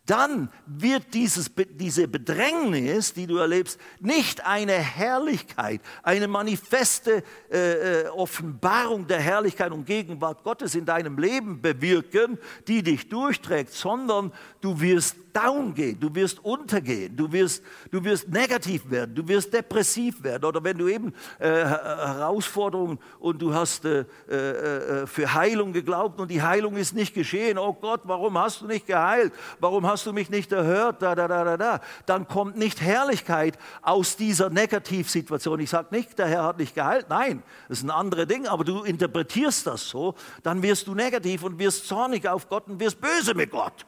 dann 0.07 0.49
wird 0.65 1.13
dieses, 1.13 1.51
diese 1.55 2.07
Bedrängnis, 2.07 3.13
die 3.13 3.27
du 3.27 3.37
erlebst, 3.37 3.79
nicht 3.99 4.45
eine 4.45 4.73
Herrlichkeit, 4.73 5.79
eine 6.01 6.27
manifeste 6.27 7.23
äh, 7.51 8.01
äh, 8.01 8.07
Offenbarung 8.07 9.05
der 9.05 9.19
Herrlichkeit 9.19 9.71
und 9.71 9.85
Gegenwart 9.85 10.43
Gottes 10.43 10.73
in 10.73 10.85
deinem 10.85 11.17
Leben 11.19 11.61
bewirken, 11.61 12.39
die 12.67 12.81
dich 12.81 13.09
durchträgt, 13.09 13.73
sondern 13.73 14.31
du 14.59 14.81
wirst 14.81 15.15
down 15.33 15.73
gehen, 15.73 15.99
du 15.99 16.13
wirst 16.13 16.43
untergehen, 16.43 17.15
du 17.15 17.31
wirst, 17.31 17.63
du 17.91 18.03
wirst 18.03 18.27
negativ 18.29 18.89
werden, 18.89 19.15
du 19.15 19.27
wirst 19.27 19.53
depressiv 19.53 20.23
werden. 20.23 20.45
Oder 20.45 20.63
wenn 20.63 20.77
du 20.77 20.87
eben 20.87 21.13
äh, 21.39 21.47
Herausforderungen 21.47 22.99
und 23.19 23.41
du 23.41 23.53
hast 23.53 23.85
äh, 23.85 24.05
äh, 24.29 24.35
äh, 24.35 25.07
für 25.07 25.33
Heilung 25.33 25.73
geglaubt 25.73 26.19
und 26.19 26.29
die 26.29 26.41
Heilung 26.41 26.75
ist 26.75 26.93
nicht 26.93 27.13
geschehen, 27.13 27.57
oh 27.57 27.73
Gott, 27.73 28.01
warum 28.03 28.37
hast 28.37 28.61
du 28.61 28.67
nicht 28.67 28.87
geheilt? 28.87 29.33
Warum 29.59 29.85
hast 29.91 30.05
du 30.05 30.13
mich 30.13 30.29
nicht 30.29 30.51
erhört? 30.51 31.01
Da, 31.01 31.15
da, 31.15 31.27
da, 31.27 31.43
da, 31.43 31.57
da. 31.57 31.81
Dann 32.05 32.27
kommt 32.27 32.57
nicht 32.57 32.81
Herrlichkeit 32.81 33.57
aus 33.81 34.15
dieser 34.15 34.49
Negativsituation. 34.49 35.59
Ich 35.59 35.69
sage 35.69 35.87
nicht, 35.91 36.17
der 36.17 36.27
Herr 36.27 36.43
hat 36.43 36.57
nicht 36.57 36.73
geheilt. 36.73 37.07
Nein, 37.09 37.43
das 37.67 37.79
ist 37.79 37.83
ein 37.83 37.91
anderes 37.91 38.27
Ding, 38.27 38.47
aber 38.47 38.63
du 38.63 38.83
interpretierst 38.83 39.67
das 39.67 39.87
so, 39.87 40.15
dann 40.43 40.63
wirst 40.63 40.87
du 40.87 40.95
negativ 40.95 41.43
und 41.43 41.59
wirst 41.59 41.87
zornig 41.87 42.27
auf 42.27 42.49
Gott 42.49 42.67
und 42.67 42.79
wirst 42.79 42.99
böse 42.99 43.33
mit 43.33 43.51
Gott. 43.51 43.85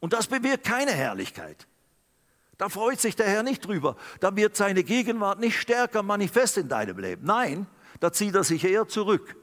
Und 0.00 0.12
das 0.12 0.26
bewirkt 0.26 0.64
keine 0.64 0.92
Herrlichkeit. 0.92 1.66
Da 2.56 2.68
freut 2.68 3.00
sich 3.00 3.14
der 3.14 3.26
Herr 3.26 3.42
nicht 3.42 3.66
drüber. 3.66 3.96
Da 4.20 4.34
wird 4.34 4.56
seine 4.56 4.82
Gegenwart 4.82 5.38
nicht 5.38 5.58
stärker 5.60 6.02
manifest 6.02 6.58
in 6.58 6.68
deinem 6.68 6.98
Leben. 6.98 7.24
Nein, 7.24 7.66
da 8.00 8.12
zieht 8.12 8.34
er 8.34 8.44
sich 8.44 8.64
eher 8.64 8.88
zurück. 8.88 9.36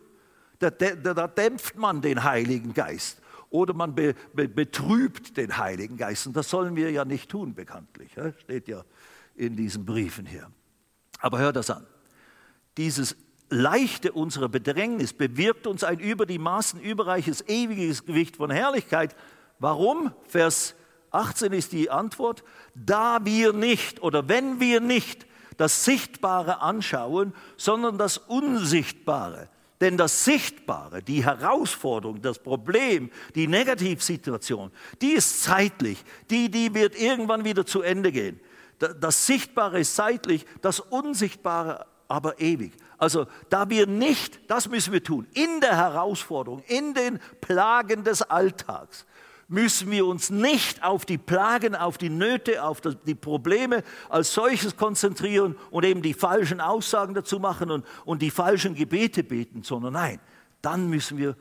Da, 0.59 0.69
da, 0.69 1.13
da 1.13 1.27
dämpft 1.27 1.75
man 1.75 2.01
den 2.01 2.23
Heiligen 2.23 2.73
Geist 2.73 3.21
oder 3.55 3.73
man 3.73 3.95
be, 3.95 4.15
be, 4.33 4.47
betrübt 4.47 5.37
den 5.37 5.57
Heiligen 5.57 5.97
Geist. 5.97 6.27
Und 6.27 6.35
das 6.35 6.49
sollen 6.49 6.75
wir 6.75 6.91
ja 6.91 7.05
nicht 7.05 7.29
tun, 7.29 7.53
bekanntlich. 7.53 8.11
Steht 8.39 8.67
ja 8.67 8.83
in 9.35 9.55
diesen 9.55 9.85
Briefen 9.85 10.25
hier. 10.25 10.51
Aber 11.19 11.39
hör 11.39 11.53
das 11.53 11.69
an. 11.69 11.85
Dieses 12.77 13.15
Leichte 13.49 14.11
unserer 14.11 14.49
Bedrängnis 14.49 15.13
bewirkt 15.13 15.67
uns 15.67 15.83
ein 15.83 15.99
über 15.99 16.25
die 16.25 16.39
Maßen 16.39 16.79
überreiches, 16.81 17.43
ewiges 17.47 18.05
Gewicht 18.05 18.37
von 18.37 18.49
Herrlichkeit, 18.49 19.15
Warum? 19.59 20.11
Vers 20.27 20.75
18 21.11 21.53
ist 21.53 21.71
die 21.71 21.89
Antwort. 21.89 22.43
Da 22.73 23.19
wir 23.23 23.53
nicht 23.53 24.01
oder 24.01 24.27
wenn 24.27 24.59
wir 24.59 24.81
nicht 24.81 25.25
das 25.57 25.85
Sichtbare 25.85 26.61
anschauen, 26.61 27.33
sondern 27.55 27.97
das 27.97 28.17
Unsichtbare. 28.17 29.49
Denn 29.81 29.97
das 29.97 30.23
Sichtbare, 30.23 31.03
die 31.03 31.25
Herausforderung, 31.25 32.21
das 32.21 32.39
Problem, 32.39 33.09
die 33.35 33.47
Negativsituation, 33.47 34.71
die 35.01 35.11
ist 35.11 35.43
zeitlich, 35.43 36.03
die, 36.29 36.49
die 36.49 36.73
wird 36.73 36.99
irgendwann 36.99 37.43
wieder 37.43 37.65
zu 37.65 37.81
Ende 37.81 38.11
gehen. 38.11 38.39
Das 38.79 39.25
Sichtbare 39.25 39.79
ist 39.79 39.95
zeitlich, 39.95 40.45
das 40.61 40.79
Unsichtbare 40.79 41.85
aber 42.07 42.39
ewig. 42.39 42.73
Also 42.97 43.27
da 43.49 43.69
wir 43.69 43.87
nicht, 43.87 44.39
das 44.49 44.69
müssen 44.69 44.93
wir 44.93 45.03
tun, 45.03 45.27
in 45.33 45.59
der 45.59 45.75
Herausforderung, 45.75 46.63
in 46.67 46.93
den 46.93 47.19
Plagen 47.41 48.03
des 48.03 48.21
Alltags, 48.21 49.05
müssen 49.47 49.91
wir 49.91 50.05
uns 50.05 50.29
nicht 50.29 50.83
auf 50.83 51.05
die 51.05 51.17
Plagen, 51.17 51.75
auf 51.75 51.97
die 51.97 52.09
Nöte, 52.09 52.63
auf 52.63 52.81
die 52.81 53.15
Probleme 53.15 53.83
als 54.09 54.33
solches 54.33 54.75
konzentrieren 54.75 55.55
und 55.71 55.85
eben 55.85 56.01
die 56.01 56.13
falschen 56.13 56.61
Aussagen 56.61 57.13
dazu 57.13 57.39
machen 57.39 57.69
und, 57.69 57.85
und 58.05 58.21
die 58.21 58.31
falschen 58.31 58.75
Gebete 58.75 59.23
beten, 59.23 59.63
sondern 59.63 59.93
nein, 59.93 60.19
dann 60.61 60.89
müssen 60.89 61.17
wir 61.17 61.35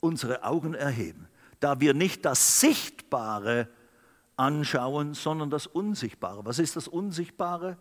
unsere 0.00 0.44
Augen 0.44 0.74
erheben, 0.74 1.28
da 1.60 1.80
wir 1.80 1.94
nicht 1.94 2.24
das 2.24 2.60
Sichtbare 2.60 3.68
anschauen, 4.36 5.14
sondern 5.14 5.50
das 5.50 5.66
Unsichtbare. 5.66 6.44
Was 6.44 6.58
ist 6.58 6.76
das 6.76 6.88
Unsichtbare? 6.88 7.76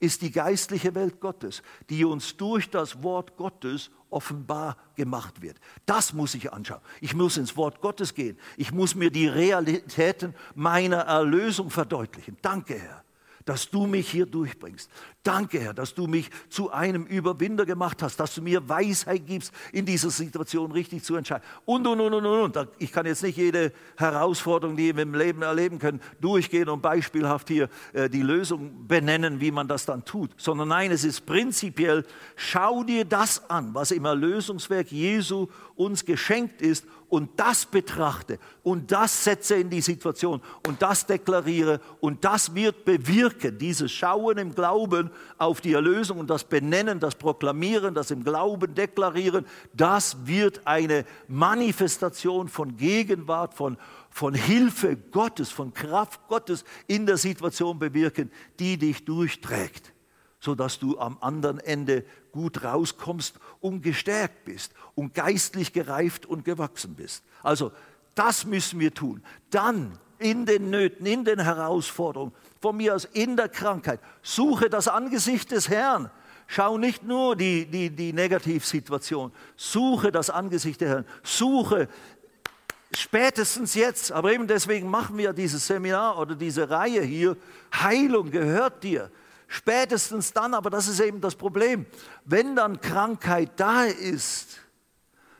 Ist 0.00 0.22
die 0.22 0.30
geistliche 0.30 0.94
Welt 0.94 1.20
Gottes, 1.20 1.62
die 1.90 2.04
uns 2.04 2.36
durch 2.36 2.70
das 2.70 3.02
Wort 3.02 3.36
Gottes 3.36 3.90
offenbar 4.10 4.76
gemacht 4.94 5.42
wird. 5.42 5.58
Das 5.86 6.12
muss 6.12 6.34
ich 6.34 6.52
anschauen. 6.52 6.80
Ich 7.00 7.14
muss 7.14 7.36
ins 7.36 7.56
Wort 7.56 7.80
Gottes 7.80 8.14
gehen. 8.14 8.38
Ich 8.56 8.72
muss 8.72 8.94
mir 8.94 9.10
die 9.10 9.26
Realitäten 9.26 10.34
meiner 10.54 10.98
Erlösung 10.98 11.70
verdeutlichen. 11.70 12.36
Danke, 12.42 12.74
Herr 12.74 13.04
dass 13.44 13.68
du 13.70 13.86
mich 13.86 14.08
hier 14.10 14.26
durchbringst. 14.26 14.90
Danke, 15.22 15.60
Herr, 15.60 15.74
dass 15.74 15.94
du 15.94 16.06
mich 16.06 16.30
zu 16.48 16.70
einem 16.70 17.04
Überwinder 17.04 17.64
gemacht 17.66 18.02
hast, 18.02 18.18
dass 18.20 18.34
du 18.34 18.42
mir 18.42 18.68
Weisheit 18.68 19.26
gibst, 19.26 19.52
in 19.72 19.86
dieser 19.86 20.10
Situation 20.10 20.72
richtig 20.72 21.02
zu 21.02 21.16
entscheiden. 21.16 21.44
Und, 21.64 21.86
und, 21.86 22.00
und, 22.00 22.14
und, 22.14 22.26
und. 22.26 22.68
Ich 22.78 22.92
kann 22.92 23.06
jetzt 23.06 23.22
nicht 23.22 23.36
jede 23.36 23.72
Herausforderung, 23.96 24.76
die 24.76 24.94
wir 24.94 25.02
im 25.02 25.14
Leben 25.14 25.42
erleben 25.42 25.78
können, 25.78 26.00
durchgehen 26.20 26.68
und 26.68 26.82
beispielhaft 26.82 27.48
hier 27.48 27.68
äh, 27.92 28.08
die 28.08 28.22
Lösung 28.22 28.86
benennen, 28.86 29.40
wie 29.40 29.50
man 29.50 29.68
das 29.68 29.86
dann 29.86 30.04
tut, 30.04 30.30
sondern 30.36 30.68
nein, 30.68 30.90
es 30.90 31.04
ist 31.04 31.26
prinzipiell, 31.26 32.04
schau 32.36 32.82
dir 32.82 33.04
das 33.04 33.48
an, 33.50 33.74
was 33.74 33.90
im 33.90 34.04
Erlösungswerk 34.04 34.90
Jesu 34.90 35.48
uns 35.74 36.04
geschenkt 36.04 36.62
ist 36.62 36.86
und 37.14 37.30
das 37.38 37.64
betrachte 37.64 38.40
und 38.64 38.90
das 38.90 39.22
setze 39.22 39.54
in 39.54 39.70
die 39.70 39.80
Situation 39.80 40.40
und 40.66 40.82
das 40.82 41.06
deklariere 41.06 41.80
und 42.00 42.24
das 42.24 42.52
wird 42.56 42.84
bewirken, 42.84 43.56
dieses 43.56 43.92
Schauen 43.92 44.36
im 44.36 44.52
Glauben 44.52 45.12
auf 45.38 45.60
die 45.60 45.74
Erlösung 45.74 46.18
und 46.18 46.28
das 46.28 46.42
Benennen, 46.42 46.98
das 46.98 47.14
Proklamieren, 47.14 47.94
das 47.94 48.10
im 48.10 48.24
Glauben 48.24 48.74
deklarieren, 48.74 49.46
das 49.72 50.16
wird 50.26 50.66
eine 50.66 51.04
Manifestation 51.28 52.48
von 52.48 52.76
Gegenwart, 52.76 53.54
von, 53.54 53.78
von 54.10 54.34
Hilfe 54.34 54.96
Gottes, 54.96 55.50
von 55.50 55.72
Kraft 55.72 56.26
Gottes 56.26 56.64
in 56.88 57.06
der 57.06 57.16
Situation 57.16 57.78
bewirken, 57.78 58.28
die 58.58 58.76
dich 58.76 59.04
durchträgt 59.04 59.93
sodass 60.44 60.78
du 60.78 60.98
am 60.98 61.16
anderen 61.22 61.58
Ende 61.58 62.04
gut 62.30 62.62
rauskommst 62.64 63.36
und 63.60 63.80
gestärkt 63.80 64.44
bist 64.44 64.72
und 64.94 65.14
geistlich 65.14 65.72
gereift 65.72 66.26
und 66.26 66.44
gewachsen 66.44 66.94
bist. 66.94 67.24
Also 67.42 67.72
das 68.14 68.44
müssen 68.44 68.78
wir 68.78 68.92
tun. 68.92 69.22
Dann 69.48 69.98
in 70.18 70.44
den 70.44 70.68
Nöten, 70.68 71.06
in 71.06 71.24
den 71.24 71.40
Herausforderungen, 71.40 72.32
von 72.60 72.76
mir 72.76 72.94
aus 72.94 73.06
in 73.06 73.38
der 73.38 73.48
Krankheit, 73.48 74.00
suche 74.22 74.68
das 74.68 74.86
Angesicht 74.86 75.50
des 75.50 75.70
Herrn. 75.70 76.10
Schau 76.46 76.76
nicht 76.76 77.02
nur 77.02 77.36
die, 77.36 77.64
die, 77.64 77.88
die 77.88 78.12
Negativsituation, 78.12 79.32
suche 79.56 80.12
das 80.12 80.28
Angesicht 80.28 80.82
des 80.82 80.88
Herrn, 80.90 81.06
suche 81.22 81.88
spätestens 82.92 83.74
jetzt, 83.74 84.12
aber 84.12 84.30
eben 84.30 84.46
deswegen 84.46 84.90
machen 84.90 85.16
wir 85.16 85.32
dieses 85.32 85.66
Seminar 85.66 86.18
oder 86.18 86.34
diese 86.34 86.68
Reihe 86.68 87.00
hier, 87.02 87.34
Heilung 87.74 88.30
gehört 88.30 88.84
dir. 88.84 89.10
Spätestens 89.54 90.32
dann, 90.32 90.52
aber 90.52 90.68
das 90.68 90.88
ist 90.88 90.98
eben 90.98 91.20
das 91.20 91.36
Problem, 91.36 91.86
wenn 92.24 92.56
dann 92.56 92.80
Krankheit 92.80 93.52
da 93.54 93.84
ist, 93.84 94.58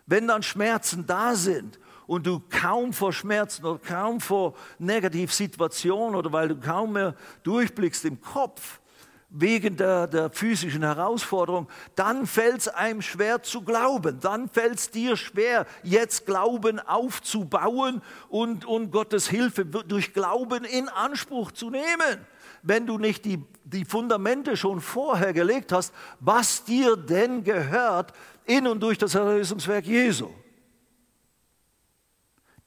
wenn 0.06 0.28
dann 0.28 0.44
Schmerzen 0.44 1.04
da 1.04 1.34
sind 1.34 1.80
und 2.06 2.24
du 2.24 2.40
kaum 2.48 2.92
vor 2.92 3.12
Schmerzen 3.12 3.64
oder 3.64 3.80
kaum 3.80 4.20
vor 4.20 4.54
Negativsituationen 4.78 6.14
oder 6.14 6.30
weil 6.30 6.46
du 6.46 6.60
kaum 6.60 6.92
mehr 6.92 7.16
durchblickst 7.42 8.04
im 8.04 8.20
Kopf, 8.20 8.78
wegen 9.30 9.76
der, 9.76 10.06
der 10.06 10.30
physischen 10.30 10.84
Herausforderung, 10.84 11.68
dann 11.96 12.24
fällt 12.24 12.58
es 12.58 12.68
einem 12.68 13.02
schwer 13.02 13.42
zu 13.42 13.62
glauben. 13.62 14.20
Dann 14.20 14.48
fällt 14.48 14.78
es 14.78 14.90
dir 14.90 15.16
schwer, 15.16 15.66
jetzt 15.82 16.24
Glauben 16.24 16.78
aufzubauen 16.78 18.00
und, 18.28 18.64
und 18.64 18.92
Gottes 18.92 19.26
Hilfe 19.26 19.66
durch 19.66 20.14
Glauben 20.14 20.64
in 20.64 20.88
Anspruch 20.88 21.50
zu 21.50 21.68
nehmen. 21.70 22.24
Wenn 22.66 22.86
du 22.86 22.96
nicht 22.96 23.26
die, 23.26 23.44
die 23.64 23.84
Fundamente 23.84 24.56
schon 24.56 24.80
vorher 24.80 25.34
gelegt 25.34 25.70
hast, 25.70 25.92
was 26.18 26.64
dir 26.64 26.96
denn 26.96 27.44
gehört 27.44 28.14
in 28.46 28.66
und 28.66 28.82
durch 28.82 28.96
das 28.96 29.14
Erlösungswerk 29.14 29.84
Jesu. 29.84 30.30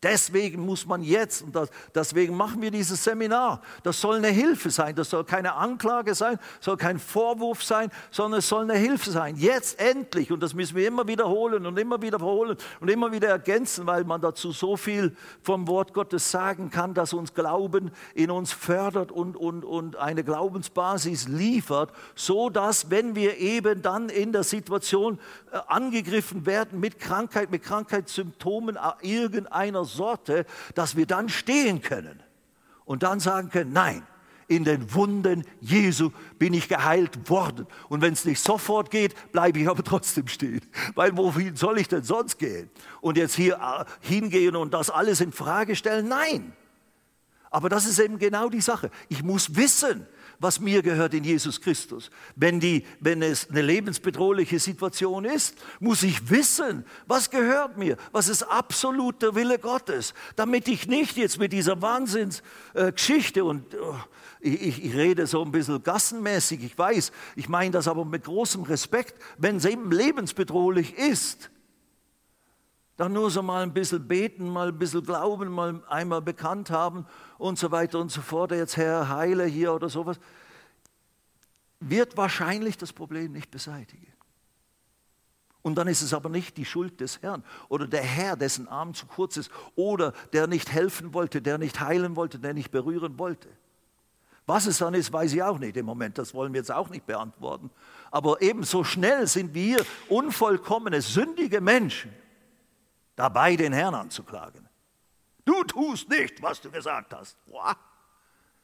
Deswegen 0.04 0.64
muss 0.64 0.86
man 0.86 1.02
jetzt, 1.02 1.42
und 1.42 1.56
das, 1.56 1.72
deswegen 1.96 2.38
machen 2.38 2.62
wir 2.62 2.70
dieses 2.70 3.04
Seminar, 3.04 3.62
das 3.82 4.00
soll 4.00 4.18
eine 4.18 4.28
Hilfe 4.28 4.70
sein, 4.70 4.96
das 4.96 5.10
soll 5.10 5.24
keine 5.24 5.56
Anklage 5.56 6.14
sein, 6.14 6.38
soll 6.60 6.78
kein 6.78 7.00
Vorwurf 7.00 7.64
sein, 7.64 7.90
sondern 8.12 8.38
es 8.38 8.48
soll 8.48 8.62
eine 8.62 8.78
Hilfe 8.78 9.10
sein. 9.10 9.38
Jetzt 9.38 9.80
endlich, 9.80 10.32
und 10.32 10.44
das 10.44 10.54
müssen 10.54 10.76
wir 10.76 10.88
immer 10.88 11.08
wiederholen 11.08 11.66
und 11.66 11.80
immer 11.80 12.00
wiederholen 12.00 12.58
und 12.80 12.92
immer 12.92 13.12
wieder 13.12 13.30
ergänzen, 13.30 13.88
weil 13.88 14.04
man 14.04 14.22
dazu 14.22 14.52
so 14.52 14.78
viel 14.78 15.18
vom 15.42 15.68
Wort 15.68 15.96
Gottes 15.96 16.30
sagen 16.30 16.70
kann, 16.70 16.94
dass 16.94 17.14
uns 17.14 17.34
Glauben 17.34 17.90
in 18.14 18.30
uns 18.30 18.54
fördert 18.54 19.12
und, 19.12 19.36
und, 19.36 19.66
und 19.66 19.96
eine 19.96 20.24
Glaubensbasis 20.24 21.28
liefert, 21.28 21.92
so 22.14 22.52
dass, 22.52 22.92
wenn 22.92 23.16
wir 23.16 23.38
eben 23.38 23.82
dann 23.82 24.10
in 24.10 24.32
der 24.32 24.44
Situation 24.44 25.18
äh, 25.52 25.58
angegriffen 25.66 26.46
werden 26.46 26.80
mit 26.80 27.00
Krankheit, 27.00 27.50
mit 27.50 27.64
Krankheitssymptomen 27.64 28.76
äh, 28.76 28.80
irgendeiner 29.02 29.87
Sorte, 29.88 30.46
dass 30.76 30.96
wir 30.96 31.06
dann 31.06 31.30
stehen 31.30 31.82
können 31.82 32.22
und 32.86 33.04
dann 33.04 33.20
sagen 33.20 33.50
können, 33.50 33.74
nein, 33.74 34.04
in 34.48 34.64
den 34.64 34.94
Wunden 34.94 35.44
Jesu 35.60 36.12
bin 36.40 36.54
ich 36.54 36.70
geheilt 36.70 37.30
worden. 37.30 37.68
Und 37.90 38.02
wenn 38.02 38.14
es 38.14 38.24
nicht 38.24 38.40
sofort 38.42 38.92
geht, 38.92 39.32
bleibe 39.32 39.60
ich 39.60 39.70
aber 39.70 39.84
trotzdem 39.84 40.28
stehen. 40.28 40.62
Weil 40.96 41.18
wohin 41.18 41.56
soll 41.56 41.80
ich 41.80 41.90
denn 41.90 42.04
sonst 42.04 42.40
gehen? 42.40 42.70
Und 43.02 43.18
jetzt 43.18 43.36
hier 43.36 43.56
äh, 43.56 43.86
hingehen 44.00 44.56
und 44.56 44.74
das 44.74 44.90
alles 44.90 45.20
in 45.20 45.34
Frage 45.34 45.76
stellen? 45.76 46.08
Nein. 46.08 46.54
Aber 47.50 47.70
das 47.70 47.86
ist 47.86 48.00
eben 48.00 48.20
genau 48.20 48.50
die 48.50 48.62
Sache. 48.62 48.90
Ich 49.10 49.24
muss 49.24 49.56
wissen, 49.56 50.06
was 50.40 50.60
mir 50.60 50.82
gehört 50.82 51.14
in 51.14 51.24
Jesus 51.24 51.60
Christus. 51.60 52.10
Wenn, 52.36 52.60
die, 52.60 52.86
wenn 53.00 53.22
es 53.22 53.50
eine 53.50 53.62
lebensbedrohliche 53.62 54.60
Situation 54.60 55.26
ist, 55.26 55.56
muss 55.80 56.04
ich 56.04 56.30
wissen, 56.30 56.86
was 57.08 57.30
gehört 57.30 57.78
mir, 57.78 57.98
was 58.12 58.28
ist 58.28 58.44
absolut 58.44 59.22
der 59.22 59.36
Wille 59.36 59.58
Gottes, 59.60 60.14
damit 60.36 60.68
ich 60.68 60.88
nicht 60.88 61.18
jetzt 61.18 61.40
mit 61.40 61.54
dieser 61.54 61.82
Wahnsinnsgeschichte 61.82 63.44
und 63.44 63.76
oh, 63.76 63.96
ich, 64.40 64.86
ich, 64.86 64.96
rede 64.96 65.26
so 65.26 65.44
ein 65.44 65.52
bisschen 65.52 65.82
gassenmäßig, 65.82 66.64
ich 66.64 66.78
weiß, 66.78 67.12
ich 67.36 67.50
meine 67.50 67.72
das 67.72 67.88
aber 67.88 68.06
mit 68.06 68.24
großem 68.24 68.64
Respekt, 68.64 69.16
wenn 69.38 69.58
es 69.58 69.66
eben 69.66 69.92
lebensbedrohlich 69.92 70.96
ist, 70.98 71.50
dann 72.98 73.14
nur 73.14 73.30
so 73.30 73.44
mal 73.44 73.64
ein 73.64 73.74
bisschen 73.74 74.08
beten, 74.08 74.50
mal 74.50 74.70
ein 74.70 74.78
bisschen 74.78 75.04
glauben, 75.04 75.50
mal 75.50 75.84
einmal 75.88 76.22
bekannt 76.22 76.70
haben 76.70 77.06
und 77.38 77.58
so 77.60 77.72
weiter 77.72 78.00
und 78.00 78.12
so 78.12 78.22
fort, 78.22 78.52
jetzt 78.52 78.78
Herr 78.78 79.10
heile 79.10 79.46
hier 79.46 79.74
oder 79.74 79.90
sowas, 79.90 80.20
wird 81.80 82.18
wahrscheinlich 82.18 82.78
das 82.78 82.94
Problem 82.94 83.32
nicht 83.32 83.52
beseitigen. 83.52 84.12
Und 85.62 85.76
dann 85.76 85.88
ist 85.88 86.02
es 86.02 86.14
aber 86.14 86.30
nicht 86.30 86.56
die 86.56 86.66
Schuld 86.66 87.02
des 87.02 87.22
Herrn 87.22 87.44
oder 87.68 87.88
der 87.88 88.02
Herr, 88.02 88.38
dessen 88.38 88.68
Arm 88.68 88.94
zu 88.94 89.06
kurz 89.06 89.36
ist 89.36 89.52
oder 89.76 90.14
der 90.32 90.48
nicht 90.48 90.72
helfen 90.72 91.14
wollte, 91.14 91.42
der 91.42 91.58
nicht 91.58 91.80
heilen 91.82 92.16
wollte, 92.16 92.40
der 92.40 92.54
nicht 92.54 92.72
berühren 92.72 93.20
wollte. 93.20 93.50
Was 94.46 94.66
es 94.66 94.78
dann 94.78 94.94
ist, 94.94 95.12
weiß 95.12 95.34
ich 95.34 95.44
auch 95.44 95.60
nicht 95.60 95.76
im 95.76 95.86
Moment, 95.86 96.18
das 96.18 96.34
wollen 96.34 96.54
wir 96.54 96.62
jetzt 96.62 96.72
auch 96.72 96.90
nicht 96.90 97.06
beantworten. 97.06 97.70
Aber 98.12 98.42
ebenso 98.42 98.86
schnell 98.86 99.28
sind 99.28 99.54
wir 99.54 99.86
unvollkommene, 100.08 101.02
sündige 101.02 101.60
Menschen 101.60 102.14
dabei, 103.18 103.58
den 103.58 103.74
Herrn 103.74 103.94
anzuklagen. 103.94 104.67
Du 105.48 105.64
tust 105.64 106.10
nicht, 106.10 106.42
was 106.42 106.60
du 106.60 106.70
gesagt 106.70 107.14
hast. 107.14 107.38
Boah. 107.46 107.78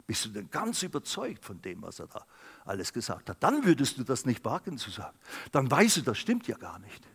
Bist 0.05 0.25
du 0.25 0.29
denn 0.29 0.49
ganz 0.51 0.83
überzeugt 0.83 1.45
von 1.45 1.61
dem, 1.61 1.81
was 1.81 1.99
er 1.99 2.07
da 2.07 2.25
alles 2.65 2.91
gesagt 2.91 3.29
hat? 3.29 3.41
Dann 3.41 3.63
würdest 3.63 3.97
du 3.97 4.03
das 4.03 4.25
nicht 4.25 4.43
wagen 4.43 4.77
zu 4.77 4.91
sagen. 4.91 5.17
Dann 5.53 5.71
weißt 5.71 5.97
du, 5.97 6.01
das 6.01 6.17
stimmt 6.17 6.45
ja 6.45 6.57
gar 6.57 6.79
nicht. 6.79 7.07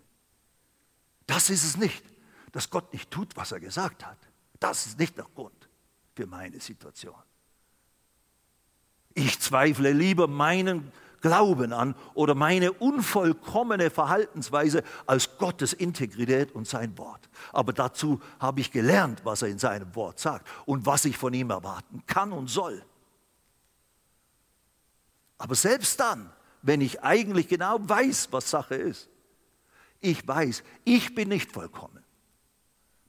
Das 1.26 1.50
ist 1.50 1.64
es 1.64 1.76
nicht, 1.76 2.02
dass 2.52 2.70
Gott 2.70 2.90
nicht 2.94 3.10
tut, 3.10 3.36
was 3.36 3.52
er 3.52 3.60
gesagt 3.60 4.06
hat. 4.06 4.16
Das 4.58 4.86
ist 4.86 4.98
nicht 4.98 5.18
der 5.18 5.26
Grund 5.34 5.68
für 6.16 6.26
meine 6.26 6.58
Situation. 6.60 7.22
Ich 9.12 9.38
zweifle 9.40 9.92
lieber 9.92 10.28
meinen 10.28 10.90
Glauben 11.20 11.72
an 11.72 11.94
oder 12.14 12.34
meine 12.34 12.72
unvollkommene 12.72 13.90
Verhaltensweise 13.90 14.82
als 15.06 15.38
Gottes 15.38 15.72
Integrität 15.72 16.52
und 16.52 16.68
sein 16.68 16.96
Wort. 16.98 17.28
Aber 17.52 17.72
dazu 17.72 18.20
habe 18.38 18.60
ich 18.60 18.70
gelernt, 18.70 19.24
was 19.24 19.42
er 19.42 19.48
in 19.48 19.58
seinem 19.58 19.94
Wort 19.96 20.18
sagt 20.18 20.46
und 20.66 20.86
was 20.86 21.04
ich 21.04 21.16
von 21.16 21.34
ihm 21.34 21.50
erwarten 21.50 22.02
kann 22.06 22.32
und 22.32 22.48
soll. 22.48 22.84
Aber 25.38 25.54
selbst 25.54 25.98
dann, 26.00 26.32
wenn 26.62 26.80
ich 26.80 27.02
eigentlich 27.02 27.48
genau 27.48 27.78
weiß, 27.80 28.28
was 28.32 28.50
Sache 28.50 28.74
ist, 28.74 29.08
ich 30.00 30.26
weiß, 30.26 30.62
ich 30.84 31.14
bin 31.14 31.28
nicht 31.28 31.50
vollkommen. 31.52 32.04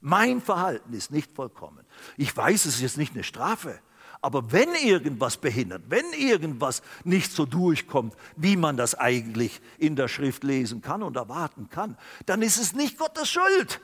Mein 0.01 0.41
Verhalten 0.41 0.93
ist 0.93 1.12
nicht 1.12 1.32
vollkommen. 1.32 1.86
Ich 2.18 2.36
weiß, 2.36 2.66
es 2.66 2.76
ist 2.76 2.82
jetzt 2.82 2.97
nicht 2.97 3.14
eine 3.14 3.24
Strafe. 3.24 3.80
Aber 4.22 4.51
wenn 4.51 4.76
irgendwas 4.76 5.38
behindert, 5.38 5.84
wenn 5.88 6.11
irgendwas 6.11 6.82
nicht 7.05 7.32
so 7.32 7.45
durchkommt, 7.45 8.13
wie 8.36 8.57
man 8.57 8.76
das 8.76 8.95
eigentlich 8.95 9.61
in 9.78 9.95
der 9.95 10.09
Schrift 10.09 10.43
lesen 10.43 10.82
kann 10.82 11.03
und 11.03 11.15
erwarten 11.15 11.70
kann, 11.70 11.97
dann 12.26 12.41
ist 12.41 12.57
es 12.57 12.74
nicht 12.74 12.97
Gottes 12.97 13.30
Schuld. 13.30 13.80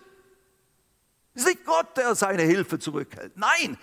Es 1.33 1.43
ist 1.43 1.47
nicht 1.47 1.65
Gott, 1.65 1.95
der 1.95 2.15
seine 2.15 2.43
Hilfe 2.43 2.79
zurückhält. 2.79 3.37
Nein, 3.37 3.77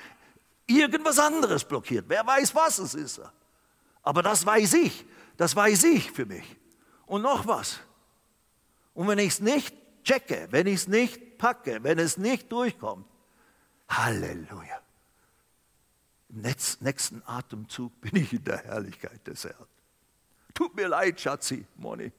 irgendwas 0.66 1.18
anderes 1.18 1.64
blockiert. 1.64 2.05
Wer 2.09 2.26
weiß, 2.26 2.55
was 2.55 2.78
es 2.78 2.94
ist. 2.94 3.20
Aber 4.03 4.22
das 4.22 4.44
weiß 4.44 4.74
ich. 4.74 5.07
Das 5.38 5.57
weiß 5.57 5.84
ich 5.84 6.12
für 6.12 6.26
mich. 6.26 6.57
Und 7.07 7.22
noch 7.22 7.46
was. 7.46 7.80
Und 8.92 9.09
wenn 9.09 9.18
ich 9.18 9.28
es 9.28 9.40
nicht 9.40 9.74
checke, 10.05 10.48
wenn 10.50 10.66
ich 10.66 10.74
es 10.74 10.88
nicht 10.88 11.38
packe, 11.38 11.82
wenn 11.82 11.98
es 11.98 12.18
nicht 12.18 12.53
durchkommt, 12.53 13.07
Halleluja 13.88 14.82
nächsten 16.33 17.22
Atemzug 17.26 18.01
bin 18.01 18.16
ich 18.16 18.33
in 18.33 18.45
der 18.45 18.59
Herrlichkeit 18.59 19.26
des 19.26 19.45
Herrn. 19.45 19.66
Tut 20.55 20.74
mir 20.74 20.89
leid, 20.89 21.20
Schatzi, 21.20 21.66
Moni, 21.76 22.12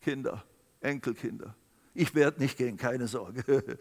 Kinder, 0.00 0.44
Enkelkinder. 0.80 1.54
Ich 1.94 2.14
werde 2.14 2.40
nicht 2.40 2.56
gehen, 2.56 2.76
keine 2.76 3.08
Sorge. 3.08 3.42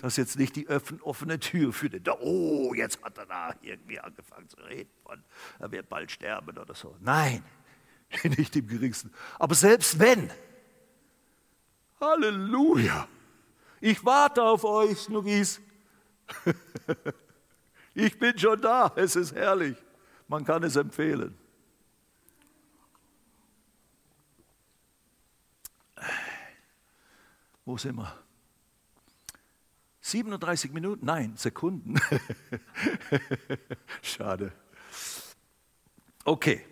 Das 0.00 0.12
ist 0.12 0.16
jetzt 0.18 0.38
nicht 0.38 0.56
die 0.56 0.68
offene 0.68 1.40
Tür 1.40 1.72
für 1.72 1.88
den. 1.88 2.02
Oh, 2.20 2.74
jetzt 2.74 3.02
hat 3.02 3.18
er 3.18 3.26
da 3.26 3.54
irgendwie 3.62 3.98
angefangen 3.98 4.48
zu 4.48 4.56
reden 4.58 4.90
von, 5.02 5.22
er 5.58 5.72
wird 5.72 5.88
bald 5.88 6.10
sterben 6.10 6.56
oder 6.56 6.74
so. 6.74 6.94
Nein, 7.00 7.42
nicht 8.36 8.54
im 8.56 8.68
geringsten. 8.68 9.12
Aber 9.38 9.54
selbst 9.54 9.98
wenn, 9.98 10.30
Halleluja, 12.00 13.08
ich 13.80 14.04
warte 14.04 14.42
auf 14.42 14.64
euch, 14.64 14.98
Snuggis. 14.98 15.60
Ich 17.98 18.18
bin 18.18 18.38
schon 18.38 18.60
da, 18.60 18.92
es 18.94 19.16
ist 19.16 19.34
herrlich. 19.34 19.74
Man 20.28 20.44
kann 20.44 20.62
es 20.62 20.76
empfehlen. 20.76 21.34
Wo 27.64 27.78
sind 27.78 27.96
wir? 27.96 28.14
37 30.02 30.72
Minuten? 30.72 31.06
Nein, 31.06 31.38
Sekunden. 31.38 31.94
Schade. 34.02 34.52
Okay. 36.24 36.66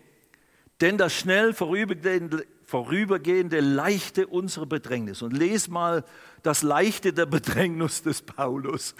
Denn 0.79 0.99
das 0.99 1.15
schnell 1.15 1.55
vorübergehende, 1.55 2.45
vorübergehende 2.65 3.59
Leichte 3.59 4.27
unserer 4.27 4.65
Bedrängnis. 4.65 5.21
Und 5.21 5.31
les 5.31 5.67
mal 5.67 6.03
das 6.43 6.63
Leichte 6.63 7.13
der 7.13 7.25
Bedrängnis 7.25 8.03
des 8.03 8.21
Paulus. 8.21 8.95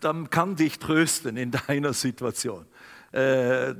Dann 0.00 0.30
kann 0.30 0.56
dich 0.56 0.78
trösten 0.78 1.36
in 1.36 1.50
deiner 1.50 1.92
Situation. 1.92 2.66
Äh, 3.12 3.74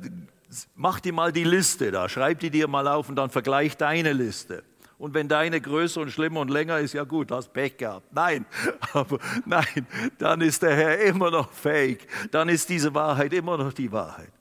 mach 0.74 1.00
dir 1.00 1.12
mal 1.12 1.32
die 1.32 1.44
Liste 1.44 1.90
da, 1.90 2.08
schreib 2.08 2.40
die 2.40 2.50
dir 2.50 2.68
mal 2.68 2.86
auf 2.88 3.08
und 3.08 3.16
dann 3.16 3.30
vergleich 3.30 3.76
deine 3.76 4.12
Liste. 4.12 4.62
Und 4.98 5.14
wenn 5.14 5.26
deine 5.26 5.60
größer 5.60 6.00
und 6.00 6.10
schlimmer 6.10 6.40
und 6.40 6.48
länger 6.48 6.78
ist, 6.78 6.94
ja 6.94 7.02
gut, 7.02 7.32
hast 7.32 7.52
Pech 7.52 7.76
gehabt. 7.76 8.12
Nein, 8.12 8.46
aber 8.92 9.18
nein, 9.44 9.86
dann 10.18 10.40
ist 10.40 10.62
der 10.62 10.76
Herr 10.76 10.98
immer 11.00 11.30
noch 11.30 11.50
fähig. 11.52 12.06
Dann 12.30 12.48
ist 12.48 12.68
diese 12.68 12.94
Wahrheit 12.94 13.32
immer 13.32 13.58
noch 13.58 13.72
die 13.72 13.90
Wahrheit. 13.90 14.32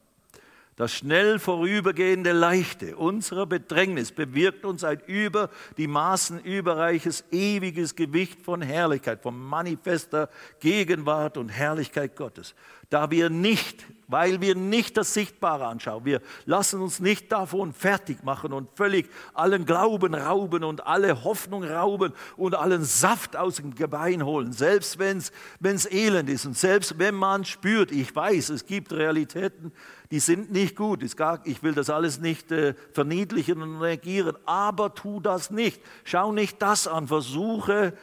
Das 0.81 0.93
schnell 0.93 1.37
vorübergehende 1.37 2.31
Leichte 2.31 2.97
unserer 2.97 3.45
Bedrängnis 3.45 4.11
bewirkt 4.11 4.65
uns 4.65 4.83
ein 4.83 4.99
über 5.05 5.51
die 5.77 5.85
Maßen 5.85 6.39
überreiches, 6.39 7.23
ewiges 7.29 7.95
Gewicht 7.95 8.41
von 8.41 8.63
Herrlichkeit, 8.63 9.21
von 9.21 9.39
manifester 9.39 10.27
Gegenwart 10.59 11.37
und 11.37 11.49
Herrlichkeit 11.49 12.15
Gottes 12.15 12.55
da 12.91 13.09
wir 13.09 13.29
nicht, 13.29 13.85
weil 14.07 14.41
wir 14.41 14.53
nicht 14.53 14.97
das 14.97 15.13
Sichtbare 15.13 15.65
anschauen, 15.65 16.03
wir 16.03 16.21
lassen 16.45 16.81
uns 16.81 16.99
nicht 16.99 17.31
davon 17.31 17.73
fertig 17.73 18.21
machen 18.25 18.51
und 18.51 18.67
völlig 18.75 19.09
allen 19.33 19.65
Glauben 19.65 20.13
rauben 20.13 20.65
und 20.65 20.85
alle 20.85 21.23
Hoffnung 21.23 21.63
rauben 21.63 22.11
und 22.35 22.53
allen 22.53 22.83
Saft 22.83 23.37
aus 23.37 23.55
dem 23.55 23.75
Gebein 23.75 24.25
holen, 24.25 24.51
selbst 24.51 24.99
wenn 24.99 25.19
es 25.19 25.91
elend 25.91 26.29
ist 26.29 26.45
und 26.45 26.57
selbst 26.57 26.99
wenn 26.99 27.15
man 27.15 27.45
spürt, 27.45 27.93
ich 27.93 28.13
weiß, 28.13 28.49
es 28.49 28.65
gibt 28.65 28.91
Realitäten, 28.91 29.71
die 30.11 30.19
sind 30.19 30.51
nicht 30.51 30.75
gut. 30.75 31.01
Ich 31.01 31.63
will 31.63 31.73
das 31.73 31.89
alles 31.89 32.19
nicht 32.19 32.51
äh, 32.51 32.73
verniedlichen 32.91 33.61
und 33.61 33.79
negieren, 33.79 34.35
aber 34.45 34.93
tu 34.93 35.21
das 35.21 35.49
nicht. 35.49 35.81
Schau 36.03 36.33
nicht 36.33 36.61
das 36.61 36.85
an, 36.85 37.07
versuche 37.07 37.93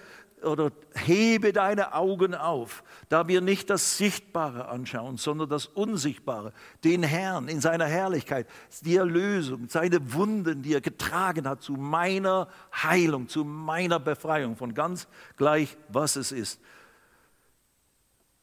oder 0.44 0.70
hebe 0.94 1.52
deine 1.52 1.94
Augen 1.94 2.34
auf, 2.34 2.82
da 3.08 3.28
wir 3.28 3.40
nicht 3.40 3.70
das 3.70 3.98
Sichtbare 3.98 4.68
anschauen, 4.68 5.16
sondern 5.16 5.48
das 5.48 5.66
Unsichtbare, 5.66 6.52
den 6.84 7.02
Herrn 7.02 7.48
in 7.48 7.60
seiner 7.60 7.86
Herrlichkeit, 7.86 8.46
die 8.82 8.96
Erlösung, 8.96 9.68
seine 9.68 10.12
Wunden, 10.12 10.62
die 10.62 10.74
er 10.74 10.80
getragen 10.80 11.48
hat 11.48 11.62
zu 11.62 11.72
meiner 11.72 12.48
Heilung, 12.74 13.28
zu 13.28 13.44
meiner 13.44 14.00
Befreiung, 14.00 14.56
von 14.56 14.74
ganz 14.74 15.08
gleich, 15.36 15.76
was 15.88 16.16
es 16.16 16.32
ist. 16.32 16.60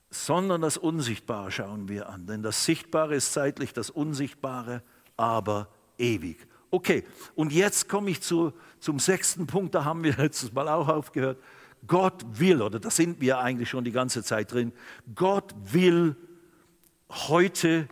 Sondern 0.09 0.61
das 0.61 0.77
Unsichtbare 0.77 1.51
schauen 1.51 1.89
wir 1.89 2.09
an, 2.09 2.25
denn 2.25 2.41
das 2.41 2.65
Sichtbare 2.65 3.15
ist 3.15 3.33
zeitlich, 3.33 3.73
das 3.73 3.89
Unsichtbare 3.89 4.81
aber 5.17 5.67
ewig. 5.97 6.47
Okay, 6.71 7.05
und 7.35 7.53
jetzt 7.53 7.87
komme 7.87 8.09
ich 8.09 8.21
zu, 8.21 8.51
zum 8.79 8.99
sechsten 8.99 9.47
Punkt, 9.47 9.75
da 9.75 9.85
haben 9.85 10.03
wir 10.03 10.15
letztes 10.17 10.51
Mal 10.51 10.67
auch 10.67 10.89
aufgehört. 10.89 11.41
Gott 11.87 12.23
will, 12.39 12.61
oder 12.61 12.79
da 12.79 12.89
sind 12.89 13.21
wir 13.21 13.39
eigentlich 13.39 13.69
schon 13.69 13.83
die 13.83 13.91
ganze 13.91 14.23
Zeit 14.23 14.51
drin, 14.51 14.71
Gott 15.13 15.53
will 15.63 16.15
heute 17.09 17.87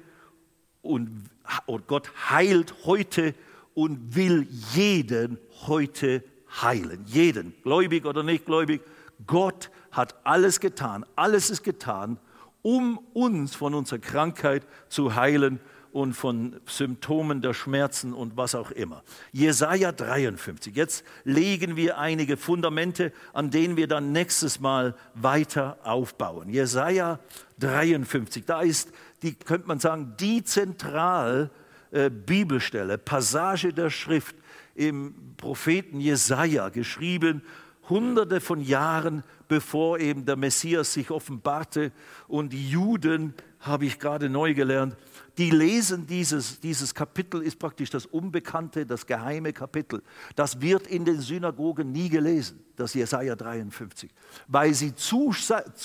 und 0.81 1.29
oder 1.65 1.83
Gott 1.85 2.11
heilt 2.29 2.85
heute 2.85 3.33
und 3.73 4.15
will 4.15 4.47
jeden 4.73 5.37
heute 5.67 6.23
heilen. 6.61 7.03
Jeden, 7.05 7.53
gläubig 7.63 8.05
oder 8.05 8.23
nicht 8.23 8.45
gläubig. 8.45 8.81
Gott 9.27 9.69
hat 9.91 10.15
alles 10.25 10.59
getan, 10.59 11.05
alles 11.15 11.49
ist 11.49 11.63
getan, 11.63 12.17
um 12.61 12.97
uns 13.13 13.55
von 13.55 13.73
unserer 13.73 13.99
Krankheit 13.99 14.65
zu 14.89 15.15
heilen 15.15 15.59
und 15.93 16.13
von 16.13 16.59
Symptomen 16.65 17.41
der 17.41 17.53
Schmerzen 17.53 18.13
und 18.13 18.35
was 18.35 18.55
auch 18.55 18.71
immer. 18.71 19.03
Jesaja 19.31 19.91
53. 19.91 20.75
Jetzt 20.75 21.05
legen 21.23 21.75
wir 21.75 21.99
einige 21.99 22.35
Fundamente, 22.35 23.13
an 23.31 23.51
denen 23.51 23.77
wir 23.77 23.87
dann 23.87 24.11
nächstes 24.11 24.59
Mal 24.59 24.95
weiter 25.13 25.77
aufbauen. 25.83 26.49
Jesaja 26.49 27.19
53. 27.59 28.43
Da 28.43 28.61
ist 28.61 28.91
die, 29.21 29.35
könnte 29.35 29.67
man 29.67 29.79
sagen, 29.79 30.15
die 30.19 30.43
zentral 30.43 31.51
äh, 31.91 32.09
Bibelstelle, 32.09 32.97
Passage 32.97 33.71
der 33.71 33.91
Schrift 33.91 34.35
im 34.73 35.13
Propheten 35.37 35.99
Jesaja 35.99 36.69
geschrieben, 36.69 37.43
hunderte 37.87 38.41
von 38.41 38.61
Jahren 38.61 39.23
bevor 39.47 39.99
eben 39.99 40.25
der 40.25 40.37
Messias 40.37 40.93
sich 40.93 41.11
offenbarte 41.11 41.91
und 42.27 42.51
die 42.51 42.67
Juden, 42.67 43.35
habe 43.59 43.85
ich 43.85 43.99
gerade 43.99 44.29
neu 44.29 44.55
gelernt, 44.55 44.97
die 45.37 45.49
lesen 45.49 46.05
dieses, 46.05 46.59
dieses 46.59 46.93
Kapitel, 46.93 47.41
ist 47.41 47.57
praktisch 47.57 47.89
das 47.89 48.05
unbekannte, 48.05 48.85
das 48.85 49.05
geheime 49.05 49.51
Kapitel. 49.51 50.03
Das 50.35 50.61
wird 50.61 50.87
in 50.87 51.05
den 51.05 51.21
Synagogen 51.21 51.91
nie 51.91 52.09
gelesen, 52.09 52.63
das 52.75 52.93
Jesaja 52.93 53.35
53, 53.35 54.11
weil, 54.47 54.73
sie 54.73 54.93
zu, 54.95 55.33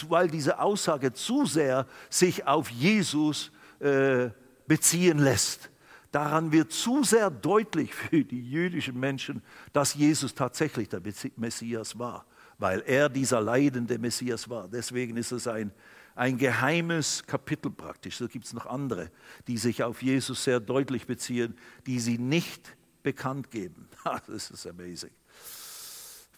weil 0.08 0.28
diese 0.28 0.58
Aussage 0.58 1.12
zu 1.12 1.46
sehr 1.46 1.86
sich 2.10 2.46
auf 2.46 2.70
Jesus 2.70 3.50
äh, 3.80 4.30
beziehen 4.66 5.18
lässt. 5.18 5.70
Daran 6.10 6.52
wird 6.52 6.72
zu 6.72 7.02
sehr 7.04 7.30
deutlich 7.30 7.94
für 7.94 8.24
die 8.24 8.50
jüdischen 8.50 8.98
Menschen, 8.98 9.42
dass 9.72 9.94
Jesus 9.94 10.34
tatsächlich 10.34 10.88
der 10.88 11.02
Messias 11.36 11.98
war, 11.98 12.26
weil 12.58 12.82
er 12.86 13.08
dieser 13.08 13.40
leidende 13.40 13.98
Messias 13.98 14.48
war. 14.48 14.68
Deswegen 14.68 15.16
ist 15.16 15.32
es 15.32 15.46
ein 15.46 15.72
ein 16.18 16.36
geheimes 16.36 17.24
Kapitel 17.26 17.70
praktisch. 17.70 18.18
Da 18.18 18.26
gibt 18.26 18.44
es 18.44 18.52
noch 18.52 18.66
andere, 18.66 19.10
die 19.46 19.56
sich 19.56 19.84
auf 19.84 20.02
Jesus 20.02 20.42
sehr 20.42 20.58
deutlich 20.58 21.06
beziehen, 21.06 21.56
die 21.86 22.00
sie 22.00 22.18
nicht 22.18 22.76
bekannt 23.02 23.50
geben. 23.50 23.88
Das 24.26 24.50
ist 24.50 24.66
amazing. 24.66 25.10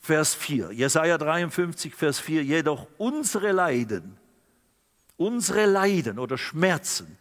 Vers 0.01 0.35
4, 0.35 0.73
Jesaja 0.73 1.17
53, 1.17 1.95
Vers 1.95 2.19
4, 2.19 2.43
jedoch 2.43 2.89
unsere 2.99 3.53
Leiden, 3.53 4.17
unsere 5.17 5.67
Leiden 5.67 6.19
oder 6.19 6.37
Schmerzen, 6.37 7.17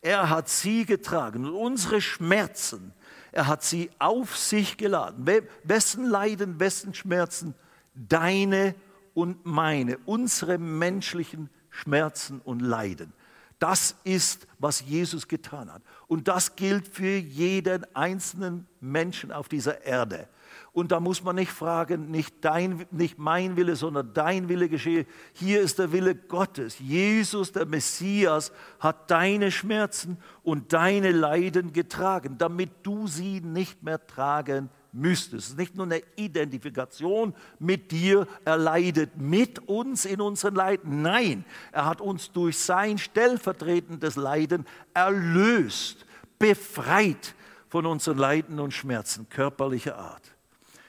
er 0.00 0.30
hat 0.30 0.48
sie 0.48 0.86
getragen 0.86 1.44
und 1.44 1.54
unsere 1.54 2.00
Schmerzen, 2.00 2.92
er 3.32 3.46
hat 3.46 3.62
sie 3.62 3.90
auf 3.98 4.36
sich 4.36 4.76
geladen. 4.76 5.26
Wessen 5.64 6.06
Leiden, 6.06 6.60
wessen 6.60 6.94
Schmerzen? 6.94 7.54
Deine 7.94 8.74
und 9.14 9.44
meine, 9.44 9.98
unsere 10.06 10.58
menschlichen 10.58 11.50
Schmerzen. 11.70 12.40
Und 12.40 12.60
Leiden. 12.60 13.12
Das 13.60 13.94
ist, 14.04 14.46
was 14.58 14.80
Jesus 14.80 15.28
getan 15.28 15.70
hat. 15.70 15.82
Und 16.06 16.28
das 16.28 16.56
gilt 16.56 16.88
für 16.88 17.16
jeden 17.16 17.84
einzelnen 17.94 18.66
Menschen 18.80 19.30
auf 19.30 19.48
dieser 19.48 19.84
Erde. 19.84 20.28
Und 20.72 20.92
da 20.92 21.00
muss 21.00 21.22
man 21.22 21.36
nicht 21.36 21.50
fragen, 21.50 22.10
nicht, 22.10 22.36
dein, 22.42 22.86
nicht 22.90 23.18
mein 23.18 23.56
Wille, 23.56 23.76
sondern 23.76 24.14
dein 24.14 24.48
Wille 24.48 24.68
geschehe. 24.68 25.04
Hier 25.34 25.60
ist 25.60 25.78
der 25.78 25.92
Wille 25.92 26.14
Gottes. 26.14 26.78
Jesus, 26.78 27.52
der 27.52 27.66
Messias, 27.66 28.50
hat 28.78 29.10
deine 29.10 29.50
Schmerzen 29.50 30.16
und 30.42 30.72
deine 30.72 31.12
Leiden 31.12 31.72
getragen, 31.72 32.38
damit 32.38 32.70
du 32.82 33.06
sie 33.06 33.40
nicht 33.40 33.82
mehr 33.82 34.06
tragen 34.06 34.70
müsstest. 34.92 35.44
Es 35.44 35.50
ist 35.50 35.58
nicht 35.58 35.76
nur 35.76 35.86
eine 35.86 36.02
Identifikation 36.16 37.34
mit 37.58 37.90
dir, 37.90 38.26
er 38.44 38.56
leidet 38.56 39.16
mit 39.16 39.58
uns 39.68 40.04
in 40.04 40.20
unseren 40.20 40.54
Leiden. 40.54 41.02
Nein, 41.02 41.44
er 41.72 41.86
hat 41.86 42.00
uns 42.00 42.32
durch 42.32 42.58
sein 42.58 42.98
stellvertretendes 42.98 44.16
Leiden 44.16 44.66
erlöst, 44.94 46.06
befreit 46.38 47.34
von 47.68 47.86
unseren 47.86 48.18
Leiden 48.18 48.58
und 48.58 48.72
Schmerzen 48.72 49.28
körperlicher 49.28 49.96
Art. 49.96 50.34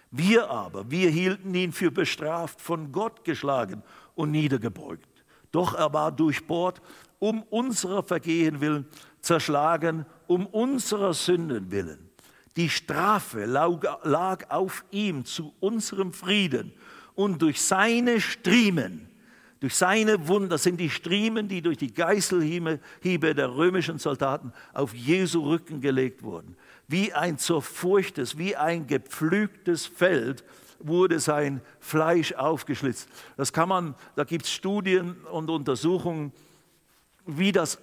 Wir 0.10 0.50
aber, 0.50 0.92
wir 0.92 1.10
hielten 1.10 1.54
ihn 1.56 1.72
für 1.72 1.92
bestraft, 1.92 2.60
von 2.60 2.92
Gott 2.92 3.24
geschlagen 3.24 3.82
und 4.16 4.32
niedergebeugt. 4.32 5.08
Doch 5.52 5.74
er 5.74 5.94
war 5.94 6.12
durchbohrt, 6.12 6.82
um 7.20 7.44
unserer 7.44 8.04
Vergehen 8.04 8.60
willen, 8.62 8.88
zerschlagen, 9.22 10.06
um 10.28 10.46
unserer 10.48 11.14
Sünden 11.14 11.72
willen. 11.72 12.11
Die 12.58 12.70
Strafe 12.70 13.46
lag 13.46 14.50
auf 14.50 14.84
ihm 14.92 15.24
zu 15.26 15.54
unserem 15.60 16.12
Frieden 16.12 16.74
und 17.16 17.42
durch 17.42 17.62
seine 17.62 18.20
Striemen, 18.20 19.08
durch 19.62 19.76
seine 19.76 20.28
Wunder, 20.28 20.50
das 20.50 20.64
sind 20.64 20.78
die 20.78 20.90
Striemen, 20.90 21.48
die 21.48 21.62
durch 21.62 21.78
die 21.78 21.94
Geißelhiebe 21.94 22.80
der 23.36 23.56
römischen 23.56 24.00
Soldaten 24.00 24.52
auf 24.74 24.94
Jesu 24.94 25.44
Rücken 25.44 25.82
gelegt 25.82 26.24
wurden. 26.24 26.58
Wie 26.88 27.14
ein 27.14 27.38
zerfurchtes, 27.38 28.38
wie 28.38 28.56
ein 28.56 28.88
gepflügtes 28.88 29.86
Feld 29.86 30.44
wurde 30.80 31.20
sein 31.20 31.62
Fleisch 31.80 32.34
aufgeschlitzt. 32.34 33.08
Das 33.38 33.54
kann 33.54 33.70
man, 33.70 33.96
da 34.16 34.24
gibt 34.24 34.46
es 34.46 34.52
Studien 34.52 35.16
und 35.32 35.50
Untersuchungen, 35.50 36.34
wie 37.26 37.52
das 37.52 37.78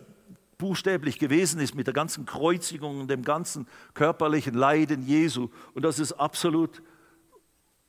buchstäblich 0.58 1.18
gewesen 1.18 1.60
ist 1.60 1.74
mit 1.74 1.86
der 1.86 1.94
ganzen 1.94 2.26
Kreuzigung 2.26 3.00
und 3.00 3.08
dem 3.08 3.22
ganzen 3.22 3.66
körperlichen 3.94 4.54
Leiden 4.54 5.06
Jesu. 5.06 5.48
Und 5.72 5.84
das 5.84 5.98
ist 5.98 6.12
absolut, 6.12 6.82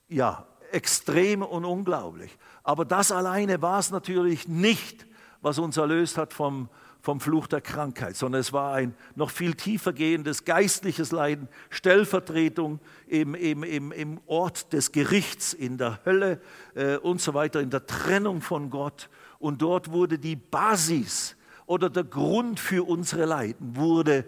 ja, 0.08 0.46
extrem 0.72 1.42
und 1.42 1.66
unglaublich. 1.66 2.38
Aber 2.64 2.86
das 2.86 3.12
alleine 3.12 3.62
war 3.62 3.80
es 3.80 3.90
natürlich 3.90 4.48
nicht, 4.48 5.08
was 5.42 5.58
uns 5.58 5.78
erlöst 5.78 6.18
hat 6.18 6.32
vom, 6.32 6.70
vom 7.02 7.20
Fluch 7.20 7.48
der 7.48 7.62
Krankheit, 7.62 8.16
sondern 8.16 8.42
es 8.42 8.54
war 8.54 8.74
ein 8.74 8.94
noch 9.16 9.30
viel 9.30 9.56
tiefer 9.56 9.94
gehendes 9.94 10.46
geistliches 10.46 11.12
Leiden, 11.12 11.48
Stellvertretung 11.70 12.80
im, 13.08 13.36
im, 13.36 13.64
im, 13.64 13.92
im 13.92 14.20
Ort 14.28 14.74
des 14.74 14.92
Gerichts, 14.92 15.54
in 15.54 15.78
der 15.78 16.00
Hölle 16.06 16.42
äh, 16.76 16.98
und 16.98 17.22
so 17.22 17.34
weiter, 17.34 17.62
in 17.62 17.70
der 17.70 17.88
Trennung 17.88 18.42
von 18.42 18.70
Gott. 18.70 19.10
Und 19.40 19.62
dort 19.62 19.92
wurde 19.92 20.20
die 20.20 20.36
Basis 20.36 21.36
oder 21.70 21.88
der 21.92 22.04
Grund 22.04 22.60
für 22.60 22.88
unsere 22.88 23.26
Leiden 23.26 23.76
wurde 23.76 24.26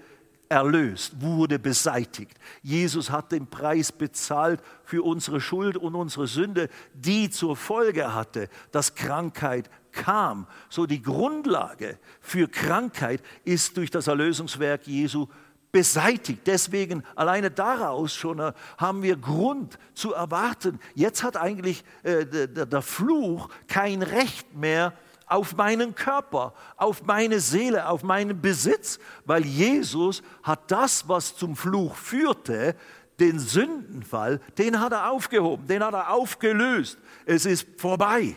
erlöst, 0.48 1.20
wurde 1.22 1.58
beseitigt. 1.58 2.38
Jesus 2.62 3.10
hat 3.10 3.32
den 3.32 3.48
Preis 3.48 3.92
bezahlt 3.92 4.62
für 4.84 5.02
unsere 5.02 5.42
Schuld 5.42 5.76
und 5.76 5.96
unsere 5.96 6.28
Sünde, 6.28 6.70
die 6.94 7.32
zur 7.32 7.56
Folge 7.56 8.14
hatte, 8.14 8.48
dass 8.72 8.94
Krankheit 8.94 9.72
kam. 9.92 10.46
So 10.70 10.86
die 10.86 11.02
Grundlage 11.02 11.98
für 12.20 12.48
Krankheit 12.48 13.24
ist 13.44 13.76
durch 13.76 13.90
das 13.90 14.06
Erlösungswerk 14.06 14.86
Jesu 14.86 15.26
beseitigt. 15.72 16.42
Deswegen 16.46 17.02
alleine 17.16 17.50
daraus 17.50 18.14
schon 18.14 18.38
äh, 18.38 18.54
haben 18.78 19.02
wir 19.02 19.16
Grund 19.16 19.80
zu 19.96 20.14
erwarten. 20.14 20.80
Jetzt 20.94 21.24
hat 21.24 21.38
eigentlich 21.38 21.84
äh, 22.04 22.24
der, 22.24 22.68
der 22.68 22.82
Fluch 22.84 23.50
kein 23.68 24.04
Recht 24.04 24.54
mehr 24.54 24.94
auf 25.32 25.56
meinen 25.56 25.96
Körper, 25.96 26.54
auf 26.76 27.04
meine 27.04 27.40
Seele, 27.40 27.88
auf 27.88 28.04
meinen 28.04 28.42
Besitz, 28.42 29.00
weil 29.26 29.46
Jesus 29.46 30.22
hat 30.44 30.70
das, 30.70 31.08
was 31.08 31.38
zum 31.38 31.56
Fluch 31.56 31.96
führte, 31.96 32.76
den 33.20 33.40
Sündenfall, 33.40 34.40
den 34.58 34.80
hat 34.80 34.92
er 34.92 35.10
aufgehoben, 35.12 35.68
den 35.68 35.84
hat 35.84 35.94
er 35.94 36.12
aufgelöst. 36.12 36.98
Es 37.26 37.46
ist 37.46 37.68
vorbei. 37.80 38.36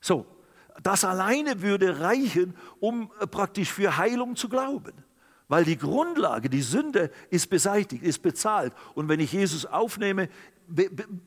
So, 0.00 0.26
das 0.82 1.04
alleine 1.04 1.62
würde 1.62 2.00
reichen, 2.00 2.54
um 2.78 3.10
äh, 3.20 3.26
praktisch 3.26 3.72
für 3.72 3.96
Heilung 3.96 4.36
zu 4.36 4.50
glauben. 4.50 4.92
Weil 5.48 5.64
die 5.64 5.78
Grundlage, 5.78 6.50
die 6.50 6.62
Sünde 6.62 7.10
ist 7.30 7.48
beseitigt, 7.48 8.02
ist 8.02 8.20
bezahlt. 8.22 8.74
Und 8.94 9.08
wenn 9.08 9.20
ich 9.20 9.32
Jesus 9.32 9.64
aufnehme, 9.64 10.28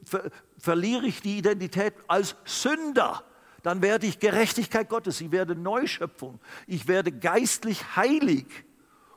ver 0.03 0.29
verliere 0.59 1.05
ich 1.05 1.21
die 1.21 1.37
Identität 1.37 1.93
als 2.07 2.35
Sünder. 2.45 3.23
Dann 3.67 3.81
werde 3.81 4.07
ich 4.07 4.19
Gerechtigkeit 4.19 4.87
Gottes, 4.87 5.19
ich 5.19 5.29
werde 5.29 5.53
Neuschöpfung, 5.53 6.39
ich 6.67 6.87
werde 6.87 7.11
geistlich 7.11 7.97
heilig 7.97 8.45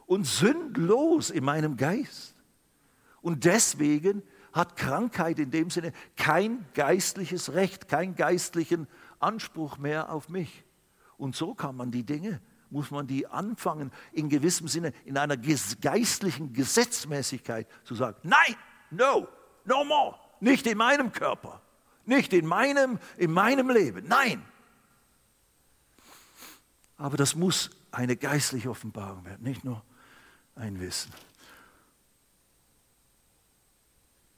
und 0.07 0.27
sündlos 0.27 1.31
in 1.31 1.45
meinem 1.45 1.77
Geist. 1.77 2.35
Und 3.23 3.45
deswegen 3.45 4.25
hat 4.53 4.75
Krankheit 4.75 5.39
in 5.39 5.53
dem 5.53 5.71
Sinne 5.71 5.93
kein 6.17 6.67
geistliches 6.75 7.53
Recht, 7.53 7.87
keinen 7.87 8.17
geistlichen 8.17 8.89
Anspruch 9.21 9.79
mehr 9.79 10.11
auf 10.11 10.29
mich. 10.29 10.65
Und 11.17 11.37
so 11.37 11.55
kann 11.55 11.77
man 11.77 11.93
die 11.93 12.03
Dinge 12.03 12.41
muss 12.71 12.91
man 12.91 13.07
die 13.07 13.29
anfangen, 13.29 13.93
in 14.11 14.29
gewissem 14.29 14.67
Sinne, 14.67 14.93
in 15.05 15.17
einer 15.17 15.37
geistlichen 15.37 16.53
Gesetzmäßigkeit 16.53 17.69
zu 17.85 17.95
sagen, 17.95 18.17
nein, 18.25 18.57
no, 18.91 19.29
no 19.65 19.85
more, 19.85 20.17
nicht 20.41 20.67
in 20.67 20.79
meinem 20.79 21.13
Körper, 21.13 21.63
nicht 22.11 22.33
in 22.35 22.47
meinem, 22.47 22.99
in 23.17 23.33
meinem 23.33 23.71
Leben, 23.71 24.07
nein. 24.07 24.43
Aber 26.99 27.17
das 27.17 27.35
muss 27.35 27.71
eine 27.91 28.17
geistliche 28.17 28.69
Offenbarung 28.69 29.25
werden, 29.25 29.43
nicht 29.43 29.65
nur 29.65 29.83
ein 30.55 30.79
Wissen. 30.79 31.13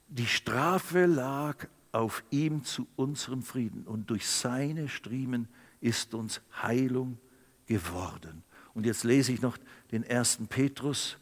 Die 0.07 0.27
Strafe 0.27 1.05
lag 1.05 1.67
auf 1.91 2.23
ihm 2.29 2.63
zu 2.63 2.87
unserem 2.95 3.41
Frieden 3.41 3.83
und 3.85 4.09
durch 4.09 4.27
seine 4.27 4.87
Striemen 4.87 5.47
ist 5.81 6.13
uns 6.13 6.41
Heilung 6.61 7.17
geworden. 7.65 8.43
Und 8.73 8.85
jetzt 8.85 9.03
lese 9.03 9.31
ich 9.33 9.41
noch 9.41 9.57
den 9.91 10.07
1. 10.07 10.39
Petrus 10.49 11.17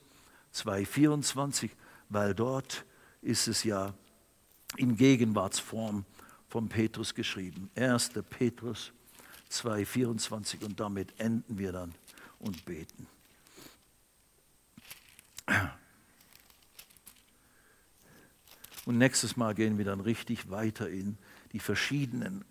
2,24, 0.54 1.72
weil 2.10 2.36
dort 2.36 2.86
ist 3.22 3.48
es 3.48 3.64
ja 3.64 3.94
in 4.78 4.96
Gegenwartsform 4.96 6.06
von 6.52 6.68
Petrus 6.68 7.16
geschrieben. 7.16 7.72
1. 7.76 8.12
Petrus 8.30 8.92
2,24 9.50 10.66
und 10.66 10.78
damit 10.82 11.18
enden 11.18 11.58
wir 11.58 11.72
dann 11.72 11.96
und 12.40 12.66
beten. 12.66 13.08
Und 18.86 18.98
nächstes 18.98 19.38
Mal 19.38 19.56
gehen 19.56 19.78
wir 19.78 19.86
dann 19.86 20.02
richtig 20.02 20.50
weiter 20.50 20.90
in 20.90 21.18
die 21.54 21.60
verschiedenen 21.60 22.44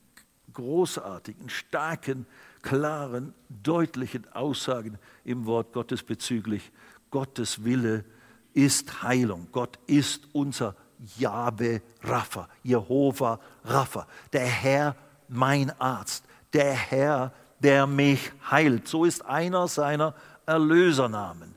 großartigen, 0.54 1.50
starken 1.50 2.24
klaren, 2.62 3.34
deutlichen 3.48 4.26
Aussagen 4.32 4.98
im 5.24 5.44
Wort 5.44 5.74
Gottes 5.74 6.02
bezüglich 6.02 6.72
Gottes 7.10 7.64
Wille 7.64 8.06
ist 8.54 9.02
Heilung. 9.02 9.48
Gott 9.52 9.78
ist 9.86 10.28
unser 10.32 10.74
Jahwe 11.18 11.82
Rapha, 12.02 12.48
Jehova 12.62 13.40
Rapha, 13.64 14.06
der 14.32 14.46
Herr, 14.46 14.96
mein 15.28 15.70
Arzt, 15.80 16.24
der 16.52 16.72
Herr, 16.72 17.32
der 17.60 17.86
mich 17.86 18.32
heilt. 18.50 18.88
So 18.88 19.04
ist 19.04 19.24
einer 19.24 19.68
seiner 19.68 20.14
Erlösernamen. 20.46 21.54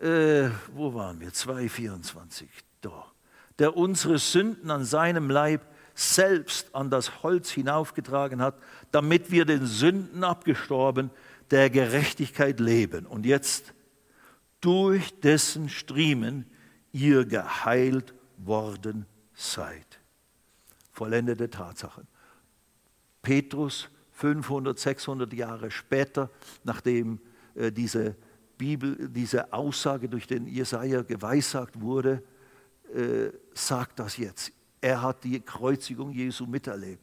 Äh, 0.00 0.50
wo 0.74 0.94
waren 0.94 1.20
wir? 1.20 1.30
2,24. 1.30 2.44
Doch. 2.80 3.12
Der 3.58 3.76
unsere 3.76 4.18
Sünden 4.18 4.70
an 4.70 4.84
seinem 4.84 5.30
Leib 5.30 5.62
selbst 5.94 6.74
an 6.74 6.90
das 6.90 7.22
Holz 7.22 7.50
hinaufgetragen 7.50 8.42
hat, 8.42 8.56
damit 8.90 9.30
wir 9.30 9.44
den 9.44 9.66
Sünden 9.66 10.24
abgestorben, 10.24 11.10
der 11.50 11.70
Gerechtigkeit 11.70 12.58
leben. 12.58 13.06
Und 13.06 13.26
jetzt 13.26 13.74
durch 14.60 15.18
dessen 15.20 15.68
Striemen 15.68 16.46
ihr 16.94 17.26
geheilt 17.26 18.14
worden 18.38 19.04
seid. 19.34 20.00
Vollendete 20.92 21.50
Tatsachen. 21.50 22.06
Petrus 23.20 23.88
500, 24.12 24.78
600 24.78 25.32
Jahre 25.32 25.70
später, 25.70 26.30
nachdem 26.62 27.18
äh, 27.56 27.72
diese 27.72 28.16
Bibel, 28.56 29.08
diese 29.08 29.52
Aussage 29.52 30.08
durch 30.08 30.28
den 30.28 30.46
Jesaja 30.46 31.02
geweissagt 31.02 31.80
wurde, 31.80 32.22
äh, 32.94 33.30
sagt 33.54 33.98
das 33.98 34.16
jetzt. 34.16 34.52
Er 34.80 35.02
hat 35.02 35.24
die 35.24 35.40
Kreuzigung 35.40 36.12
Jesu 36.12 36.46
miterlebt. 36.46 37.02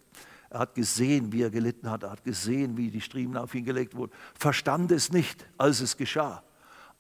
Er 0.50 0.60
hat 0.60 0.76
gesehen, 0.76 1.34
wie 1.34 1.42
er 1.42 1.50
gelitten 1.50 1.90
hat. 1.90 2.04
Er 2.04 2.12
hat 2.12 2.24
gesehen, 2.24 2.78
wie 2.78 2.90
die 2.90 3.02
Striemen 3.02 3.36
auf 3.36 3.54
ihn 3.56 3.66
gelegt 3.66 3.96
wurden. 3.96 4.12
Verstand 4.36 4.92
es 4.92 5.12
nicht, 5.12 5.46
als 5.58 5.82
es 5.82 5.98
geschah. 5.98 6.44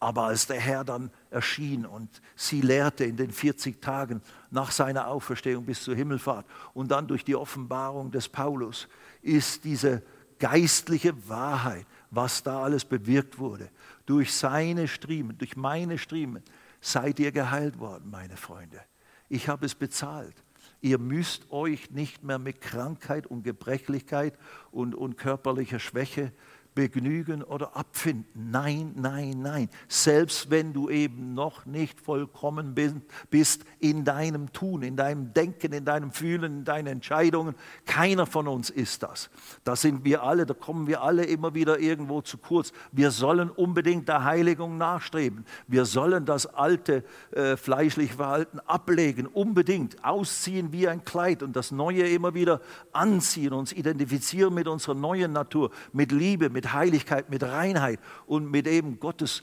Aber 0.02 0.24
als 0.24 0.47
der 0.47 0.60
Herr 0.60 0.84
dann 0.84 1.12
erschien 1.30 1.86
und 1.86 2.24
sie 2.36 2.60
lehrte 2.60 3.06
in 3.06 3.18
den 3.18 3.30
40 3.30 3.80
Tagen 3.80 4.24
nach 4.49 4.72
seiner 4.72 5.08
Auferstehung 5.08 5.64
bis 5.64 5.84
zur 5.84 5.95
Himmelfahrt 5.95 6.47
und 6.74 6.89
dann 6.89 7.08
durch 7.08 7.24
die 7.24 7.36
Offenbarung 7.36 8.10
des 8.10 8.28
Paulus, 8.28 8.88
ist 9.22 9.64
diese 9.64 10.02
geistliche 10.39 11.14
Wahrheit, 11.30 11.86
was 12.10 12.41
da 12.41 12.64
alles 12.64 12.84
bewirkt 12.84 13.38
wurde, 13.38 13.70
durch 14.08 14.34
seine 14.34 14.88
Striemen, 14.88 15.38
durch 15.38 15.56
meine 15.56 15.99
Striemen, 15.99 16.41
seid 16.82 17.20
ihr 17.20 17.32
geheilt 17.32 17.78
worden, 17.78 18.10
meine 18.10 18.38
Freunde. 18.38 18.82
Ich 19.30 19.47
habe 19.49 19.68
es 19.68 19.76
bezahlt. 19.76 20.34
Ihr 20.82 20.97
müsst 20.97 21.52
euch 21.52 21.91
nicht 21.91 22.24
mehr 22.24 22.39
mit 22.39 22.60
Krankheit 22.60 23.28
und 23.28 23.43
Gebrechlichkeit 23.43 24.36
und, 24.72 24.95
und 24.95 25.16
körperlicher 25.16 25.78
Schwäche 25.78 26.34
begnügen 26.74 27.43
oder 27.43 27.76
abfinden. 27.76 28.51
Nein, 28.51 28.93
nein, 28.95 29.41
nein. 29.41 29.69
Selbst 29.88 30.49
wenn 30.49 30.74
du 30.74 30.89
eben 30.89 31.34
noch 31.34 31.65
nicht 31.65 31.99
vollkommen 31.99 32.76
bist 33.30 33.65
in 33.80 34.05
deinem 34.05 34.53
Tun, 34.53 34.82
in 34.82 34.95
deinem 34.95 35.34
Denken, 35.34 35.74
in 35.74 35.84
deinem 35.84 36.11
Fühlen, 36.11 36.59
in 36.59 36.63
deinen 36.63 36.88
Entscheidungen, 36.88 37.55
keiner 37.86 38.26
von 38.26 38.47
uns 38.47 38.69
ist 38.69 39.03
das. 39.03 39.30
Da 39.63 39.76
sind 39.76 40.05
wir 40.05 40.24
alle, 40.24 40.45
da 40.45 40.53
kommen 40.53 40.88
wir 40.88 41.01
alle 41.01 41.26
immer 41.26 41.53
wieder 41.53 41.80
irgendwo 41.80 42.22
zu 42.22 42.38
kurz. 42.38 42.72
Wir 42.91 43.11
sollen 43.11 43.49
unbedingt 43.49 44.07
der 44.07 44.24
Heiligung 44.24 44.78
nachstreben. 44.78 45.45
Wir 45.67 45.86
sollen 45.86 46.26
das 46.26 46.45
alte 46.45 47.03
äh, 47.32 47.57
fleischliche 47.57 48.15
Verhalten 48.15 48.59
ablegen, 48.61 49.28
unbedingt 49.28 50.03
ausziehen 50.05 50.72
wie 50.72 50.88
ein 50.88 51.03
Kleid 51.03 51.43
und 51.43 51.55
das 51.55 51.72
Neue 51.72 52.07
immer 52.07 52.34
wieder 52.34 52.61
anziehen, 52.93 53.53
uns 53.53 53.74
identifizieren 53.74 54.53
mit 54.53 54.67
unserer 54.67 54.95
neuen 54.95 55.34
Natur, 55.34 55.72
mit 55.91 56.11
Liebe, 56.11 56.49
mit 56.49 56.61
mit 56.62 56.74
Heiligkeit, 56.74 57.32
mit 57.32 57.41
Reinheit 57.41 57.99
und 58.28 58.51
mit 58.51 58.68
eben 58.68 58.99
Gottes 58.99 59.41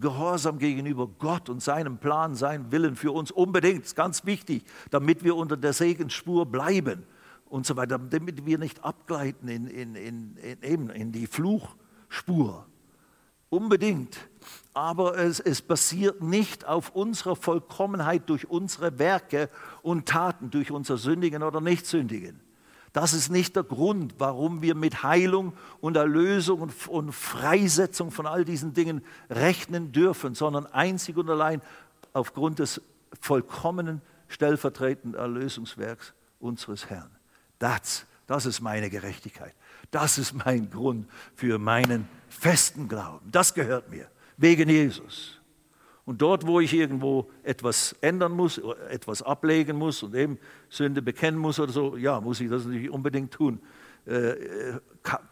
Gehorsam 0.00 0.58
gegenüber 0.58 1.06
Gott 1.18 1.50
und 1.50 1.62
seinem 1.62 1.98
Plan, 1.98 2.34
seinem 2.34 2.72
Willen 2.72 2.96
für 2.96 3.12
uns 3.12 3.30
unbedingt, 3.30 3.94
ganz 3.94 4.24
wichtig, 4.24 4.64
damit 4.90 5.24
wir 5.24 5.36
unter 5.36 5.58
der 5.58 5.74
Segensspur 5.74 6.46
bleiben 6.46 7.04
und 7.50 7.66
so 7.66 7.76
weiter, 7.76 7.98
damit 7.98 8.46
wir 8.46 8.56
nicht 8.56 8.82
abgleiten 8.82 9.48
in, 9.48 9.66
in, 9.66 9.94
in, 9.94 10.36
in, 10.38 10.62
eben 10.62 10.88
in 10.88 11.12
die 11.12 11.26
Fluchspur. 11.26 12.66
Unbedingt. 13.50 14.16
Aber 14.72 15.18
es, 15.18 15.40
es 15.40 15.60
basiert 15.60 16.22
nicht 16.22 16.64
auf 16.64 16.90
unserer 16.90 17.36
Vollkommenheit 17.36 18.22
durch 18.30 18.48
unsere 18.48 18.98
Werke 18.98 19.50
und 19.82 20.06
Taten, 20.06 20.50
durch 20.50 20.70
unser 20.70 20.96
Sündigen 20.96 21.42
oder 21.42 21.60
Nichtsündigen. 21.60 22.40
Das 22.94 23.12
ist 23.12 23.28
nicht 23.28 23.56
der 23.56 23.64
Grund, 23.64 24.14
warum 24.18 24.62
wir 24.62 24.76
mit 24.76 25.02
Heilung 25.02 25.52
und 25.80 25.96
Erlösung 25.96 26.70
und, 26.88 27.12
Freisetzung 27.12 28.12
von 28.12 28.24
all 28.24 28.44
diesen 28.44 28.72
Dingen 28.72 29.04
rechnen 29.28 29.90
dürfen, 29.90 30.36
sondern 30.36 30.66
einzig 30.66 31.16
und 31.16 31.28
allein 31.28 31.60
aufgrund 32.12 32.60
des 32.60 32.80
vollkommenen 33.20 34.00
stellvertretenden 34.28 35.20
Erlösungswerks 35.20 36.14
unseres 36.38 36.88
Herrn. 36.88 37.10
Das, 37.58 38.06
das 38.28 38.46
ist 38.46 38.60
meine 38.60 38.88
Gerechtigkeit. 38.90 39.54
Das 39.90 40.16
ist 40.16 40.32
mein 40.32 40.70
Grund 40.70 41.08
für 41.34 41.58
meinen 41.58 42.08
festen 42.28 42.86
Glauben. 42.86 43.28
Das 43.32 43.54
gehört 43.54 43.90
mir, 43.90 44.08
wegen 44.36 44.68
Jesus. 44.68 45.40
Und 46.06 46.20
dort, 46.20 46.46
wo 46.46 46.60
ich 46.60 46.74
irgendwo 46.74 47.30
etwas 47.42 47.94
ändern 48.00 48.32
muss, 48.32 48.58
etwas 48.90 49.22
ablegen 49.22 49.76
muss 49.78 50.02
und 50.02 50.14
eben 50.14 50.38
Sünde 50.68 51.00
bekennen 51.00 51.38
muss 51.38 51.58
oder 51.58 51.72
so, 51.72 51.96
ja, 51.96 52.20
muss 52.20 52.40
ich 52.40 52.50
das 52.50 52.64
natürlich 52.64 52.90
unbedingt 52.90 53.32
tun. 53.32 53.60
äh, 54.06 54.34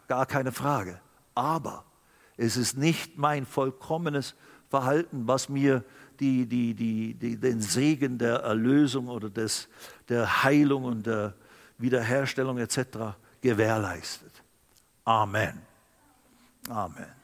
gar 0.07 0.25
keine 0.25 0.51
Frage. 0.51 0.99
Aber 1.35 1.85
es 2.37 2.57
ist 2.57 2.77
nicht 2.77 3.17
mein 3.17 3.45
vollkommenes 3.45 4.35
Verhalten, 4.69 5.27
was 5.27 5.49
mir 5.49 5.83
die, 6.19 6.47
die, 6.47 6.73
die, 6.73 7.37
den 7.37 7.61
Segen 7.61 8.17
der 8.17 8.37
Erlösung 8.37 9.07
oder 9.07 9.29
des, 9.29 9.67
der 10.09 10.43
Heilung 10.43 10.85
und 10.85 11.05
der 11.05 11.35
Wiederherstellung 11.77 12.57
etc. 12.57 12.79
gewährleistet. 13.41 14.31
Amen. 15.05 15.61
Amen. 16.69 17.22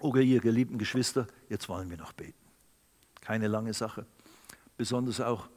Okay, 0.00 0.22
ihr 0.22 0.40
geliebten 0.40 0.78
Geschwister, 0.78 1.26
jetzt 1.48 1.68
wollen 1.68 1.90
wir 1.90 1.96
noch 1.96 2.12
beten. 2.12 2.38
Keine 3.20 3.48
lange 3.48 3.74
Sache. 3.74 4.06
Besonders 4.76 5.20
auch 5.20 5.48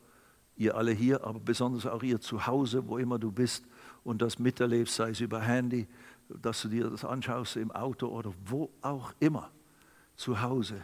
ihr 0.55 0.75
alle 0.75 0.91
hier, 0.91 1.23
aber 1.23 1.39
besonders 1.39 1.85
auch 1.85 2.01
ihr 2.01 2.19
zu 2.19 2.47
Hause, 2.47 2.87
wo 2.87 2.97
immer 2.97 3.19
du 3.19 3.31
bist 3.31 3.65
und 4.03 4.21
das 4.21 4.39
miterlebst, 4.39 4.95
sei 4.95 5.11
es 5.11 5.21
über 5.21 5.41
Handy, 5.41 5.87
dass 6.27 6.63
du 6.63 6.69
dir 6.69 6.89
das 6.89 7.05
anschaust 7.05 7.55
im 7.55 7.71
Auto 7.71 8.07
oder 8.07 8.33
wo 8.45 8.71
auch 8.81 9.13
immer, 9.19 9.51
zu 10.15 10.41
Hause. 10.41 10.81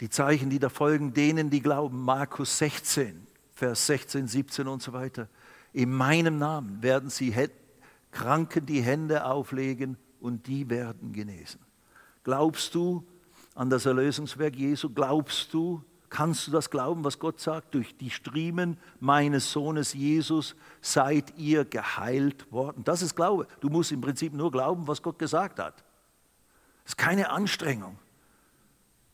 Die 0.00 0.08
Zeichen, 0.08 0.48
die 0.48 0.58
da 0.58 0.70
folgen, 0.70 1.12
denen, 1.12 1.50
die 1.50 1.60
glauben, 1.60 2.02
Markus 2.02 2.56
16, 2.56 3.26
Vers 3.52 3.86
16, 3.86 4.28
17 4.28 4.66
und 4.66 4.80
so 4.82 4.94
weiter. 4.94 5.28
In 5.74 5.92
meinem 5.92 6.38
Namen 6.38 6.82
werden 6.82 7.10
sie 7.10 7.34
Kranken 8.10 8.64
die 8.64 8.80
Hände 8.80 9.26
auflegen 9.26 9.98
und 10.20 10.46
die 10.46 10.68
werden 10.68 11.12
genesen. 11.12 11.60
Glaubst 12.22 12.74
du 12.74 13.06
an 13.54 13.70
das 13.70 13.86
Erlösungswerk 13.86 14.54
Jesu? 14.56 14.90
Glaubst 14.90 15.52
du, 15.54 15.82
kannst 16.08 16.46
du 16.46 16.50
das 16.50 16.70
glauben, 16.70 17.04
was 17.04 17.18
Gott 17.18 17.40
sagt? 17.40 17.74
Durch 17.74 17.96
die 17.96 18.10
Striemen 18.10 18.76
meines 19.00 19.50
Sohnes 19.50 19.94
Jesus 19.94 20.54
seid 20.80 21.36
ihr 21.38 21.64
geheilt 21.64 22.50
worden. 22.52 22.84
Das 22.84 23.02
ist 23.02 23.16
Glaube. 23.16 23.46
Du 23.60 23.68
musst 23.68 23.92
im 23.92 24.00
Prinzip 24.00 24.32
nur 24.34 24.50
glauben, 24.50 24.86
was 24.86 25.02
Gott 25.02 25.18
gesagt 25.18 25.58
hat. 25.58 25.76
Das 26.84 26.92
ist 26.92 26.98
keine 26.98 27.30
Anstrengung. 27.30 27.98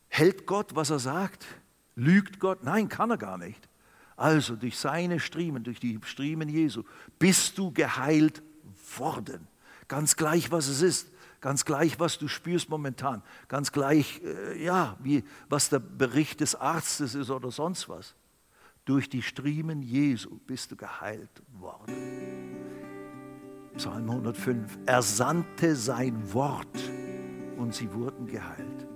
Hält 0.08 0.46
Gott, 0.46 0.74
was 0.74 0.90
er 0.90 0.98
sagt? 0.98 1.46
Lügt 1.94 2.40
Gott? 2.40 2.62
Nein, 2.62 2.88
kann 2.88 3.10
er 3.10 3.18
gar 3.18 3.38
nicht. 3.38 3.68
Also 4.16 4.56
durch 4.56 4.78
seine 4.78 5.20
Striemen, 5.20 5.62
durch 5.62 5.78
die 5.78 5.98
Striemen 6.04 6.48
Jesu, 6.48 6.84
bist 7.18 7.58
du 7.58 7.70
geheilt 7.70 8.42
worden. 8.96 9.46
Ganz 9.88 10.16
gleich, 10.16 10.50
was 10.50 10.68
es 10.68 10.82
ist. 10.82 11.08
Ganz 11.40 11.64
gleich, 11.64 12.00
was 12.00 12.18
du 12.18 12.28
spürst 12.28 12.68
momentan. 12.70 13.22
Ganz 13.48 13.70
gleich, 13.70 14.20
äh, 14.24 14.64
ja, 14.64 14.96
wie, 15.00 15.22
was 15.48 15.68
der 15.68 15.78
Bericht 15.78 16.40
des 16.40 16.54
Arztes 16.54 17.14
ist 17.14 17.30
oder 17.30 17.50
sonst 17.50 17.88
was. 17.88 18.14
Durch 18.84 19.08
die 19.08 19.22
Striemen 19.22 19.82
Jesu 19.82 20.38
bist 20.46 20.70
du 20.70 20.76
geheilt 20.76 21.42
worden. 21.52 21.94
Psalm 23.76 24.08
105. 24.08 24.78
Er 24.86 25.02
sandte 25.02 25.76
sein 25.76 26.32
Wort 26.32 26.66
und 27.56 27.74
sie 27.74 27.92
wurden 27.92 28.26
geheilt. 28.26 28.86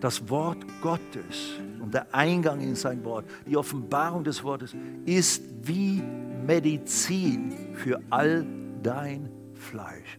Das 0.00 0.28
Wort 0.28 0.64
Gottes 0.82 1.60
und 1.80 1.94
der 1.94 2.14
Eingang 2.14 2.60
in 2.60 2.74
sein 2.74 3.04
Wort, 3.04 3.26
die 3.46 3.56
Offenbarung 3.56 4.24
des 4.24 4.42
Wortes, 4.42 4.74
ist 5.06 5.42
wie 5.62 6.02
Medizin 6.46 7.74
für 7.74 8.00
all 8.10 8.44
dein 8.82 9.30
Fleisch. 9.54 10.18